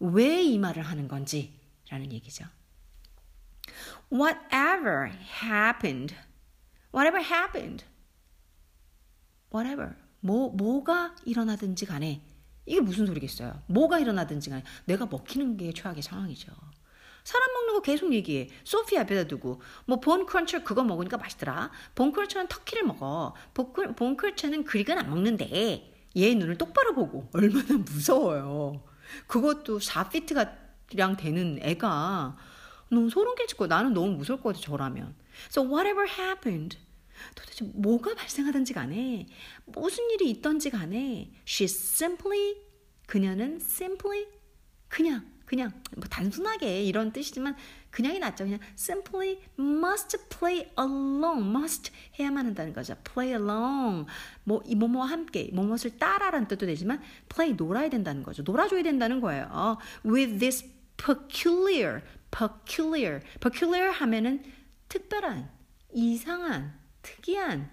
왜 0.00 0.42
이 0.42 0.58
말을 0.58 0.82
하는 0.82 1.08
건지라는 1.08 2.10
얘기죠. 2.12 2.46
Whatever 4.10 5.12
happened, 5.42 6.14
whatever 6.92 7.22
happened, 7.22 7.84
whatever 9.54 9.94
뭐 10.20 10.50
뭐가 10.50 11.14
일어나든지 11.24 11.86
간에 11.86 12.22
이게 12.66 12.80
무슨 12.80 13.06
소리겠어요? 13.06 13.62
뭐가 13.66 13.98
일어나든지 13.98 14.50
간에 14.50 14.64
내가 14.86 15.06
먹히는 15.06 15.56
게 15.56 15.72
최악의 15.72 16.02
상황이죠. 16.02 16.52
사람 17.30 17.52
먹는 17.52 17.74
거 17.74 17.80
계속 17.82 18.12
얘기해. 18.12 18.48
소피 18.64 18.98
앞에다 18.98 19.24
두고 19.28 19.60
뭐 19.86 20.00
본 20.00 20.26
크런처 20.26 20.64
그거 20.64 20.82
먹으니까 20.82 21.16
맛있더라. 21.16 21.70
본 21.94 22.10
크런처는 22.12 22.48
터키를 22.48 22.82
먹어. 22.84 23.34
본 23.54 24.16
크런처는 24.16 24.64
그릭은 24.64 24.98
안 24.98 25.08
먹는데 25.10 25.92
얘 26.16 26.34
눈을 26.34 26.58
똑바로 26.58 26.94
보고 26.94 27.28
얼마나 27.32 27.78
무서워요. 27.78 28.82
그것도 29.26 29.78
4피트가량 29.78 31.16
되는 31.18 31.58
애가 31.62 32.36
너무 32.90 33.08
소름 33.10 33.34
거 33.56 33.66
나는 33.66 33.94
너무 33.94 34.16
무서울 34.16 34.40
것 34.40 34.54
같아 34.54 34.60
저라면. 34.60 35.14
So 35.48 35.62
whatever 35.62 36.08
happened. 36.08 36.78
도대체 37.34 37.64
뭐가 37.74 38.14
발생하든지 38.14 38.72
간에 38.72 39.26
무슨 39.66 40.10
일이 40.10 40.30
있던지 40.30 40.70
간에 40.70 41.30
she 41.46 41.64
simply 41.66 42.56
그녀는 43.06 43.56
simply 43.60 44.26
그냥 44.88 45.30
그냥 45.50 45.72
뭐 45.96 46.06
단순하게 46.08 46.84
이런 46.84 47.12
뜻이지만 47.12 47.56
그냥이 47.90 48.20
낫죠. 48.20 48.44
그냥 48.44 48.60
simply 48.78 49.40
must 49.58 50.16
play 50.28 50.70
along, 50.78 51.48
must 51.48 51.90
해야만 52.20 52.46
한다는 52.46 52.72
거죠. 52.72 52.94
play 53.02 53.32
along, 53.32 54.06
뭐 54.44 54.62
이 54.64 54.76
뭐뭐와 54.76 55.06
함께, 55.06 55.50
뭐뭇을 55.52 55.98
따라라는 55.98 56.46
뜻도 56.46 56.66
되지만 56.66 57.02
play 57.28 57.56
놀아야 57.56 57.90
된다는 57.90 58.22
거죠. 58.22 58.44
놀아줘야 58.44 58.84
된다는 58.84 59.20
거예요. 59.20 59.76
with 60.06 60.38
this 60.38 60.64
peculiar, 60.96 62.02
peculiar, 62.30 63.18
peculiar 63.40 63.90
하면은 63.90 64.44
특별한, 64.86 65.50
이상한, 65.92 66.78
특이한, 67.02 67.68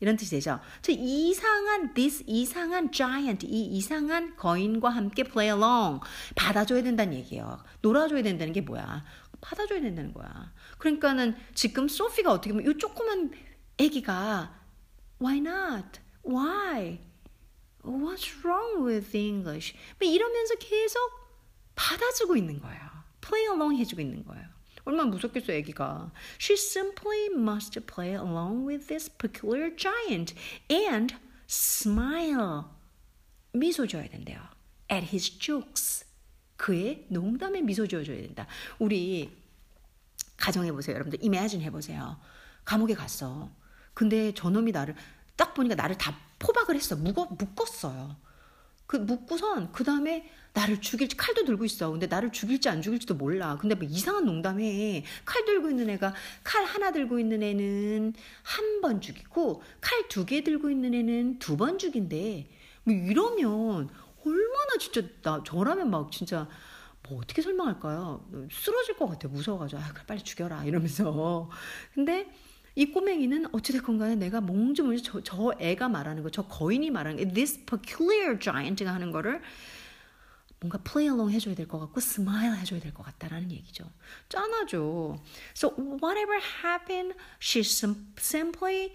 이런 0.00 0.16
뜻이 0.16 0.30
되죠. 0.32 0.60
저 0.82 0.92
이상한 0.92 1.92
this 1.94 2.24
이상한 2.26 2.92
giant 2.92 3.46
이 3.46 3.66
이상한 3.66 4.36
거인과 4.36 4.90
함께 4.90 5.24
play 5.24 5.54
along 5.54 6.00
받아줘야 6.36 6.82
된다는 6.82 7.14
얘기예요. 7.14 7.62
놀아줘야 7.82 8.22
된다는 8.22 8.52
게 8.52 8.60
뭐야? 8.60 9.04
받아줘야 9.40 9.80
된다는 9.80 10.12
거야. 10.12 10.52
그러니까는 10.78 11.36
지금 11.54 11.88
소피가 11.88 12.32
어떻게 12.32 12.52
보면 12.52 12.70
이 12.70 12.78
조그만 12.78 13.30
아기가 13.80 14.54
why 15.20 15.38
not? 15.38 16.00
why? 16.24 17.00
What's 17.82 18.44
wrong 18.44 18.86
with 18.86 19.16
English? 19.16 19.74
뭐 19.98 20.08
이러면서 20.08 20.54
계속 20.56 20.98
받아주고 21.74 22.36
있는 22.36 22.60
거예요. 22.60 22.80
play 23.20 23.46
along 23.52 23.76
해주고 23.78 24.00
있는 24.00 24.24
거예요. 24.24 24.57
얼마나 24.88 25.10
무섭겠어, 25.10 25.52
애기가. 25.52 26.10
She 26.40 26.54
simply 26.54 27.26
must 27.34 27.78
play 27.80 28.14
along 28.14 28.66
with 28.66 28.86
this 28.86 29.10
peculiar 29.10 29.74
giant 29.76 30.34
and 30.72 31.14
smile. 31.46 32.64
미소 33.52 33.86
줘야 33.86 34.08
된대요. 34.08 34.40
At 34.90 35.06
his 35.08 35.38
jokes. 35.38 36.06
그의 36.56 37.04
농담에 37.10 37.60
미소 37.60 37.86
지어줘야 37.86 38.16
된다. 38.16 38.46
우리 38.78 39.30
가정해 40.38 40.72
보세요. 40.72 40.94
여러분들 40.94 41.18
imagine 41.22 41.62
해보세요. 41.66 42.18
감옥에 42.64 42.94
갔어. 42.94 43.50
근데 43.92 44.32
저놈이 44.32 44.72
나를 44.72 44.94
딱 45.36 45.52
보니까 45.52 45.74
나를 45.74 45.98
다 45.98 46.18
포박을 46.38 46.76
했어. 46.76 46.96
묶어, 46.96 47.26
묶었어요. 47.26 48.16
그 48.88 48.96
묶고선 48.96 49.70
그 49.70 49.84
다음에 49.84 50.28
나를 50.54 50.80
죽일지 50.80 51.16
칼도 51.16 51.44
들고 51.44 51.64
있어. 51.66 51.90
근데 51.90 52.06
나를 52.08 52.32
죽일지 52.32 52.68
안 52.68 52.82
죽일지도 52.82 53.14
몰라. 53.14 53.56
근데 53.60 53.76
뭐 53.76 53.86
이상한 53.88 54.24
농담해. 54.24 55.04
칼 55.24 55.44
들고 55.44 55.70
있는 55.70 55.88
애가 55.90 56.14
칼 56.42 56.64
하나 56.64 56.90
들고 56.90 57.20
있는 57.20 57.42
애는 57.44 58.14
한 58.42 58.80
번 58.80 59.00
죽이고 59.00 59.62
칼 59.80 60.08
두 60.08 60.24
개 60.24 60.42
들고 60.42 60.70
있는 60.70 60.94
애는 60.94 61.38
두 61.38 61.56
번 61.56 61.78
죽인대. 61.78 62.48
뭐 62.84 62.94
이러면 62.94 63.90
얼마나 64.24 64.78
진짜 64.80 65.02
나 65.22 65.42
저라면 65.44 65.90
막 65.90 66.10
진짜 66.10 66.48
뭐 67.08 67.18
어떻게 67.20 67.42
설명할까요? 67.42 68.26
쓰러질 68.50 68.96
것 68.96 69.06
같아. 69.06 69.28
무서워가지고 69.28 69.80
아 69.80 69.92
빨리 70.06 70.22
죽여라 70.24 70.64
이러면서. 70.64 71.50
근데 71.94 72.26
이 72.78 72.92
꼬맹이는 72.92 73.46
어찌됐건 73.52 73.98
간에 73.98 74.14
내가 74.14 74.40
뭔지 74.40 74.82
저, 75.02 75.20
저 75.24 75.52
애가 75.58 75.88
말하는 75.88 76.22
거, 76.22 76.30
저 76.30 76.42
거인이 76.46 76.92
말하는 76.92 77.16
게 77.16 77.26
this 77.26 77.64
peculiar 77.64 78.38
giant가 78.38 78.94
하는 78.94 79.10
거를 79.10 79.42
뭔가 80.60 80.78
play 80.78 81.12
along 81.12 81.34
해줘야 81.34 81.56
될 81.56 81.66
것 81.66 81.80
같고 81.80 81.98
smile 81.98 82.56
해줘야 82.56 82.78
될 82.78 82.94
것 82.94 83.02
같다라는 83.02 83.50
얘기죠. 83.50 83.90
짠하죠. 84.28 85.18
So 85.56 85.74
whatever 86.00 86.38
happened, 86.62 87.16
she 87.42 87.64
simply 87.64 88.92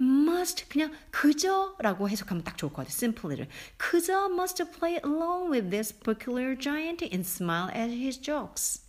must 0.00 0.66
그냥 0.70 0.92
그저라고 1.10 2.08
해석하면 2.08 2.42
딱 2.42 2.56
좋을 2.56 2.72
것 2.72 2.86
같아요. 2.86 2.94
simply를 2.96 3.48
그저 3.76 4.30
must 4.32 4.64
play 4.78 4.98
along 5.04 5.52
with 5.52 5.68
this 5.68 5.92
peculiar 5.92 6.58
giant 6.58 7.04
and 7.04 7.28
smile 7.28 7.68
at 7.68 7.92
his 7.92 8.18
jokes. 8.18 8.80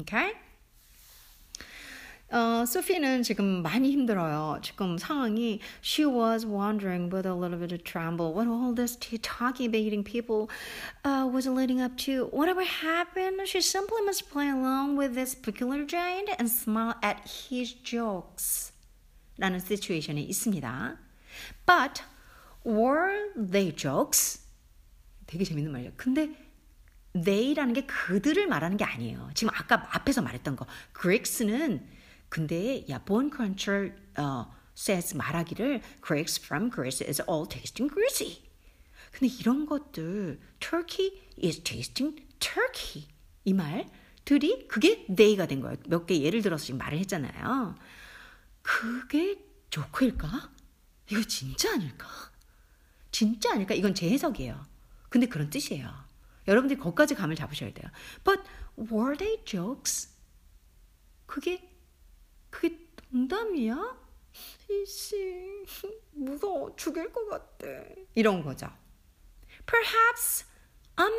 Okay? 0.00 0.47
어, 2.33 2.65
소피는 2.65 3.21
지금 3.21 3.61
많이 3.61 3.91
힘들어요. 3.91 4.59
지금 4.63 4.97
상황이 4.97 5.59
she 5.83 6.03
was 6.03 6.47
wondering 6.47 7.13
with 7.13 7.27
a 7.27 7.33
little 7.33 7.59
bit 7.59 7.71
of 7.71 7.83
tremble 7.83 8.33
what 8.33 8.49
all 8.49 8.73
this 8.73 8.97
talking 9.21 9.67
about 9.67 9.77
eating 9.77 10.03
people 10.03 10.49
uh, 11.05 11.29
was 11.31 11.47
leading 11.47 11.79
up 11.79 11.95
to. 11.97 12.29
Whatever 12.33 12.63
happened, 12.63 13.45
she 13.45 13.61
simply 13.61 14.01
must 14.01 14.31
play 14.31 14.49
along 14.49 14.97
with 14.97 15.13
this 15.13 15.35
peculiar 15.35 15.85
giant 15.85 16.29
and 16.39 16.49
smile 16.49 16.95
at 17.03 17.21
his 17.29 17.75
jokes. 17.83 18.73
라는 19.37 19.59
시츄에이션이 19.59 20.23
있습니다. 20.23 20.97
But 21.67 22.01
were 22.65 23.29
they 23.35 23.75
jokes? 23.75 24.41
되게 25.27 25.43
재밌는 25.43 25.71
말이에요. 25.71 25.91
근데 25.97 26.29
they라는 27.13 27.73
게 27.73 27.85
그들을 27.85 28.47
말하는 28.47 28.77
게 28.77 28.83
아니에요. 28.83 29.29
지금 29.35 29.53
아까 29.55 29.87
앞에서 29.91 30.23
말했던 30.23 30.55
거. 30.55 30.65
Greeks는 30.99 31.85
근데 32.28 32.84
야, 32.90 32.98
Born 33.04 33.30
Cruncher 33.34 33.92
어, 34.18 34.52
says 34.76 35.16
말하기를 35.16 35.80
Grapes 36.04 36.40
from 36.44 36.70
Greece 36.70 37.06
is 37.06 37.22
all 37.28 37.46
tasting 37.48 37.92
greasy. 37.92 38.42
근데 39.12 39.34
이런 39.40 39.66
것들 39.66 40.38
Turkey 40.60 41.20
is 41.42 41.60
tasting 41.62 42.22
turkey 42.38 43.08
이 43.44 43.52
말들이 43.54 44.68
그게 44.68 45.06
they가 45.06 45.46
된 45.46 45.60
거예요. 45.60 45.76
몇 45.88 46.06
개 46.06 46.20
예를 46.20 46.42
들어서 46.42 46.66
지금 46.66 46.78
말을 46.78 46.98
했잖아요. 46.98 47.74
그게 48.62 49.38
조크일까? 49.70 50.52
이거 51.10 51.22
진짜 51.22 51.72
아닐까? 51.72 52.06
진짜 53.10 53.52
아닐까? 53.52 53.74
이건 53.74 53.94
제 53.94 54.10
해석이에요. 54.10 54.66
근데 55.08 55.26
그런 55.26 55.48
뜻이에요. 55.48 55.90
여러분들이 56.46 56.78
거기까지 56.78 57.14
감을 57.14 57.34
잡으셔야 57.36 57.72
돼요. 57.72 57.90
But 58.24 58.42
were 58.78 59.16
they 59.16 59.42
jokes? 59.44 60.10
그게 61.26 61.68
그게 62.50 62.78
농담이야? 63.10 63.96
이씨, 64.70 65.64
무서워. 66.12 66.74
죽일 66.76 67.12
것 67.12 67.28
같아. 67.28 67.66
이런 68.14 68.42
거죠. 68.42 68.68
Perhaps 69.66 70.44
아마 70.96 71.16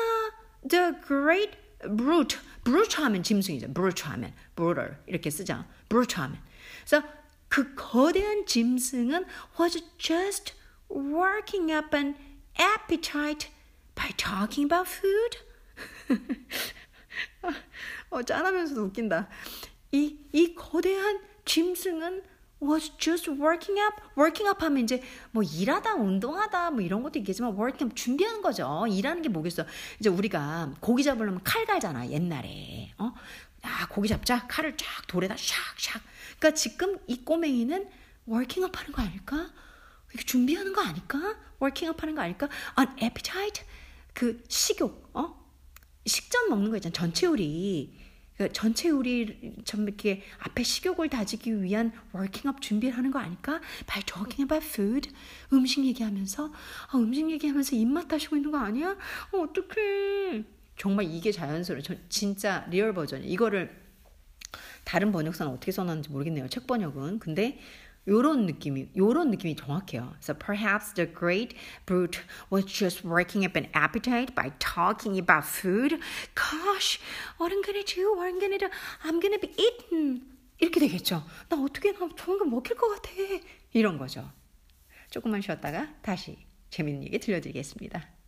the 0.68 0.94
great 1.06 1.58
brute, 1.96 2.38
brute 2.64 3.04
하면 3.04 3.24
짐승이죠. 3.24 3.74
brute 3.74 4.04
하면, 4.06 4.34
brutal 4.56 4.98
이렇게 5.08 5.30
쓰죠. 5.30 5.66
brute 5.88 6.16
하면. 6.18 6.42
그래서 6.86 7.08
그 7.48 7.74
거대한 7.76 8.46
짐승은 8.46 9.26
was 9.60 9.82
just 9.98 10.54
working 10.90 11.72
up 11.72 11.96
an 11.96 12.16
appetite 12.60 13.50
by 13.96 14.12
talking 14.18 14.66
about 14.72 14.90
food. 14.90 15.38
어, 18.10 18.24
짠하면서도 18.24 18.84
웃긴다. 18.84 19.30
이, 19.92 20.18
이 20.32 20.56
거대한 20.56 21.20
짐승은 21.46 22.24
was 22.62 22.92
just 22.98 23.30
working 23.30 23.80
up. 23.80 23.96
working 24.18 24.48
up 24.48 24.64
하면 24.64 24.84
이제 24.84 25.02
뭐 25.32 25.44
일하다, 25.44 25.96
운동하다, 25.96 26.72
뭐 26.72 26.82
이런 26.82 27.04
것도 27.04 27.20
있겠지만 27.20 27.52
working 27.54 27.86
up 27.86 27.96
준비하는 27.96 28.42
거죠. 28.42 28.86
일하는 28.90 29.22
게 29.22 29.30
뭐겠어. 29.30 29.66
이제 30.00 30.10
우리가 30.10 30.74
고기 30.80 31.04
잡으려면 31.04 31.42
칼 31.44 31.66
갈잖아, 31.66 32.10
옛날에. 32.10 32.94
어? 32.98 33.14
아, 33.62 33.88
고기 33.88 34.08
잡자. 34.08 34.48
칼을 34.48 34.78
쫙 34.78 35.08
돌에다 35.08 35.36
샥샥. 35.36 36.02
그러니까 36.40 36.52
지금 36.56 36.98
이 37.08 37.24
꼬맹이는 37.24 37.90
working 38.28 38.66
up 38.66 38.78
하는 38.78 38.92
거 38.92 39.02
아닐까? 39.02 39.52
이게 40.14 40.24
준비하는 40.24 40.74
거 40.74 40.82
아닐까? 40.82 41.18
working 41.62 41.88
up 41.90 42.02
하는 42.02 42.16
거 42.16 42.22
아닐까? 42.22 42.50
an 42.78 42.90
appetite. 43.02 43.64
그 44.14 44.44
식욕, 44.48 45.12
어? 45.14 45.40
식전 46.06 46.50
먹는 46.50 46.72
거 46.72 46.78
있잖아. 46.78 46.94
전채 46.94 47.26
요리. 47.26 47.99
그 48.40 48.48
전채 48.54 48.90
요리 48.90 49.54
좀 49.66 49.84
이렇게 49.84 50.24
앞에 50.40 50.64
식욕을 50.64 51.10
다지기 51.10 51.62
위한 51.62 51.92
working 52.14 52.51
up 52.51 52.62
준비를 52.62 52.98
하는 52.98 53.12
거 53.12 53.20
아닐까? 53.20 53.60
By 53.86 54.02
talking 54.04 54.44
about 54.44 54.66
food. 54.66 55.10
음식 55.52 55.84
얘기하면서 55.86 56.54
아, 56.88 56.98
음식 56.98 57.30
얘기하면서 57.30 57.76
입맛 57.76 58.08
다시고 58.08 58.38
있는 58.38 58.50
거 58.50 58.58
아니야? 58.58 58.96
어, 59.34 59.40
어떡해. 59.40 60.46
정말 60.78 61.14
이게 61.14 61.34
자연스러워. 61.34 61.82
저 61.82 61.96
진짜 62.08 62.66
real 62.70 62.94
버전. 62.94 63.26
이거를 63.26 63.76
다른 64.86 65.12
번역사는 65.12 65.52
어떻게 65.52 65.74
써놨는지 65.74 66.10
모르겠네요. 66.10 66.48
책 66.48 66.66
번역은. 66.66 67.20
근데 67.20 67.60
요런 68.10 68.46
느낌이 68.48 68.90
요런 68.98 69.30
느낌이 69.30 69.56
정확해요. 69.56 70.16
So 70.20 70.34
perhaps 70.34 70.94
the 70.94 71.06
great 71.06 71.56
brute 71.86 72.20
was 72.52 72.66
just 72.66 73.08
working 73.08 73.46
up 73.46 73.56
an 73.56 73.70
appetite 73.74 74.34
by 74.34 74.52
talking 74.60 75.18
about 75.18 75.46
food. 75.46 76.02
Gosh, 76.34 77.00
what 77.38 77.54
I'm 77.54 77.62
gonna 77.62 77.86
do? 77.86 78.18
What 78.18 78.28
I'm 78.28 78.40
gonna 78.42 78.58
do? 78.58 78.68
I'm 79.06 79.22
gonna 79.22 79.40
be 79.40 79.54
eaten. 79.56 80.26
이렇게 80.60 80.80
되겠죠. 80.80 81.24
나 81.48 81.58
어떻게 81.62 81.94
나 81.94 82.10
좋은 82.16 82.38
거 82.40 82.46
먹힐 82.46 82.76
것 82.76 82.90
같아. 82.90 83.12
이런 83.72 83.98
거죠. 83.98 84.30
조금만 85.10 85.42
쉬었다가 85.42 85.94
다시 86.02 86.38
재밌는 86.72 87.04
얘기 87.04 87.20
들려드리겠습니다. 87.20 88.19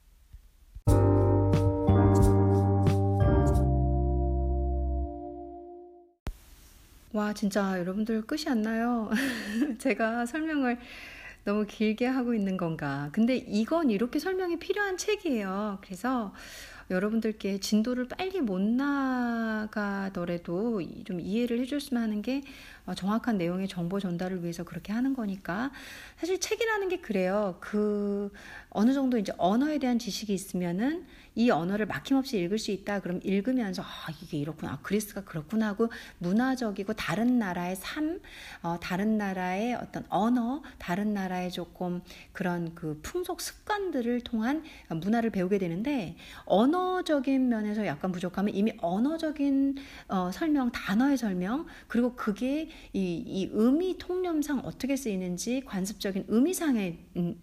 와, 7.13 7.33
진짜 7.33 7.77
여러분들 7.77 8.21
끝이 8.21 8.45
안 8.47 8.61
나요. 8.61 9.09
제가 9.79 10.25
설명을 10.25 10.77
너무 11.43 11.65
길게 11.65 12.05
하고 12.05 12.33
있는 12.33 12.55
건가. 12.55 13.09
근데 13.11 13.35
이건 13.35 13.89
이렇게 13.89 14.17
설명이 14.17 14.59
필요한 14.59 14.95
책이에요. 14.95 15.79
그래서 15.83 16.33
여러분들께 16.89 17.59
진도를 17.59 18.07
빨리 18.07 18.39
못 18.39 18.61
나가더라도 18.61 19.71
좀 21.03 21.19
이해를 21.19 21.59
해줬으면 21.59 22.01
하는 22.03 22.21
게 22.21 22.43
어, 22.80 22.80
정확한 22.95 23.37
내용의 23.37 23.67
정보 23.67 23.99
전달을 23.99 24.41
위해서 24.41 24.63
그렇게 24.63 24.93
하는 24.93 25.13
거니까 25.13 25.71
사실 26.17 26.39
책이라는 26.39 26.89
게 26.89 26.99
그래요. 26.99 27.57
그 27.59 28.31
어느 28.69 28.93
정도 28.93 29.17
이제 29.17 29.33
언어에 29.37 29.79
대한 29.79 29.99
지식이 29.99 30.33
있으면은 30.33 31.05
이 31.33 31.49
언어를 31.49 31.85
막힘없이 31.85 32.39
읽을 32.39 32.57
수 32.57 32.71
있다. 32.71 32.99
그럼 32.99 33.21
읽으면서 33.23 33.81
아 33.81 34.11
이게 34.21 34.37
이렇구나, 34.37 34.73
아, 34.73 34.79
그리스가 34.81 35.23
그렇구나 35.23 35.67
하고 35.67 35.89
문화적이고 36.17 36.93
다른 36.93 37.39
나라의 37.39 37.77
삶, 37.77 38.19
어, 38.61 38.77
다른 38.81 39.17
나라의 39.17 39.75
어떤 39.75 40.05
언어, 40.09 40.61
다른 40.77 41.13
나라의 41.13 41.51
조금 41.51 42.01
그런 42.33 42.75
그 42.75 42.99
풍속 43.01 43.39
습관들을 43.39 44.21
통한 44.21 44.63
문화를 44.89 45.29
배우게 45.29 45.57
되는데 45.57 46.17
언어적인 46.45 47.47
면에서 47.47 47.85
약간 47.85 48.11
부족하면 48.11 48.53
이미 48.53 48.73
언어적인 48.81 49.77
어, 50.09 50.31
설명, 50.33 50.71
단어의 50.71 51.17
설명 51.17 51.65
그리고 51.87 52.13
그게 52.15 52.69
이, 52.93 53.23
이 53.25 53.49
의미 53.51 53.97
통념상 53.97 54.59
어떻게 54.59 54.95
쓰이는지 54.95 55.61
관습적인 55.65 56.25
의미상의 56.27 56.97
음, 57.17 57.35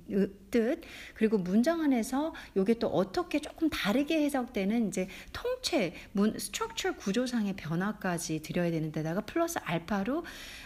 뜻 0.51 0.81
그리고 1.15 1.39
문장 1.39 1.81
안에서 1.81 2.35
이게 2.55 2.75
또 2.75 2.89
어떻게 2.89 3.41
조금 3.41 3.71
다르게 3.71 4.23
해석되는 4.23 4.89
이제 4.89 5.09
통체 5.33 5.95
문 6.13 6.39
스트럭처 6.39 6.97
구조상의 6.97 7.57
변화까지 7.57 8.43
드려야 8.43 8.71
되는 8.71 8.93
데다가 8.93 9.21
플러스 9.23 9.59
알파로 9.63 10.25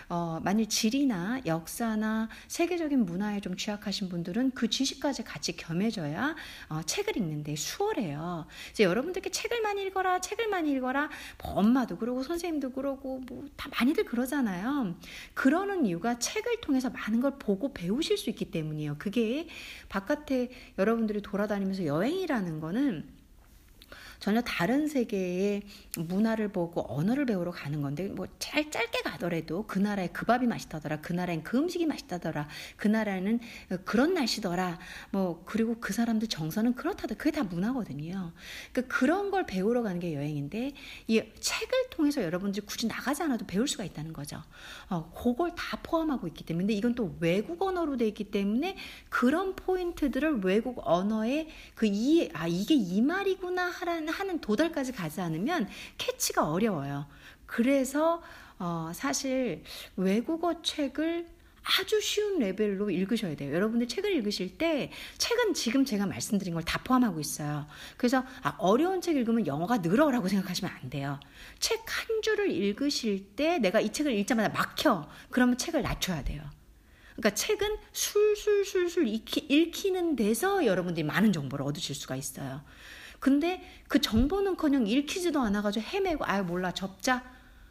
어, 0.09 0.41
만일 0.43 0.68
지리나 0.68 1.41
역사나 1.47 2.28
세계적인 2.49 3.05
문화에 3.05 3.41
좀 3.41 3.57
취약하신 3.57 4.09
분들은 4.09 4.53
그 4.53 4.68
지식까지 4.68 5.24
같이 5.24 5.57
겸해져야 5.57 6.35
어, 6.68 6.83
책을 6.85 7.16
읽는데 7.16 7.57
수월해요. 7.57 8.47
이제 8.70 8.85
여러분들께 8.85 9.30
책을 9.30 9.62
많이 9.62 9.83
읽어라, 9.85 10.20
책을 10.20 10.49
많이 10.49 10.72
읽어라. 10.72 11.09
뭐 11.43 11.53
엄마도 11.55 11.97
그러고 11.97 12.22
선생님도 12.22 12.72
그러고 12.72 13.20
뭐 13.26 13.43
다 13.57 13.68
많이들 13.78 14.05
그러잖아요. 14.05 14.95
그러는 15.35 15.87
이유가 15.87 16.18
책을 16.18 16.61
통해서 16.61 16.91
많은 16.91 17.20
걸 17.20 17.39
보고 17.39 17.72
배우실 17.72 18.16
수 18.16 18.30
있기 18.30 18.47
때문이에요. 18.51 18.97
그게 18.99 19.47
바깥에 19.89 20.51
여러분들이 20.79 21.23
돌아다니면서 21.23 21.87
여행이라는 21.87 22.61
거는 22.61 23.22
전혀 24.23 24.41
다른 24.43 24.87
세계의 24.87 25.62
문화를 25.99 26.49
보고 26.53 26.87
언어를 26.89 27.27
배우러 27.27 27.51
가는 27.51 27.83
건데 27.83 28.07
뭐 28.07 28.27
잘 28.53 28.70
짧게 28.70 29.01
가더라도 29.01 29.66
그 29.66 29.79
나라에 29.79 30.09
그 30.09 30.27
밥이 30.27 30.47
맛있다더라 30.47 31.01
그 31.01 31.14
나라엔 31.14 31.43
그 31.43 31.57
음식이 31.57 31.87
맛있다더라 31.87 32.49
그 32.77 32.87
나라는 32.87 33.41
그런 33.87 34.12
날씨더라 34.12 34.79
뭐 35.11 35.43
그리고 35.47 35.77
그 35.81 35.95
사람들 35.95 36.29
정서는 36.29 36.75
그렇다더 36.75 37.14
그게 37.14 37.31
다 37.31 37.43
문화거든요. 37.45 38.33
그러니까 38.73 38.95
그런 38.95 39.31
걸 39.31 39.47
배우러 39.47 39.83
가는 39.83 39.99
게 40.01 40.14
여행인데 40.14 40.73
이 41.07 41.23
책을 41.41 41.91
통해서 41.91 42.23
여러분들이 42.23 42.66
굳이 42.66 42.87
나가지 42.87 43.23
않아도 43.23 43.47
배울 43.47 43.66
수가 43.66 43.85
있다는 43.85 44.12
거죠. 44.12 44.43
어, 44.91 45.11
그걸 45.12 45.55
다 45.55 45.79
포함하고 45.83 46.27
있기 46.27 46.45
때문에 46.45 46.64
근데 46.64 46.75
이건 46.75 46.95
또 46.95 47.16
외국 47.20 47.62
언어로 47.62 47.97
돼 47.97 48.07
있기 48.09 48.25
때문에 48.25 48.77
그런 49.09 49.57
포인트들을 49.57 50.41
외국 50.43 50.83
언어에 50.85 51.49
그 51.75 51.87
이해 51.87 52.29
아 52.35 52.47
이게 52.47 52.75
이 52.75 53.01
말이구나 53.01 53.70
하라는 53.70 54.11
하는 54.12 54.40
도달까지 54.40 54.92
가지 54.92 55.20
않으면 55.20 55.68
캐치가 55.98 56.50
어려워요. 56.50 57.06
그래서 57.46 58.22
어, 58.58 58.92
사실 58.94 59.64
외국어 59.96 60.62
책을 60.62 61.26
아주 61.64 62.00
쉬운 62.00 62.40
레벨로 62.40 62.90
읽으셔야 62.90 63.36
돼요. 63.36 63.54
여러분들 63.54 63.86
책을 63.86 64.12
읽으실 64.16 64.58
때 64.58 64.90
책은 65.18 65.54
지금 65.54 65.84
제가 65.84 66.06
말씀드린 66.06 66.54
걸 66.54 66.62
다 66.64 66.80
포함하고 66.82 67.20
있어요. 67.20 67.66
그래서 67.96 68.24
아, 68.42 68.56
어려운 68.58 69.00
책 69.00 69.16
읽으면 69.16 69.46
영어가 69.46 69.78
늘어라고 69.78 70.28
생각하시면 70.28 70.72
안 70.82 70.90
돼요. 70.90 71.20
책 71.60 71.80
한 71.86 72.22
줄을 72.22 72.50
읽으실 72.50 73.34
때 73.36 73.58
내가 73.58 73.80
이 73.80 73.92
책을 73.92 74.12
읽자마자 74.12 74.48
막혀. 74.48 75.08
그러면 75.30 75.56
책을 75.58 75.82
낮춰야 75.82 76.24
돼요. 76.24 76.42
그러니까 77.16 77.30
책은 77.34 77.76
술술술술 77.92 79.06
읽히, 79.08 79.40
읽히는 79.48 80.16
데서 80.16 80.64
여러분들이 80.66 81.04
많은 81.04 81.32
정보를 81.32 81.64
얻으실 81.66 81.94
수가 81.94 82.16
있어요. 82.16 82.62
근데 83.23 83.62
그 83.87 84.01
정보는커녕 84.01 84.89
읽히지도 84.89 85.41
않아가지고 85.41 85.87
헤매고 85.87 86.25
아 86.25 86.43
몰라 86.43 86.73
접자 86.73 87.23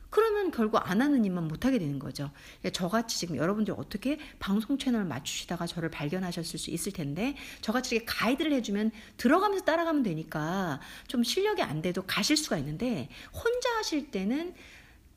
그러면 0.10 0.50
결국 0.50 0.78
안 0.78 1.02
하는 1.02 1.26
일만 1.26 1.50
못하게 1.50 1.78
되는 1.78 2.00
거죠. 2.00 2.32
그러니까 2.60 2.70
저같이 2.70 3.20
지금 3.20 3.36
여러분들이 3.36 3.76
어떻게 3.78 4.18
방송 4.40 4.78
채널을 4.78 5.06
맞추시다가 5.06 5.68
저를 5.68 5.90
발견하셨을 5.90 6.58
수 6.58 6.72
있을 6.72 6.94
텐데 6.94 7.36
저같이 7.60 7.96
이렇게 7.96 8.06
가이드를 8.06 8.54
해주면 8.54 8.92
들어가면서 9.18 9.66
따라가면 9.66 10.04
되니까 10.04 10.80
좀 11.08 11.22
실력이 11.22 11.62
안 11.62 11.82
돼도 11.82 12.04
가실 12.04 12.38
수가 12.38 12.58
있는데 12.58 13.10
혼자 13.34 13.76
하실 13.76 14.10
때는 14.10 14.56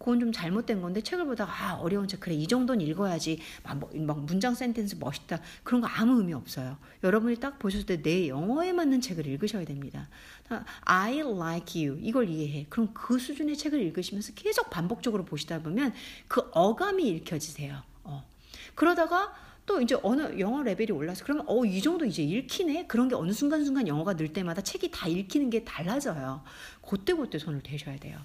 그건 0.05 0.21
좀 0.21 0.33
잘못된 0.33 0.83
건데 0.83 1.01
책을 1.01 1.25
보다가 1.25 1.51
아 1.51 1.75
어려운 1.77 2.07
책 2.07 2.21
그래 2.21 2.35
이 2.35 2.47
정도는 2.47 2.85
읽어야지 2.87 3.41
막, 3.63 3.79
뭐, 3.79 3.91
막 3.95 4.21
문장 4.27 4.55
센텐스 4.55 4.97
멋있다 5.01 5.41
그런 5.63 5.81
거 5.81 5.87
아무 5.87 6.19
의미 6.19 6.35
없어요. 6.35 6.77
여러분이 7.03 7.37
딱 7.37 7.59
보셨을 7.59 7.87
때 7.87 8.03
내 8.03 8.29
영어에 8.29 8.75
맞는 8.75 9.01
책을 9.01 9.27
읽으셔야 9.27 9.65
됩니다. 9.65 10.11
I 10.83 11.21
like 11.21 11.83
you 11.83 11.99
이걸 12.03 12.29
이해해. 12.29 12.67
그럼 12.69 12.91
그 12.93 13.19
수준의 13.19 13.57
책을 13.57 13.81
읽으시면서 13.81 14.35
계속 14.35 14.69
반복적으로 14.69 15.25
보시다 15.25 15.63
보면 15.63 15.95
그 16.29 16.43
어감이 16.53 17.09
읽혀지세요. 17.09 17.83
어. 18.03 18.23
그러다가 18.75 19.33
또 19.65 19.81
이제 19.81 19.97
어느 20.03 20.39
영어 20.39 20.63
레벨이 20.63 20.91
올라서 20.91 21.25
그러면 21.25 21.47
어 21.49 21.65
이 21.65 21.81
정도 21.81 22.05
이제 22.05 22.23
읽히네 22.23 22.89
그런 22.89 23.09
게 23.09 23.15
어느 23.15 23.33
순간순간 23.33 23.89
영어가 23.89 24.17
늘 24.17 24.35
때마다 24.35 24.61
책이 24.61 24.91
다 24.91 25.09
읽히는 25.09 25.49
게 25.49 25.65
달라져요. 25.65 26.43
그때 26.87 27.15
그때 27.15 27.39
손을 27.39 27.63
대셔야 27.63 27.97
돼요. 27.99 28.19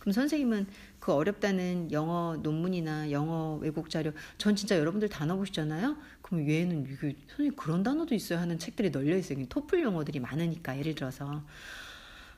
그럼 0.00 0.12
선생님은 0.12 0.66
그 0.98 1.12
어렵다는 1.12 1.92
영어 1.92 2.36
논문이나 2.42 3.10
영어 3.12 3.56
외국 3.56 3.90
자료 3.90 4.12
전 4.38 4.56
진짜 4.56 4.76
여러분들 4.78 5.08
단어 5.08 5.36
보시잖아요. 5.36 5.96
그럼 6.22 6.48
얘는 6.48 6.84
이게 6.84 7.16
선생님 7.28 7.54
그런 7.54 7.82
단어도 7.82 8.14
있어요 8.14 8.38
하는 8.38 8.58
책들이 8.58 8.90
널려 8.90 9.16
있어요. 9.16 9.46
토플 9.46 9.82
용어들이 9.82 10.18
많으니까 10.18 10.76
예를 10.78 10.94
들어서 10.94 11.44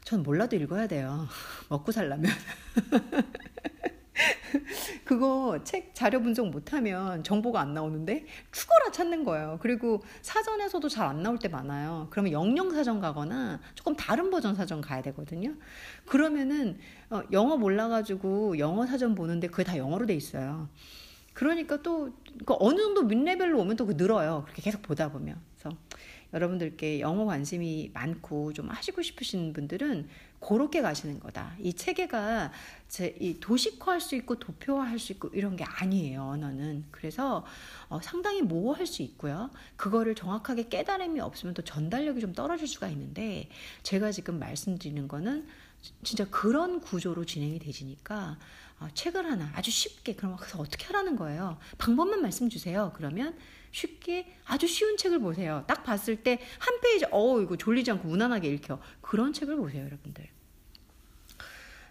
전 0.04 0.22
몰라도 0.22 0.56
읽어야 0.56 0.86
돼요. 0.88 1.28
먹고 1.70 1.92
살려면. 1.92 2.30
그거 5.04 5.58
책 5.64 5.94
자료 5.94 6.20
분석 6.20 6.48
못하면 6.48 7.24
정보가 7.24 7.60
안 7.60 7.74
나오는데 7.74 8.26
죽어라 8.50 8.90
찾는 8.92 9.24
거예요. 9.24 9.58
그리고 9.60 10.02
사전에서도 10.22 10.88
잘 10.88 11.02
안 11.02 11.22
나올 11.22 11.38
때 11.38 11.48
많아요. 11.48 12.06
그러면 12.10 12.32
영영 12.32 12.70
사전 12.70 13.00
가거나 13.00 13.60
조금 13.74 13.96
다른 13.96 14.30
버전 14.30 14.54
사전 14.54 14.80
가야 14.80 15.02
되거든요. 15.02 15.54
그러면은 16.06 16.78
어, 17.10 17.22
영어 17.32 17.56
몰라가지고 17.56 18.58
영어 18.58 18.86
사전 18.86 19.14
보는데 19.14 19.48
그게 19.48 19.64
다 19.64 19.76
영어로 19.76 20.06
돼 20.06 20.14
있어요. 20.14 20.68
그러니까 21.34 21.82
또그 21.82 22.54
어느 22.60 22.76
정도 22.78 23.02
윗레벨로 23.02 23.58
오면 23.58 23.76
또 23.76 23.86
그 23.86 23.94
늘어요. 23.96 24.42
그렇게 24.44 24.62
계속 24.62 24.82
보다 24.82 25.10
보면. 25.10 25.40
그래서 25.58 25.76
여러분들께 26.32 27.00
영어 27.00 27.24
관심이 27.24 27.90
많고 27.92 28.52
좀 28.52 28.68
하시고 28.70 29.02
싶으신 29.02 29.52
분들은 29.52 30.08
그렇게 30.40 30.82
가시는 30.82 31.20
거다. 31.20 31.54
이 31.60 31.72
체계가 31.72 32.50
제, 32.88 33.14
이 33.20 33.38
도식화할 33.38 34.00
수 34.00 34.16
있고 34.16 34.36
도표화할 34.38 34.98
수 34.98 35.12
있고 35.12 35.28
이런 35.28 35.56
게 35.56 35.64
아니에요. 35.64 36.22
언어는. 36.22 36.84
그래서 36.90 37.46
어, 37.88 38.00
상당히 38.02 38.42
모호할 38.42 38.86
수 38.86 39.02
있고요. 39.02 39.50
그거를 39.76 40.14
정확하게 40.14 40.68
깨달음이 40.68 41.20
없으면 41.20 41.54
또 41.54 41.62
전달력이 41.62 42.20
좀 42.20 42.32
떨어질 42.32 42.66
수가 42.66 42.88
있는데 42.88 43.48
제가 43.82 44.10
지금 44.10 44.38
말씀드리는 44.38 45.06
거는 45.06 45.46
진짜 46.02 46.28
그런 46.28 46.80
구조로 46.80 47.24
진행이 47.24 47.58
되지니까 47.58 48.38
어, 48.71 48.71
책을 48.94 49.24
하나 49.24 49.50
아주 49.54 49.70
쉽게 49.70 50.14
그럼 50.14 50.36
그래서 50.36 50.58
어떻게 50.58 50.84
하라는 50.86 51.16
거예요. 51.16 51.58
방법만 51.78 52.20
말씀 52.22 52.48
주세요. 52.48 52.92
그러면 52.96 53.36
쉽게 53.70 54.32
아주 54.44 54.66
쉬운 54.66 54.96
책을 54.96 55.18
보세요. 55.20 55.64
딱 55.66 55.82
봤을 55.84 56.16
때 56.22 56.38
한 56.58 56.80
페이지 56.80 57.06
어 57.10 57.40
이거 57.40 57.56
졸리지 57.56 57.90
않고 57.92 58.08
무난하게 58.08 58.48
읽혀. 58.54 58.80
그런 59.00 59.32
책을 59.32 59.56
보세요, 59.56 59.84
여러분들. 59.84 60.28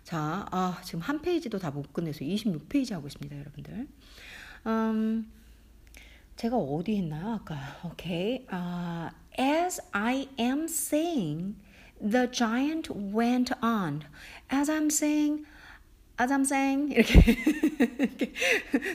자, 0.03 0.45
아, 0.51 0.81
지금 0.83 0.99
한 0.99 1.21
페이지도 1.21 1.57
다 1.59 1.71
못 1.71 1.93
끝내서 1.93 2.19
26페이지 2.25 2.91
하고 2.93 3.07
있습니다, 3.07 3.37
여러분들. 3.37 3.87
음, 4.67 5.31
제가 6.35 6.57
어디 6.57 6.97
했나요, 6.97 7.33
아까? 7.35 7.79
오케이. 7.85 8.45
아, 8.49 9.11
as 9.39 9.81
I 9.91 10.27
am 10.39 10.63
saying, 10.65 11.55
the 11.99 12.29
giant 12.31 12.91
went 12.93 13.53
on. 13.63 14.01
As 14.51 14.69
I'm 14.69 14.87
saying, 14.87 15.45
아잠생 16.21 16.89
이렇게, 16.91 17.35
이렇게 17.99 18.33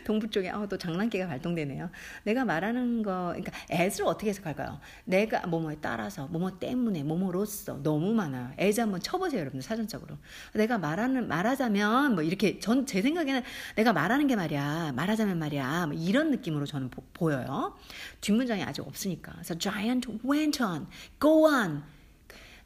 동부 0.04 0.30
쪽에 0.30 0.50
어, 0.50 0.66
또 0.68 0.78
장난기가 0.78 1.26
발동되네요. 1.26 1.90
내가 2.24 2.44
말하는 2.44 3.02
거 3.02 3.34
그러니까 3.34 3.52
as를 3.70 4.06
어떻게 4.06 4.30
해석할까요? 4.30 4.80
내가 5.04 5.46
뭐뭐에 5.46 5.76
따라서 5.80 6.26
뭐뭐 6.28 6.58
때문에 6.58 7.02
뭐뭐로써 7.02 7.82
너무 7.82 8.12
많아요. 8.14 8.52
as 8.60 8.80
한번 8.80 9.00
쳐보세요 9.00 9.40
여러분들 9.40 9.62
사전적으로. 9.62 10.16
내가 10.54 10.78
말하는 10.78 11.26
말하자면 11.28 12.14
뭐 12.14 12.22
이렇게 12.22 12.58
전 12.60 12.86
제 12.86 13.02
생각에는 13.02 13.42
내가 13.74 13.92
말하는 13.92 14.28
게 14.28 14.36
말이야 14.36 14.92
말하자면 14.94 15.38
말이야 15.38 15.86
뭐 15.86 15.96
이런 15.98 16.30
느낌으로 16.30 16.66
저는 16.66 16.90
보, 16.90 17.32
여요 17.32 17.76
뒷문장이 18.20 18.62
아직 18.62 18.86
없으니까. 18.86 19.32
그래서 19.32 19.58
giant 19.58 20.08
went 20.24 20.62
on, 20.62 20.86
go 21.20 21.44
on. 21.46 21.82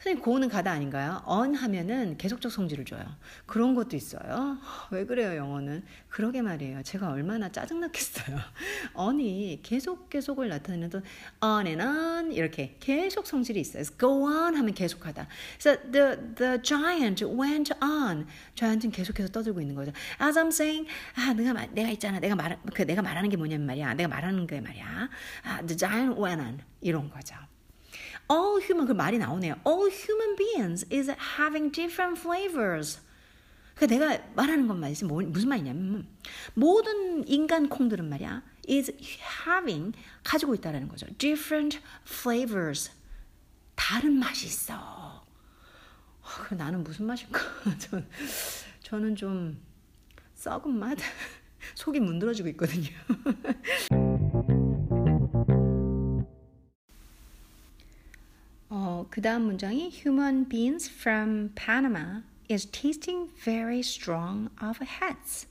선생님 0.01 0.25
고는 0.25 0.49
가다 0.49 0.73
아닌가요? 0.73 1.23
on 1.27 1.55
하면은 1.55 2.17
계속적 2.17 2.51
성질을 2.51 2.87
줘요. 2.87 3.05
그런 3.45 3.75
것도 3.75 3.97
있어요. 3.97 4.57
왜 4.91 5.05
그래요 5.05 5.37
영어는? 5.37 5.85
그러게 6.09 6.41
말이에요. 6.41 6.83
제가 6.83 7.11
얼마나 7.11 7.51
짜증났겠어요. 7.51 8.39
on이 8.97 9.61
계속 9.63 10.09
계속을 10.09 10.49
나타내는 10.49 10.89
또 10.89 11.03
on 11.43 11.67
and 11.67 11.85
on 11.85 12.33
이렇게 12.33 12.77
계속 12.81 13.27
성질이 13.27 13.61
있어요. 13.61 13.85
go 13.99 14.23
on 14.25 14.55
하면 14.57 14.73
계속하다. 14.73 15.27
So 15.59 15.77
the 15.93 16.17
the 16.35 16.63
giant 16.63 17.23
went 17.27 17.71
on. 17.83 18.27
giant은 18.55 18.93
계속해서 18.93 19.29
떠들고 19.31 19.61
있는 19.61 19.75
거죠. 19.75 19.93
As 20.23 20.39
I'm 20.39 20.49
saying, 20.49 20.89
아 21.17 21.35
내가 21.35 21.53
내가 21.67 21.91
있잖아. 21.91 22.19
내가 22.21 22.35
말 22.35 22.59
그 22.75 22.87
내가 22.87 23.03
말하는 23.03 23.29
게 23.29 23.37
뭐냐면 23.37 23.67
말이야. 23.67 23.93
내가 23.95 24.09
말하는 24.09 24.47
게 24.47 24.63
말이야. 24.63 25.11
아, 25.45 25.61
the 25.67 25.77
giant 25.77 26.19
went 26.19 26.41
on 26.43 26.59
이런 26.81 27.11
거죠. 27.11 27.35
All 28.31 28.63
human 28.63 28.87
그 28.87 28.93
말이 28.93 29.19
나오네요. 29.19 29.57
All 29.67 29.91
human 29.91 30.37
beings 30.37 30.87
is 30.93 31.11
having 31.39 31.73
different 31.73 32.21
flavors. 32.21 33.01
그 33.75 33.87
내가 33.87 34.19
말하는 34.35 34.69
건 34.69 34.79
말이지 34.79 35.07
뭐, 35.07 35.23
무슨 35.23 35.49
말이냐면 35.49 36.07
모든 36.55 37.27
인간 37.27 37.69
콩들은 37.69 38.09
말이야 38.09 38.43
is 38.69 38.93
having 39.47 39.97
가지고 40.23 40.55
있다라는 40.55 40.89
거죠. 40.89 41.07
different 41.19 41.81
flavors 42.07 42.91
다른 43.75 44.19
맛이 44.19 44.47
있어. 44.47 44.75
어, 44.75 45.25
그 46.47 46.55
나는 46.55 46.85
무슨 46.85 47.07
맛일까? 47.07 47.41
저, 47.79 48.03
저는 48.83 49.17
좀 49.17 49.59
썩은 50.35 50.79
맛 50.79 50.99
속이 51.75 52.01
문드러지고 52.01 52.49
있거든요. 52.51 52.91
어, 59.01 59.07
그 59.09 59.23
다음 59.23 59.47
문장이 59.47 59.91
Human 60.05 60.47
beings 60.47 60.91
from 60.91 61.55
Panama 61.55 62.21
is 62.51 62.67
tasting 62.67 63.33
very 63.43 63.79
strong 63.79 64.51
of 64.63 64.79
heads. 64.85 65.49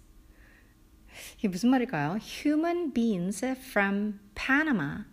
이게 1.40 1.48
무슨 1.48 1.72
말일까요? 1.72 2.20
Human 2.22 2.94
beings 2.94 3.44
from 3.44 4.20
Panama, 4.36 5.06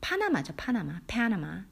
파나마죠, 0.00 0.54
파나마, 0.56 1.00
파나마 1.06 1.66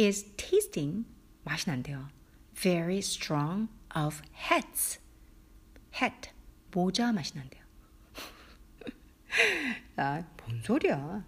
is 0.00 0.34
tasting 0.36 1.06
맛이 1.44 1.70
난대요. 1.70 2.08
Very 2.56 2.98
strong 2.98 3.68
of 3.96 4.20
heads. 4.34 4.98
head 5.94 6.30
모자 6.72 7.12
맛이 7.12 7.34
난대요. 7.36 7.62
아, 9.96 10.24
뭔 10.42 10.60
소리야? 10.62 11.24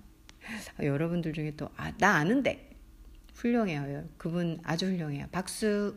여러분들 0.83 1.33
중에 1.35 1.53
또, 1.57 1.71
아, 1.77 1.93
나 1.99 2.16
아는데. 2.16 2.68
훌륭해요. 3.39 4.09
그분 4.16 4.59
아주 4.64 4.86
훌륭해요. 4.86 5.26
박수. 5.30 5.97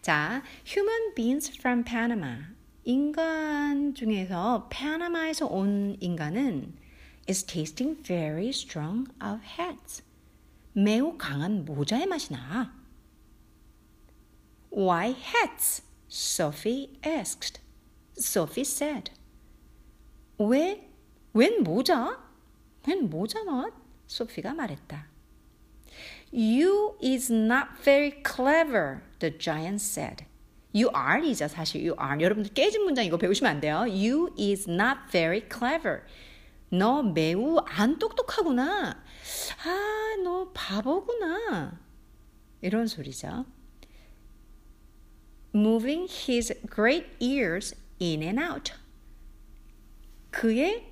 자, 0.00 0.42
human 0.66 1.14
beings 1.14 1.52
from 1.58 1.84
Panama. 1.84 2.44
인간 2.84 3.94
중에서 3.94 4.68
파나마에서 4.70 5.46
온 5.46 5.96
인간은 6.00 6.74
is 7.28 7.44
tasting 7.44 8.02
very 8.02 8.48
strong 8.48 9.10
of 9.22 9.40
hats. 9.44 10.02
매우 10.72 11.16
강한 11.18 11.64
모자의 11.64 12.06
맛이 12.06 12.32
나. 12.32 12.74
Why 14.72 15.10
hats? 15.10 15.82
Sophie 16.10 16.98
asked. 17.04 17.60
Sophie 18.18 18.62
said. 18.62 19.12
왜? 20.38 20.88
웬 21.34 21.62
모자? 21.62 22.18
웬 22.86 23.08
모자 23.08 23.44
맛? 23.44 23.72
소피가 24.06 24.54
말했다. 24.54 25.11
You 26.32 26.96
is 27.02 27.30
not 27.30 27.78
very 27.84 28.10
clever, 28.22 29.02
the 29.18 29.30
giant 29.30 29.82
said. 29.82 30.24
You 30.72 30.90
are이죠, 30.92 31.48
사실 31.48 31.82
you 31.82 31.94
are. 32.00 32.18
여러분들 32.18 32.54
깨진 32.54 32.84
문장 32.84 33.04
이거 33.04 33.18
배우시면 33.18 33.50
안 33.50 33.60
돼요. 33.60 33.80
You 33.80 34.34
is 34.38 34.68
not 34.68 35.10
very 35.10 35.42
clever. 35.42 36.00
너 36.70 37.02
매우 37.02 37.58
안 37.66 37.98
똑똑하구나. 37.98 39.04
아, 39.64 40.16
너 40.24 40.50
바보구나. 40.54 41.78
이런 42.62 42.86
소리죠. 42.86 43.44
Moving 45.54 46.08
his 46.08 46.54
great 46.74 47.06
ears 47.20 47.76
in 48.00 48.22
and 48.22 48.40
out. 48.40 48.72
그의 50.30 50.88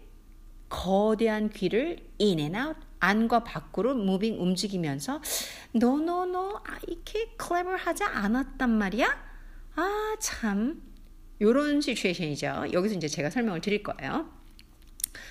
거대한 0.68 1.48
귀를 1.48 1.98
in 2.20 2.38
and 2.38 2.56
out 2.58 2.89
안과 3.00 3.42
밖으로 3.44 3.94
무빙 3.94 4.40
움직이면서 4.40 5.20
너너너 5.72 6.62
아, 6.66 6.78
이렇게 6.86 7.34
클레버하지 7.36 8.04
않았단 8.04 8.70
말이야? 8.70 9.30
아 9.76 10.16
참. 10.20 10.82
요런 11.40 11.80
시츄에이션이죠. 11.80 12.66
여기서 12.72 12.94
이제 12.96 13.08
제가 13.08 13.30
설명을 13.30 13.62
드릴 13.62 13.82
거예요. 13.82 14.39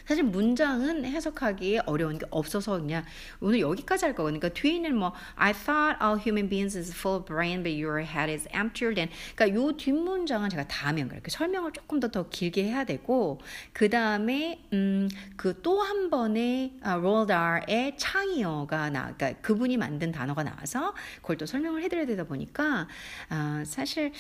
사실 0.05 0.23
문장은 0.23 1.05
해석하기 1.05 1.79
어려운 1.85 2.17
게 2.17 2.25
없어서 2.29 2.79
그냥 2.79 3.03
오늘 3.39 3.59
여기까지 3.61 4.05
할 4.05 4.15
거거든요. 4.15 4.39
그러니까 4.39 4.59
뒤에는 4.61 4.95
뭐 4.95 5.13
I 5.35 5.53
thought 5.53 5.97
all 6.03 6.19
human 6.19 6.49
beings 6.49 6.77
is 6.77 6.91
full 6.93 7.19
of 7.19 7.25
brain, 7.25 7.63
but 7.63 7.71
your 7.81 8.01
head 8.01 8.31
is 8.31 8.47
emptier 8.55 8.93
than. 8.93 9.09
그러니까 9.35 9.59
요 9.59 9.75
뒷문장은 9.75 10.49
제가 10.49 10.67
다음에 10.67 11.03
그렇게 11.05 11.29
설명을 11.29 11.71
조금 11.73 11.99
더 11.99 12.09
더 12.09 12.27
길게 12.29 12.63
해야 12.63 12.83
되고 12.85 13.39
그 13.71 13.89
다음에 13.89 14.63
음 14.73 15.07
그 15.37 15.61
또 15.61 15.79
한 15.81 16.09
번의 16.09 16.79
아, 16.81 16.95
Roald 16.95 17.27
Dahl의 17.27 17.97
창의어가 17.97 18.89
나, 18.89 19.13
그러니까 19.15 19.41
그분이 19.41 19.77
만든 19.77 20.11
단어가 20.11 20.43
나와서 20.43 20.93
그걸 21.21 21.37
또 21.37 21.45
설명을 21.45 21.83
해드려야 21.83 22.05
되다 22.05 22.23
보니까 22.25 22.87
아, 23.29 23.63
사실 23.65 24.11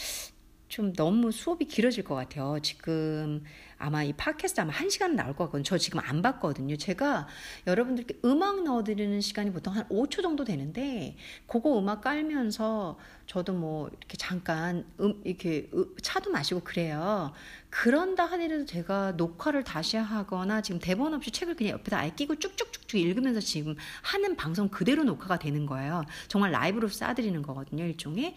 좀 0.67 0.93
너무 0.93 1.31
수업이 1.31 1.65
길어질 1.65 2.03
것 2.03 2.15
같아요. 2.15 2.59
지금 2.61 3.43
아마 3.79 4.03
이 4.03 4.13
팟캐스트 4.13 4.59
아마 4.61 4.73
한 4.73 4.89
시간 4.89 5.15
나올 5.15 5.35
것 5.35 5.45
같거든요. 5.45 5.63
저 5.63 5.77
지금 5.77 6.01
안 6.03 6.21
봤거든요. 6.21 6.75
제가 6.75 7.27
여러분들께 7.65 8.19
음악 8.25 8.63
넣어드리는 8.63 9.19
시간이 9.21 9.51
보통 9.51 9.75
한 9.75 9.87
5초 9.87 10.21
정도 10.21 10.43
되는데 10.43 11.15
그거 11.47 11.79
음악 11.79 12.01
깔면서 12.01 12.99
저도 13.25 13.53
뭐 13.53 13.87
이렇게 13.87 14.17
잠깐 14.17 14.85
음, 14.99 15.21
이렇게 15.23 15.69
차도 16.01 16.29
마시고 16.29 16.59
그래요. 16.61 17.31
그런다 17.69 18.25
하더라도 18.25 18.65
제가 18.65 19.13
녹화를 19.13 19.63
다시 19.63 19.95
하거나 19.95 20.61
지금 20.61 20.79
대본 20.79 21.13
없이 21.13 21.31
책을 21.31 21.55
그냥 21.55 21.73
옆에다 21.73 21.99
아예 21.99 22.09
끼고 22.09 22.35
쭉쭉쭉쭉 22.35 22.99
읽으면서 22.99 23.39
지금 23.39 23.75
하는 24.01 24.35
방송 24.35 24.67
그대로 24.67 25.03
녹화가 25.03 25.39
되는 25.39 25.65
거예요. 25.65 26.03
정말 26.27 26.51
라이브로 26.51 26.89
쏴드리는 26.89 27.41
거거든요. 27.45 27.85
일종의. 27.85 28.35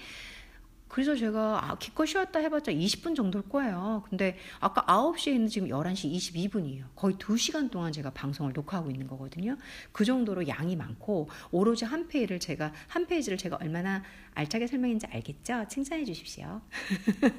그래서 0.93 1.16
제가 1.16 1.70
아, 1.70 1.78
기껏 1.78 2.05
쉬었다 2.05 2.38
해봤자 2.38 2.70
20분 2.70 3.16
정도일 3.16 3.49
거예요. 3.49 4.05
근데 4.11 4.36
아까 4.61 4.82
9시에 4.84 5.28
있는 5.28 5.49
지금 5.49 5.68
11시 5.68 6.12
22분이에요. 6.12 6.84
거의 6.95 7.14
2시간 7.14 7.70
동안 7.70 7.93
제가 7.93 8.11
방송을 8.11 8.53
녹화하고 8.53 8.90
있는 8.90 9.07
거거든요. 9.07 9.57
그 9.93 10.05
정도로 10.05 10.47
양이 10.49 10.76
많고 10.76 11.30
오로지 11.51 11.86
한 11.86 12.09
페이지를 12.09 12.38
제가 12.38 12.74
한 12.88 13.07
페이지를 13.07 13.38
제가 13.38 13.57
얼마나 13.62 14.03
알차게 14.34 14.66
설명했는지 14.66 15.07
알겠죠? 15.07 15.64
칭찬해 15.70 16.05
주십시오. 16.05 16.61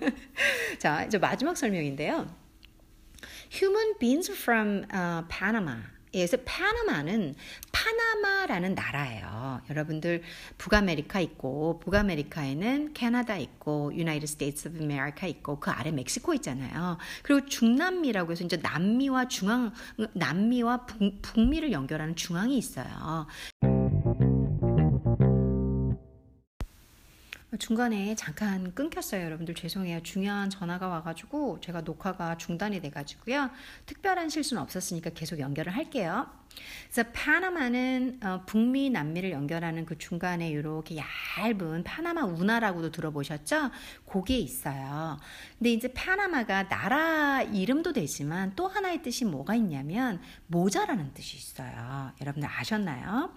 자, 0.80 1.04
이제 1.06 1.20
마지막 1.20 1.56
설명인데요. 1.56 2.36
Human 3.52 4.00
beings 4.00 4.32
from 4.32 4.88
uh, 4.92 5.28
Panama. 5.30 5.93
그래서 6.14 6.38
파나마는 6.46 7.34
파나마라는 7.72 8.76
나라예요. 8.76 9.62
여러분들 9.70 10.22
북아메리카 10.60 11.20
있고 11.20 11.80
북아메리카에는 11.80 12.94
캐나다 12.94 13.36
있고 13.38 13.92
United 13.96 14.28
States 14.28 14.68
of 14.70 14.84
America 14.84 15.26
있고 15.26 15.60
그 15.60 15.72
아래 15.72 15.92
멕시코 15.92 16.36
있잖아요. 16.36 16.98
그리고 17.24 17.48
중남미라고 17.48 18.32
해서 18.32 18.44
이제 18.44 18.58
남미와 18.58 19.28
중앙 19.28 19.74
남미와 20.14 20.86
북, 20.86 21.22
북미를 21.24 21.72
연결하는 21.72 22.16
중앙이 22.16 22.58
있어요. 22.58 23.26
중간에 27.60 28.16
잠깐 28.16 28.74
끊겼어요. 28.74 29.26
여러분들 29.26 29.54
죄송해요. 29.54 30.02
중요한 30.02 30.50
전화가 30.50 30.88
와가지고 30.88 31.60
제가 31.62 31.82
녹화가 31.82 32.38
중단이 32.38 32.82
돼가지고요. 32.82 33.50
특별한 33.86 34.30
실수는 34.30 34.62
없었으니까 34.62 35.12
계속 35.12 35.40
연결을 35.40 35.76
할게요. 35.76 36.28
그래서 36.92 37.10
파나마는 37.14 38.20
어, 38.24 38.44
북미 38.46 38.90
남미를 38.90 39.32
연결하는 39.32 39.86
그 39.86 39.98
중간에 39.98 40.50
이렇게 40.50 40.98
얇은 40.98 41.84
파나마 41.84 42.24
운하라고도 42.26 42.92
들어보셨죠? 42.92 43.72
거기에 44.06 44.38
있어요. 44.38 45.18
근데 45.58 45.72
이제 45.72 45.88
파나마가 45.88 46.68
나라 46.68 47.42
이름도 47.42 47.94
되지만 47.94 48.54
또 48.56 48.68
하나의 48.68 49.02
뜻이 49.02 49.26
뭐가 49.26 49.56
있냐면 49.56 50.22
모자라는 50.48 51.14
뜻이 51.14 51.38
있어요. 51.38 52.12
여러분들 52.22 52.48
아셨나요? 52.48 53.32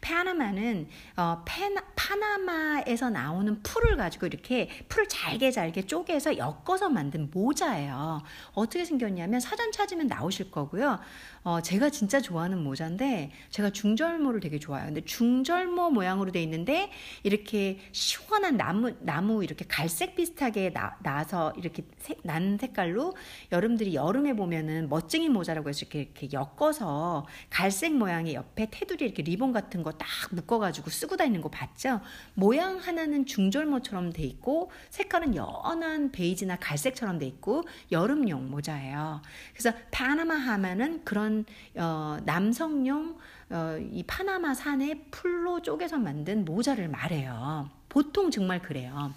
파나마는 0.00 0.88
어, 1.16 1.42
페나, 1.44 1.82
파나마에서 1.96 3.10
나오는 3.10 3.59
풀을 3.62 3.96
가지고 3.96 4.26
이렇게 4.26 4.68
풀을 4.88 5.08
잘게 5.08 5.50
잘게 5.52 5.86
쪼개서 5.86 6.36
엮어서 6.38 6.88
만든 6.88 7.30
모자예요. 7.32 8.22
어떻게 8.52 8.84
생겼냐면 8.84 9.38
사전 9.38 9.70
찾으면 9.70 10.08
나오실 10.08 10.50
거고요. 10.50 10.98
어, 11.44 11.60
제가 11.60 11.90
진짜 11.90 12.20
좋아하는 12.20 12.62
모자인데 12.62 13.30
제가 13.50 13.70
중절모를 13.70 14.40
되게 14.40 14.58
좋아해요. 14.58 14.86
근데 14.86 15.02
중절모 15.04 15.90
모양으로 15.90 16.32
돼 16.32 16.42
있는데 16.42 16.90
이렇게 17.22 17.78
시원한 17.92 18.56
나무 18.56 18.92
나무 19.00 19.44
이렇게 19.44 19.64
갈색 19.68 20.16
비슷하게 20.16 20.72
나, 20.72 20.96
나서 21.02 21.52
이렇게 21.56 21.84
색, 21.98 22.18
난 22.24 22.58
색깔로 22.58 23.14
여러분들이 23.52 23.94
여름에 23.94 24.34
보면은 24.34 24.88
멋쟁이 24.88 25.28
모자라고 25.28 25.68
해서 25.68 25.80
이렇게, 25.82 26.00
이렇게 26.00 26.28
엮어서 26.32 27.26
갈색 27.48 27.94
모양의 27.94 28.34
옆에 28.34 28.68
테두리 28.70 29.04
이렇게 29.04 29.22
리본 29.22 29.52
같은 29.52 29.82
거 29.84 30.00
딱 30.00 30.08
묶어가지고 30.34 30.88
쓰고 30.90 31.16
다니는 31.16 31.40
거 31.42 31.50
봤죠? 31.50 32.00
모양 32.34 32.78
하나는 32.78 33.26
중 33.26 33.49
절모처럼 33.50 34.12
돼 34.12 34.22
있고 34.24 34.70
색깔은 34.90 35.36
연한 35.36 36.12
베이지나 36.12 36.56
갈색처럼 36.56 37.18
돼 37.18 37.26
있고 37.26 37.62
여름용 37.90 38.50
모자예요. 38.50 39.22
그래서 39.52 39.76
파나마 39.90 40.34
하면은 40.34 41.04
그런 41.04 41.44
어, 41.76 42.18
남성용 42.24 43.18
어, 43.50 43.78
이 43.90 44.02
파나마 44.04 44.54
산의 44.54 45.06
풀로 45.10 45.62
쪼개서 45.62 45.98
만든 45.98 46.44
모자를 46.44 46.88
말해요. 46.88 47.70
보통 47.88 48.30
정말 48.30 48.62
그래요. 48.62 49.12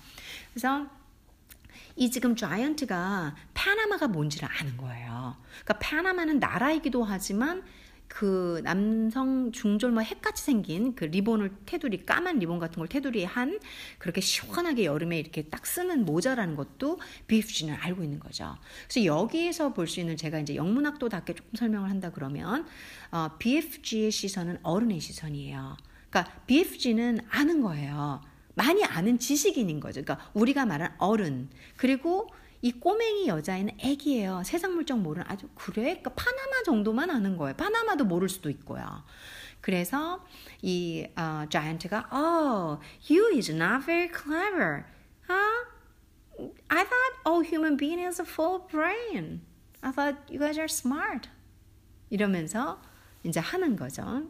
그래서 0.51 0.87
이 1.95 2.09
지금 2.09 2.35
자이언트가 2.35 3.35
파나마가 3.53 4.07
뭔지를 4.07 4.49
아는 4.59 4.77
거예요. 4.77 5.37
그러니까 5.63 5.79
파나마는 5.79 6.39
나라이기도 6.39 7.03
하지만 7.03 7.63
그 8.07 8.61
남성 8.63 9.51
중절모 9.51 10.01
핵같이 10.01 10.43
생긴 10.43 10.93
그 10.95 11.05
리본을 11.05 11.51
테두리 11.65 12.05
까만 12.05 12.39
리본 12.39 12.59
같은 12.59 12.75
걸 12.75 12.87
테두리에 12.87 13.25
한 13.25 13.59
그렇게 13.97 14.21
시원하게 14.21 14.85
여름에 14.85 15.19
이렇게 15.19 15.43
딱 15.43 15.65
쓰는 15.65 16.05
모자라는 16.05 16.55
것도 16.55 16.99
BFG는 17.27 17.73
알고 17.75 18.03
있는 18.03 18.19
거죠. 18.19 18.55
그래서 18.87 19.05
여기에서 19.05 19.73
볼 19.73 19.87
수 19.87 19.99
있는 19.99 20.15
제가 20.17 20.39
이제 20.39 20.55
영문학도답게 20.55 21.33
조금 21.33 21.51
설명을 21.55 21.89
한다 21.89 22.11
그러면 22.11 22.65
어, 23.11 23.29
BFG의 23.39 24.11
시선은 24.11 24.59
어른의 24.63 24.99
시선이에요. 24.99 25.77
그러니까 26.09 26.33
BFG는 26.47 27.19
아는 27.29 27.61
거예요. 27.61 28.21
많이 28.55 28.83
아는 28.83 29.17
지식인인 29.17 29.79
거죠. 29.79 30.03
그러니까 30.03 30.29
우리가 30.33 30.65
말한 30.65 30.93
어른 30.99 31.49
그리고 31.75 32.29
이 32.63 32.71
꼬맹이 32.71 33.27
여자애는 33.27 33.75
애기예요. 33.77 34.41
세상 34.45 34.73
물정 34.73 35.03
모르는 35.03 35.27
아주 35.29 35.49
그래? 35.53 35.81
그러니까 35.99 36.11
파나마 36.11 36.63
정도만 36.63 37.09
아는 37.09 37.35
거예요. 37.35 37.53
파나마도 37.57 38.05
모를 38.05 38.29
수도 38.29 38.49
있고요. 38.49 39.03
그래서 39.59 40.25
이 40.61 41.05
어, 41.17 41.43
자이언트가 41.49 42.09
Oh, 42.13 42.81
you 43.09 43.37
is 43.37 43.51
not 43.51 43.85
very 43.85 44.07
clever. 44.07 44.85
Huh? 45.27 45.65
I 46.69 46.85
thought 46.85 47.13
all 47.27 47.43
human 47.45 47.75
being 47.75 47.99
is 47.99 48.21
a 48.21 48.25
full 48.25 48.65
brain. 48.71 49.41
I 49.81 49.91
thought 49.91 50.31
you 50.31 50.39
guys 50.39 50.57
are 50.57 50.69
smart. 50.69 51.29
이러면서 52.09 52.81
이제 53.23 53.41
하는 53.41 53.75
거죠. 53.75 54.23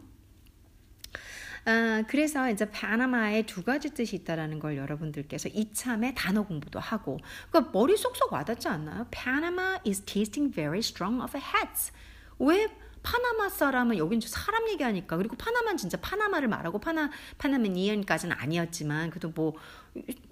어, 1.66 2.04
그래서 2.08 2.50
이제 2.50 2.70
파나마에 2.70 3.46
두 3.46 3.62
가지 3.62 3.90
뜻이 3.90 4.16
있다라는 4.16 4.58
걸 4.58 4.76
여러분들께서 4.76 5.48
이참에 5.48 6.14
단어 6.14 6.44
공부도 6.44 6.78
하고 6.78 7.18
그러니까 7.50 7.70
머리 7.72 7.96
쏙쏙 7.96 8.32
와닿지 8.32 8.68
않나요? 8.68 9.06
Panama 9.10 9.78
is 9.86 10.02
tasting 10.02 10.54
very 10.54 10.80
strong 10.80 11.22
of 11.22 11.36
hats. 11.36 11.92
왜 12.38 12.68
파나마 13.02 13.48
사람은 13.48 13.98
여긴 13.98 14.20
사람 14.20 14.68
얘기하니까 14.68 15.16
그리고 15.16 15.36
파나마는 15.36 15.76
진짜 15.76 15.98
파나마를 16.00 16.48
말하고 16.48 16.78
파나 16.78 17.10
파나마니언까지는 17.38 18.34
아니었지만 18.36 19.10
그래도 19.10 19.30
뭐 19.30 19.54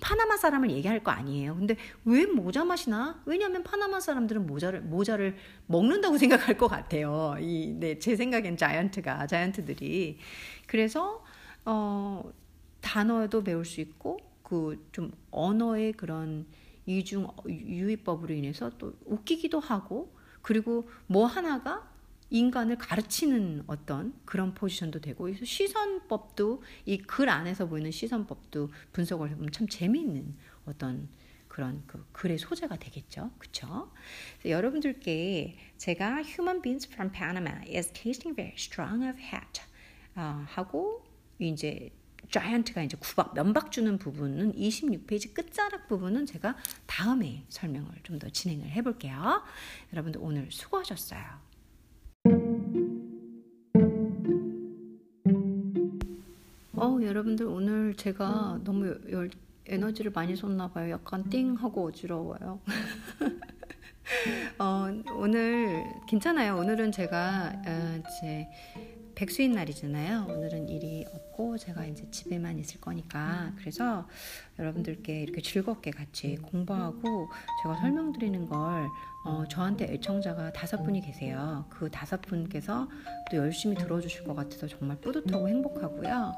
파나마 0.00 0.36
사람을 0.36 0.70
얘기할 0.70 1.04
거 1.04 1.10
아니에요. 1.12 1.54
근데 1.56 1.76
왜 2.04 2.26
모자 2.26 2.64
맛이 2.64 2.90
나? 2.90 3.22
왜냐하면 3.26 3.62
파나마 3.62 4.00
사람들은 4.00 4.46
모자를 4.46 4.80
모자를 4.80 5.36
먹는다고 5.66 6.18
생각할 6.18 6.56
것 6.58 6.68
같아요. 6.68 7.36
이 7.40 7.74
네 7.78 7.98
제 7.98 8.16
생각엔 8.16 8.56
자이언트가 8.56 9.26
자이언트들이 9.28 10.18
그래서 10.66 11.24
어 11.64 12.24
단어도 12.80 13.44
배울 13.44 13.64
수 13.64 13.80
있고 13.80 14.18
그 14.42 14.76
좀 14.92 15.12
언어의 15.30 15.92
그런 15.92 16.46
이중 16.86 17.28
유의법으로 17.46 18.34
인해서 18.34 18.70
또 18.78 18.94
웃기기도 19.04 19.60
하고 19.60 20.12
그리고 20.42 20.88
뭐 21.06 21.26
하나가 21.26 21.88
인간을 22.32 22.78
가르치는 22.78 23.64
어떤 23.66 24.14
그런 24.24 24.54
포지션도 24.54 25.00
되고 25.00 25.32
시선법도 25.34 26.62
이 26.86 26.98
글 26.98 27.28
안에서 27.28 27.66
보이는 27.68 27.90
시선법도 27.90 28.70
분석을 28.92 29.30
해보면 29.30 29.52
참 29.52 29.68
재미있는 29.68 30.34
어떤 30.66 31.08
그런 31.48 31.82
그 31.86 32.06
글의 32.12 32.38
소재가 32.38 32.76
되겠죠. 32.76 33.30
그쵸? 33.38 33.92
여러분들께 34.46 35.58
제가 35.76 36.22
Human 36.22 36.62
beings 36.62 36.88
from 36.90 37.12
Panama 37.12 37.52
is 37.68 37.92
tasting 37.92 38.34
very 38.34 38.54
strong 38.54 39.06
of 39.06 39.18
hat 39.20 39.60
어, 40.16 40.44
하고 40.48 41.04
이제 41.38 41.90
자이언트가 42.30 42.82
이제 42.82 42.96
구박 42.98 43.34
면박 43.34 43.70
주는 43.70 43.98
부분은 43.98 44.54
26페이지 44.54 45.34
끝자락 45.34 45.88
부분은 45.88 46.24
제가 46.24 46.56
다음에 46.86 47.44
설명을 47.50 47.90
좀 48.04 48.18
더 48.18 48.30
진행을 48.30 48.70
해볼게요. 48.70 49.42
여러분들 49.92 50.20
오늘 50.22 50.50
수고하셨어요. 50.50 51.51
어, 56.82 56.98
여러분들 57.00 57.46
오늘 57.46 57.94
제가 57.94 58.58
너무 58.64 58.98
열, 59.10 59.30
에너지를 59.66 60.10
많이 60.10 60.34
쏟나 60.34 60.66
봐요. 60.66 60.90
약간 60.90 61.30
띵 61.30 61.54
하고 61.54 61.86
어지러워요. 61.86 62.60
어, 64.58 64.88
오늘 65.16 65.84
괜찮아요. 66.08 66.56
오늘은 66.56 66.90
제가 66.90 67.52
어, 67.64 68.02
제 68.20 68.48
백수인 69.14 69.52
날이잖아요. 69.52 70.26
오늘은 70.28 70.68
일이 70.68 71.06
없고 71.06 71.56
제가 71.58 71.86
이제 71.86 72.10
집에만 72.10 72.58
있을 72.58 72.80
거니까 72.80 73.52
그래서 73.58 74.08
여러분들께 74.58 75.22
이렇게 75.22 75.40
즐겁게 75.40 75.92
같이 75.92 76.34
공부하고 76.42 77.28
제가 77.62 77.76
설명드리는 77.76 78.48
걸 78.48 78.88
어, 79.24 79.44
저한테 79.48 79.92
애청자가 79.92 80.52
다섯 80.52 80.82
분이 80.82 81.00
계세요. 81.00 81.64
그 81.68 81.88
다섯 81.90 82.20
분께서 82.22 82.88
또 83.30 83.36
열심히 83.36 83.76
들어주실 83.76 84.24
것 84.24 84.34
같아서 84.34 84.66
정말 84.66 84.96
뿌듯하고 85.00 85.48
행복하고요. 85.48 86.34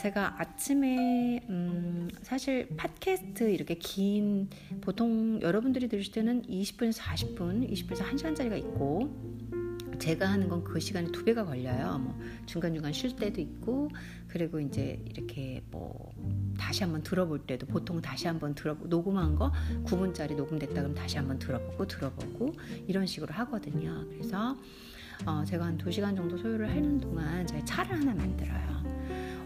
제가 0.00 0.36
아침에 0.38 1.40
음, 1.48 2.08
사실 2.22 2.68
팟캐스트 2.76 3.50
이렇게 3.50 3.74
긴 3.74 4.48
보통 4.80 5.40
여러분들이 5.42 5.88
들으실 5.88 6.12
때는 6.12 6.42
20분에서 6.42 7.00
40분, 7.00 7.70
20분에서 7.70 8.02
1시간짜리가 8.02 8.56
있고 8.58 9.75
제가 9.98 10.28
하는 10.28 10.48
건 10.48 10.56
그 10.76 10.80
시간이 10.80 11.12
두 11.12 11.24
배가 11.24 11.44
걸려요. 11.44 11.98
뭐 11.98 12.18
중간중간 12.44 12.92
쉴 12.92 13.16
때도 13.16 13.40
있고 13.40 13.88
그리고 14.28 14.60
이제 14.60 15.00
이렇게 15.06 15.62
뭐 15.70 16.12
다시 16.58 16.82
한번 16.82 17.02
들어볼 17.02 17.46
때도 17.46 17.66
보통 17.66 18.00
다시 18.02 18.26
한번 18.26 18.54
들어 18.54 18.74
녹음한 18.74 19.36
거 19.36 19.52
9분짜리 19.84 20.34
녹음됐다 20.36 20.74
그러면 20.74 20.94
다시 20.94 21.16
한번 21.16 21.38
들어보고 21.38 21.86
들어보고 21.86 22.52
이런 22.86 23.06
식으로 23.06 23.32
하거든요. 23.34 24.04
그래서 24.10 24.56
어 25.24 25.44
제가 25.44 25.64
한 25.64 25.78
2시간 25.78 26.14
정도 26.16 26.36
소요를 26.36 26.68
하는 26.68 27.00
동안 27.00 27.46
제가 27.46 27.64
차를 27.64 27.92
하나 28.00 28.14
만들어요. 28.14 28.84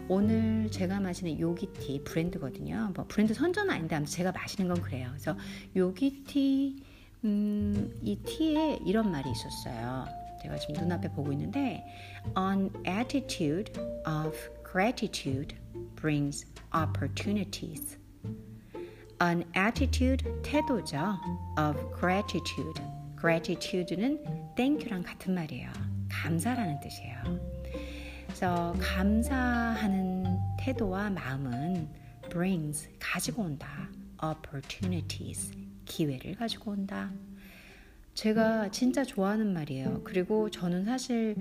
오늘 0.09 0.69
제가 0.71 0.99
마시는 0.99 1.39
요기티 1.39 2.01
브랜드거든요. 2.03 2.91
뭐 2.93 3.05
브랜드 3.07 3.33
선전은 3.33 3.73
아닌데 3.73 3.95
아무튼 3.95 4.11
제가 4.11 4.31
마시는 4.33 4.67
건 4.73 4.81
그래요. 4.81 5.07
그래서 5.11 5.37
요기티 5.75 6.83
음, 7.23 7.93
이 8.01 8.17
티에 8.17 8.79
이런 8.85 9.11
말이 9.11 9.29
있었어요. 9.31 10.05
제가 10.41 10.57
지금 10.57 10.75
눈앞에 10.75 11.09
보고 11.09 11.31
있는데 11.31 11.85
An 12.37 12.71
attitude 12.87 13.73
of 14.05 14.35
gratitude 14.69 15.55
brings 15.95 16.45
opportunities. 16.73 17.97
An 19.21 19.43
attitude 19.55 20.23
태도죠. 20.43 21.17
of 21.59 21.99
gratitude. 21.99 22.81
gratitude는 23.19 24.23
thank유랑 24.55 25.03
같은 25.03 25.35
말이에요. 25.35 25.69
감사라는 26.09 26.79
뜻이에요. 26.79 27.39
그래서 28.25 28.73
감사하는 28.79 30.39
태도와 30.59 31.09
마음은 31.09 31.87
brings 32.29 32.89
가지고 32.99 33.43
온다. 33.43 33.67
opportunities 34.23 35.51
기회를 35.85 36.35
가지고 36.35 36.71
온다. 36.71 37.11
제가 38.13 38.69
진짜 38.71 39.03
좋아하는 39.03 39.53
말이에요. 39.53 40.01
그리고 40.03 40.49
저는 40.49 40.85
사실 40.85 41.35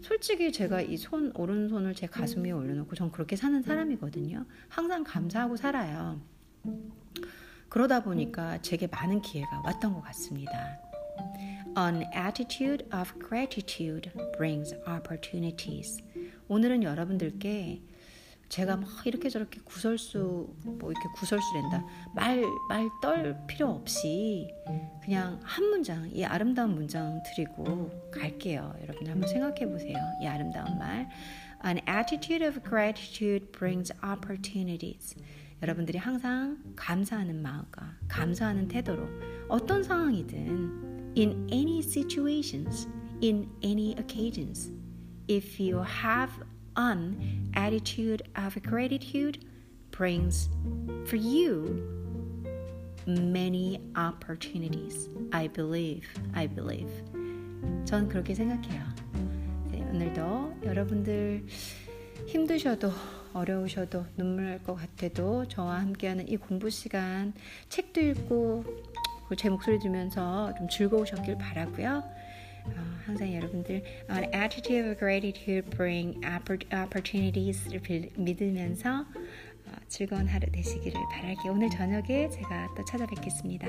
솔직히 0.00 0.52
제가 0.52 0.80
이 0.82 0.96
손 0.96 1.32
오른손을 1.34 1.94
제 1.94 2.06
가슴 2.06 2.44
위에 2.44 2.52
올려놓고 2.52 2.94
전 2.94 3.10
그렇게 3.10 3.36
사는 3.36 3.60
사람이거든요. 3.62 4.46
항상 4.68 5.04
감사하고 5.04 5.56
살아요. 5.56 6.20
그러다 7.68 8.02
보니까 8.02 8.60
제게 8.62 8.86
많은 8.86 9.20
기회가 9.22 9.62
왔던 9.64 9.92
것 9.94 10.00
같습니다. 10.02 10.52
An 11.78 12.02
attitude 12.14 12.84
of 12.92 13.12
gratitude 13.20 14.10
brings 14.36 14.74
opportunities. 14.88 16.02
오늘은 16.48 16.82
여러분들께 16.82 17.80
제가 18.50 18.76
막 18.76 18.88
이렇게 19.06 19.28
저렇게 19.28 19.60
구설수 19.64 20.52
뭐 20.64 20.90
이렇게 20.90 21.08
구설수랜다 21.16 21.84
말 22.14 22.42
말 22.68 22.90
떨 23.00 23.36
필요 23.46 23.68
없이 23.70 24.48
그냥 25.02 25.40
한 25.42 25.64
문장 25.70 26.10
이 26.12 26.24
아름다운 26.24 26.74
문장 26.74 27.22
드리고 27.24 28.10
갈게요. 28.10 28.74
여러분들 28.82 29.12
한번 29.12 29.28
생각해 29.28 29.66
보세요. 29.68 29.96
이 30.22 30.26
아름다운 30.26 30.78
말. 30.78 31.08
An 31.64 31.78
attitude 31.88 32.44
of 32.46 32.60
gratitude 32.62 33.50
brings 33.52 33.92
opportunities. 34.04 35.14
여러분들이 35.62 35.98
항상 35.98 36.58
감사하는 36.76 37.40
마음과 37.42 37.98
감사하는 38.08 38.68
태도로 38.68 39.06
어떤 39.48 39.82
상황이든 39.82 41.14
in 41.16 41.48
any 41.52 41.80
situations, 41.80 42.88
in 43.22 43.48
any 43.62 43.92
occasions, 43.98 44.72
if 45.28 45.60
you 45.62 45.82
have 45.84 46.32
an 46.76 47.50
attitude 47.54 48.22
of 48.36 48.60
gratitude 48.62 49.44
brings 49.90 50.48
for 51.06 51.16
you 51.16 51.82
many 53.06 53.80
opportunities. 53.96 55.08
I 55.32 55.48
believe, 55.48 56.06
I 56.34 56.46
believe. 56.46 56.90
전 57.84 58.08
그렇게 58.08 58.34
생각해요. 58.34 58.82
네, 59.70 59.82
오늘도 59.82 60.60
여러분들 60.64 61.44
힘드셔도 62.26 62.90
어려우셔도 63.32 64.04
눈물 64.16 64.44
날 64.46 64.58
것 64.62 64.74
같아도 64.74 65.46
저와 65.46 65.80
함께하는 65.80 66.28
이 66.28 66.36
공부 66.36 66.68
시간 66.70 67.32
책도 67.68 68.00
읽고 68.00 68.64
제 69.36 69.48
목소리 69.48 69.78
들으면서 69.78 70.52
좀 70.56 70.68
즐거우셨길 70.68 71.38
바라고요. 71.38 72.02
어, 72.66 72.98
항상 73.04 73.34
여러분들 73.34 73.82
an 74.10 74.24
attitude 74.34 74.90
of 74.90 74.98
gratitude 74.98 75.68
bring 75.70 76.20
opportunities를 76.72 78.10
믿으면서 78.16 79.06
어, 79.66 79.72
즐거운 79.88 80.26
하루 80.26 80.50
되시기를 80.50 81.00
바랄게요. 81.12 81.52
오늘 81.52 81.70
저녁에 81.70 82.28
제가 82.28 82.74
또 82.76 82.84
찾아뵙겠습니다. 82.84 83.66